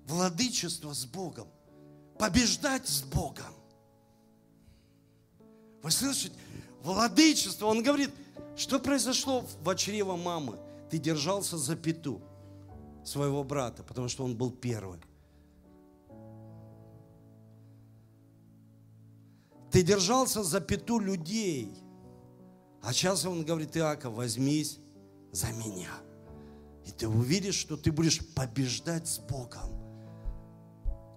Владычество 0.06 0.94
с 0.94 1.04
Богом. 1.04 1.48
Побеждать 2.18 2.88
с 2.88 3.02
Богом. 3.02 3.54
Вы 5.82 5.90
слышите? 5.90 6.34
Владычество. 6.82 7.66
Он 7.66 7.82
говорит, 7.82 8.10
что 8.56 8.80
произошло 8.80 9.44
в 9.60 9.74
чрево 9.76 10.16
мамы? 10.16 10.58
Ты 10.90 10.96
держался 10.96 11.58
за 11.58 11.76
пету 11.76 12.22
своего 13.04 13.44
брата, 13.44 13.82
потому 13.82 14.08
что 14.08 14.24
он 14.24 14.34
был 14.34 14.50
первый. 14.50 14.98
Ты 19.74 19.82
держался 19.82 20.44
за 20.44 20.60
пяту 20.60 21.00
людей. 21.00 21.74
А 22.80 22.92
сейчас 22.92 23.24
он 23.24 23.44
говорит, 23.44 23.76
Иаков, 23.76 24.14
возьмись 24.14 24.78
за 25.32 25.48
меня. 25.48 25.90
И 26.86 26.92
ты 26.92 27.08
увидишь, 27.08 27.56
что 27.56 27.76
ты 27.76 27.90
будешь 27.90 28.20
побеждать 28.36 29.08
с 29.08 29.18
Богом. 29.18 29.68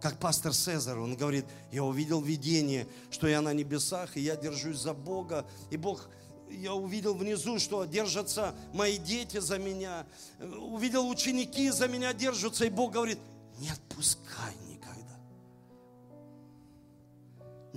Как 0.01 0.17
пастор 0.19 0.53
Цезарь, 0.53 0.97
он 0.97 1.15
говорит, 1.15 1.45
я 1.71 1.83
увидел 1.83 2.19
видение, 2.19 2.87
что 3.11 3.27
я 3.27 3.43
на 3.43 3.53
небесах, 3.53 4.17
и 4.17 4.21
я 4.21 4.35
держусь 4.35 4.79
за 4.79 4.95
Бога. 4.95 5.45
И 5.69 5.77
Бог, 5.77 6.09
я 6.49 6.73
увидел 6.73 7.13
внизу, 7.13 7.59
что 7.59 7.85
держатся 7.85 8.55
мои 8.73 8.97
дети 8.97 9.39
за 9.39 9.59
меня. 9.59 10.07
Увидел 10.39 11.07
ученики 11.07 11.69
за 11.69 11.87
меня 11.87 12.11
держатся. 12.11 12.65
И 12.65 12.71
Бог 12.71 12.93
говорит, 12.93 13.19
не 13.59 13.69
отпускай 13.69 14.55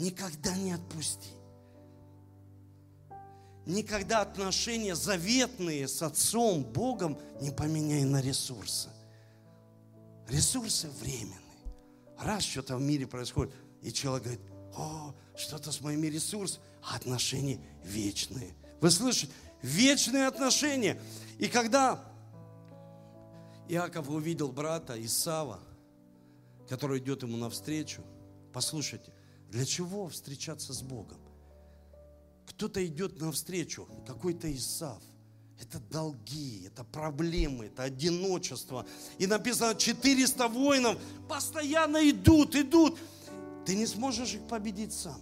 никогда 0.00 0.56
не 0.56 0.72
отпусти. 0.72 1.30
Никогда 3.66 4.22
отношения 4.22 4.94
заветные 4.96 5.86
с 5.86 6.02
Отцом, 6.02 6.64
Богом 6.64 7.18
не 7.40 7.50
поменяй 7.50 8.04
на 8.04 8.20
ресурсы. 8.20 8.88
Ресурсы 10.28 10.88
временные. 10.88 11.38
Раз 12.18 12.44
что-то 12.44 12.76
в 12.76 12.80
мире 12.80 13.06
происходит, 13.06 13.54
и 13.82 13.92
человек 13.92 14.24
говорит, 14.24 14.44
о, 14.76 15.14
что-то 15.36 15.70
с 15.70 15.80
моими 15.80 16.06
ресурсами, 16.06 16.64
а 16.82 16.96
отношения 16.96 17.60
вечные. 17.84 18.54
Вы 18.80 18.90
слышите? 18.90 19.32
Вечные 19.62 20.26
отношения. 20.26 20.98
И 21.38 21.46
когда 21.46 22.02
Иаков 23.68 24.08
увидел 24.08 24.50
брата 24.50 25.02
Исава, 25.04 25.60
который 26.68 26.98
идет 26.98 27.22
ему 27.22 27.36
навстречу, 27.36 28.02
послушайте, 28.52 29.12
для 29.50 29.66
чего 29.66 30.08
встречаться 30.08 30.72
с 30.72 30.82
Богом? 30.82 31.18
Кто-то 32.46 32.84
идет 32.86 33.20
навстречу, 33.20 33.88
какой-то 34.06 34.52
Исав. 34.54 35.02
Это 35.60 35.78
долги, 35.78 36.64
это 36.66 36.84
проблемы, 36.84 37.66
это 37.66 37.82
одиночество. 37.82 38.86
И 39.18 39.26
написано, 39.26 39.74
400 39.74 40.48
воинов 40.48 40.98
постоянно 41.28 42.08
идут, 42.08 42.54
идут. 42.56 42.98
Ты 43.66 43.74
не 43.76 43.86
сможешь 43.86 44.34
их 44.34 44.46
победить 44.48 44.92
сам. 44.92 45.20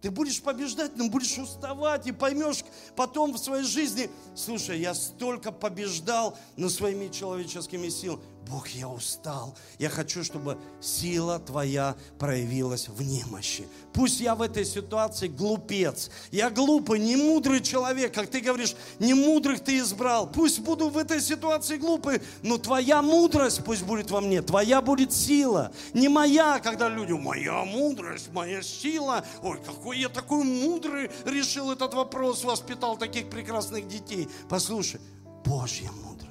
Ты 0.00 0.10
будешь 0.10 0.40
побеждать, 0.40 0.96
но 0.96 1.08
будешь 1.08 1.36
уставать 1.36 2.06
и 2.06 2.12
поймешь 2.12 2.64
потом 2.94 3.32
в 3.32 3.38
своей 3.38 3.64
жизни, 3.64 4.08
слушай, 4.34 4.78
я 4.78 4.94
столько 4.94 5.50
побеждал 5.52 6.38
на 6.56 6.68
своими 6.68 7.08
человеческими 7.08 7.88
силами. 7.88 8.22
Бог, 8.48 8.68
я 8.68 8.88
устал. 8.88 9.56
Я 9.78 9.88
хочу, 9.88 10.22
чтобы 10.22 10.56
сила 10.80 11.40
Твоя 11.40 11.96
проявилась 12.18 12.88
в 12.88 13.02
немощи. 13.02 13.66
Пусть 13.92 14.20
я 14.20 14.34
в 14.34 14.42
этой 14.42 14.64
ситуации 14.64 15.26
глупец. 15.26 16.10
Я 16.30 16.50
глупый, 16.50 17.00
не 17.00 17.16
мудрый 17.16 17.60
человек. 17.60 18.14
Как 18.14 18.28
ты 18.28 18.40
говоришь, 18.40 18.76
не 19.00 19.14
мудрых 19.14 19.60
ты 19.60 19.78
избрал. 19.78 20.30
Пусть 20.30 20.60
буду 20.60 20.88
в 20.88 20.96
этой 20.96 21.20
ситуации 21.20 21.76
глупый, 21.76 22.22
но 22.42 22.58
Твоя 22.58 23.02
мудрость 23.02 23.64
пусть 23.64 23.82
будет 23.82 24.10
во 24.10 24.20
мне. 24.20 24.42
Твоя 24.42 24.80
будет 24.80 25.12
сила. 25.12 25.72
Не 25.92 26.08
моя, 26.08 26.60
когда 26.60 26.88
люди, 26.88 27.12
моя 27.12 27.64
мудрость, 27.64 28.28
моя 28.32 28.62
сила. 28.62 29.24
Ой, 29.42 29.58
какой 29.64 29.98
я 29.98 30.08
такой 30.08 30.44
мудрый, 30.44 31.10
решил 31.24 31.72
этот 31.72 31.94
вопрос, 31.94 32.44
воспитал 32.44 32.96
таких 32.96 33.28
прекрасных 33.28 33.88
детей. 33.88 34.28
Послушай, 34.48 35.00
Божья 35.44 35.90
мудрость 35.90 36.25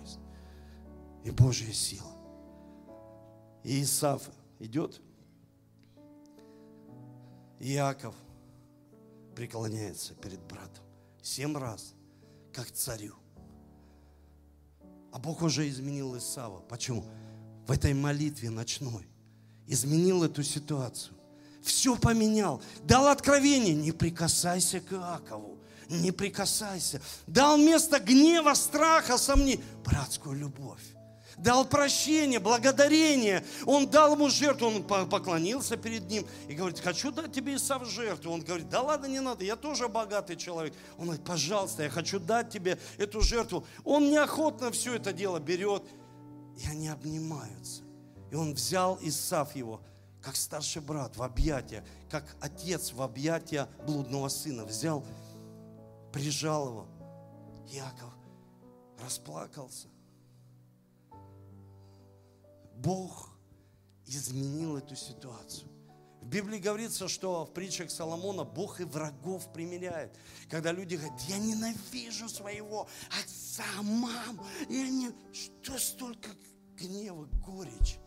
и 1.25 1.31
Божья 1.31 1.73
сила. 1.73 2.13
И 3.63 3.81
Исаф 3.81 4.29
идет, 4.59 5.01
Иаков 7.59 8.13
преклоняется 9.35 10.13
перед 10.13 10.39
братом. 10.41 10.83
Семь 11.23 11.57
раз, 11.57 11.95
как 12.53 12.69
царю. 12.71 13.15
А 15.11 15.17
Бог 15.17 15.41
уже 15.41 15.67
изменил 15.67 16.15
Исава. 16.15 16.59
Почему? 16.59 17.03
В 17.65 17.71
этой 17.71 17.93
молитве 17.95 18.51
ночной 18.51 19.07
изменил 19.65 20.23
эту 20.23 20.43
ситуацию. 20.43 21.17
Все 21.63 21.95
поменял. 21.95 22.61
Дал 22.83 23.07
откровение. 23.07 23.73
Не 23.73 23.91
прикасайся 23.91 24.79
к 24.79 24.93
Иакову. 24.93 25.57
Не 25.89 26.11
прикасайся. 26.11 27.01
Дал 27.25 27.57
место 27.57 27.99
гнева, 27.99 28.53
страха, 28.53 29.17
сомнений. 29.17 29.63
Братскую 29.83 30.37
любовь 30.37 30.83
дал 31.37 31.65
прощение, 31.65 32.39
благодарение. 32.39 33.43
Он 33.65 33.87
дал 33.87 34.13
ему 34.13 34.29
жертву, 34.29 34.67
он 34.67 34.83
поклонился 34.83 35.77
перед 35.77 36.09
ним 36.09 36.25
и 36.47 36.53
говорит, 36.53 36.79
хочу 36.79 37.11
дать 37.11 37.33
тебе 37.33 37.55
Исав 37.55 37.85
жертву. 37.87 38.31
Он 38.31 38.41
говорит, 38.41 38.69
да 38.69 38.81
ладно, 38.81 39.07
не 39.07 39.19
надо, 39.19 39.43
я 39.43 39.55
тоже 39.55 39.87
богатый 39.87 40.35
человек. 40.35 40.73
Он 40.97 41.05
говорит, 41.05 41.25
пожалуйста, 41.25 41.83
я 41.83 41.89
хочу 41.89 42.19
дать 42.19 42.49
тебе 42.49 42.79
эту 42.97 43.21
жертву. 43.21 43.65
Он 43.83 44.09
неохотно 44.09 44.71
все 44.71 44.95
это 44.95 45.13
дело 45.13 45.39
берет, 45.39 45.83
и 46.57 46.67
они 46.67 46.87
обнимаются. 46.87 47.83
И 48.31 48.35
он 48.35 48.53
взял 48.53 48.97
Исав 49.01 49.55
его, 49.55 49.81
как 50.21 50.35
старший 50.35 50.81
брат 50.81 51.17
в 51.17 51.23
объятия, 51.23 51.85
как 52.09 52.35
отец 52.41 52.91
в 52.91 53.01
объятия 53.01 53.67
блудного 53.85 54.29
сына. 54.29 54.65
Взял, 54.65 55.05
прижал 56.11 56.67
его. 56.67 56.87
Яков 57.67 58.13
расплакался. 58.99 59.87
Бог 62.85 63.31
изменил 64.05 64.77
эту 64.77 64.95
ситуацию. 64.95 65.67
В 66.21 66.27
Библии 66.27 66.59
говорится, 66.59 67.07
что 67.07 67.43
в 67.45 67.51
притчах 67.51 67.89
Соломона 67.89 68.43
Бог 68.43 68.79
и 68.79 68.83
врагов 68.83 69.51
примиряет. 69.51 70.15
Когда 70.51 70.71
люди 70.71 70.95
говорят, 70.95 71.19
я 71.21 71.39
ненавижу 71.39 72.29
своего 72.29 72.87
отца, 73.19 73.63
маму, 73.81 74.45
я 74.69 74.87
не... 74.87 75.11
Что 75.33 75.79
столько 75.79 76.29
гнева, 76.75 77.25
горечь? 77.43 77.97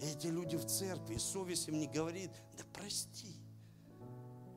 Эти 0.00 0.28
люди 0.28 0.56
в 0.56 0.64
церкви, 0.64 1.16
и 1.16 1.18
совесть 1.18 1.68
им 1.68 1.78
не 1.78 1.86
говорит, 1.86 2.30
да 2.56 2.64
прости. 2.72 3.36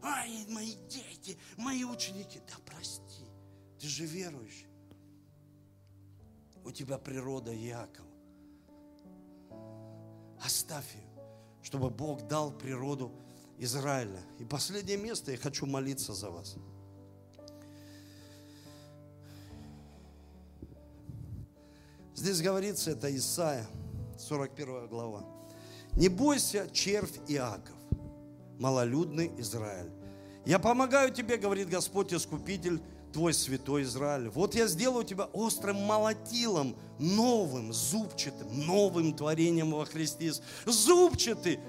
Ай, 0.01 0.45
мои 0.47 0.75
дети, 0.87 1.37
мои 1.57 1.83
ученики, 1.83 2.39
да 2.47 2.55
прости. 2.65 3.25
Ты 3.79 3.87
же 3.87 4.05
верующий. 4.05 4.68
У 6.69 6.71
тебя 6.71 6.99
природа 6.99 7.51
Яков. 7.51 8.05
Оставь 10.39 10.85
ее, 10.93 11.23
чтобы 11.63 11.89
Бог 11.89 12.27
дал 12.27 12.51
природу 12.51 13.11
Израиля. 13.57 14.19
И 14.37 14.45
последнее 14.45 14.95
место, 14.95 15.31
я 15.31 15.37
хочу 15.39 15.65
молиться 15.65 16.13
за 16.13 16.29
вас. 16.29 16.57
Здесь 22.13 22.39
говорится, 22.39 22.91
это 22.91 23.13
Исаия, 23.17 23.65
41 24.19 24.89
глава. 24.89 25.25
Не 25.93 26.07
бойся, 26.07 26.69
червь 26.71 27.17
Иаков, 27.27 27.77
малолюдный 28.59 29.31
Израиль. 29.39 29.89
Я 30.45 30.59
помогаю 30.59 31.11
тебе, 31.11 31.37
говорит 31.37 31.67
Господь 31.67 32.13
Искупитель, 32.13 32.79
твой 33.11 33.33
святой 33.33 33.83
Израиль. 33.83 34.29
Вот 34.29 34.55
я 34.55 34.67
сделаю 34.67 35.03
тебя 35.03 35.25
острым 35.25 35.77
молотилом, 35.77 36.75
новым, 36.99 37.73
зубчатым, 37.73 38.65
новым 38.65 39.13
творением 39.13 39.71
во 39.71 39.85
Христе. 39.85 40.33
Зубчатый. 40.65 41.59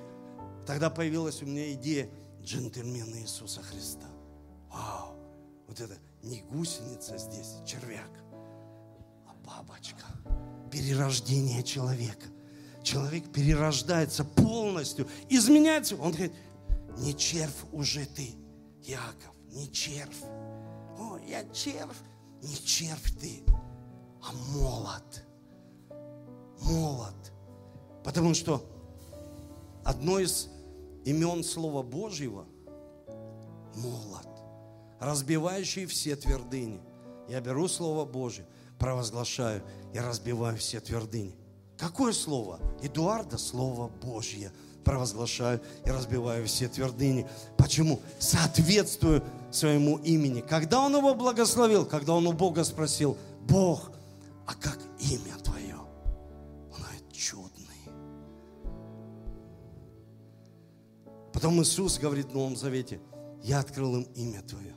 Тогда 0.67 0.91
появилась 0.91 1.43
у 1.43 1.47
меня 1.47 1.73
идея 1.73 2.09
джентльмена 2.43 3.21
Иисуса 3.23 3.63
Христа. 3.63 4.07
Вау! 4.73 5.17
Вот 5.67 5.81
это 5.81 5.99
не 6.23 6.43
гусеница 6.43 7.17
здесь, 7.17 7.57
червяк, 7.67 8.11
а 9.27 9.35
бабочка. 9.47 10.05
Перерождение 10.71 11.63
человека. 11.63 12.27
Человек 12.83 13.31
перерождается 13.33 14.25
полностью, 14.25 15.09
изменяется. 15.29 15.97
Он 15.97 16.13
говорит, 16.13 16.33
не 16.99 17.15
червь 17.15 17.65
уже 17.73 18.07
ты, 18.07 18.35
Яков, 18.83 19.35
не 19.53 19.71
червь 19.71 20.23
я 21.27 21.45
червь. 21.53 21.97
Не 22.43 22.55
червь 22.55 23.11
ты, 23.21 23.43
а 24.23 24.33
молот. 24.55 25.23
Молот. 26.63 27.33
Потому 28.03 28.35
что 28.35 28.65
одно 29.85 30.19
из 30.19 30.49
имен 31.05 31.45
Слова 31.45 31.83
Божьего– 31.83 32.47
молот, 33.77 34.29
разбивающий 34.99 35.87
все 35.87 36.17
твердыни. 36.17 36.81
Я 37.29 37.41
беру 37.41 37.69
Слово 37.69 38.05
Божье, 38.05 38.47
провозглашаю 38.79 39.63
и 39.93 39.99
разбиваю 39.99 40.57
все 40.57 40.81
твердыни. 40.81 41.37
Какое 41.77 42.13
слово? 42.13 42.59
Эдуарда– 42.83 43.37
Слово 43.39 43.89
Божье– 43.89 44.51
провозглашаю 44.85 45.61
и 45.85 45.91
разбиваю 45.91 46.47
все 46.47 46.69
твердыни. 46.69 47.27
Почему? 47.57 48.01
Соответствую 48.19 49.23
своему 49.51 49.99
имени. 49.99 50.41
Когда 50.41 50.81
он 50.81 50.97
его 50.97 51.15
благословил, 51.15 51.85
когда 51.85 52.15
он 52.15 52.27
у 52.27 52.33
Бога 52.33 52.65
спросил, 52.65 53.17
Бог, 53.43 53.93
а 54.47 54.55
как 54.55 54.79
имя 54.99 55.37
твое? 55.43 55.77
Он 55.77 56.83
говорит, 56.83 57.13
чудный. 57.13 57.67
Потом 61.33 61.61
Иисус 61.63 61.99
говорит 61.99 62.27
в 62.27 62.35
Новом 62.35 62.57
Завете, 62.57 63.01
я 63.43 63.61
открыл 63.61 63.97
им 63.97 64.03
имя 64.15 64.43
твое. 64.43 64.75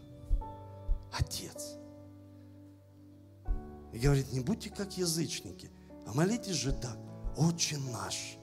Отец. 1.12 1.78
И 3.92 4.00
говорит, 4.00 4.32
не 4.32 4.40
будьте 4.40 4.70
как 4.70 4.98
язычники, 4.98 5.70
а 6.08 6.14
молитесь 6.14 6.56
же 6.56 6.72
так. 6.72 6.98
Отче 7.38 7.78
наш– 7.78 8.38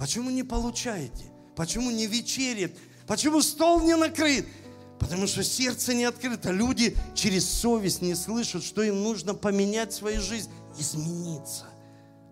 Почему 0.00 0.30
не 0.30 0.42
получаете? 0.42 1.26
Почему 1.54 1.90
не 1.90 2.06
вечерят? 2.06 2.72
Почему 3.06 3.42
стол 3.42 3.82
не 3.82 3.94
накрыт? 3.94 4.46
Потому 4.98 5.26
что 5.26 5.44
сердце 5.44 5.92
не 5.92 6.04
открыто. 6.04 6.50
Люди 6.52 6.96
через 7.14 7.46
совесть 7.46 8.00
не 8.00 8.14
слышат, 8.14 8.64
что 8.64 8.82
им 8.82 9.02
нужно 9.02 9.34
поменять 9.34 9.92
свою 9.92 10.22
жизнь, 10.22 10.50
измениться. 10.78 11.66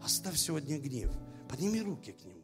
Оставь 0.02 0.38
сегодня 0.38 0.78
гнев. 0.78 1.10
Подними 1.46 1.82
руки 1.82 2.12
к 2.12 2.24
нему. 2.24 2.37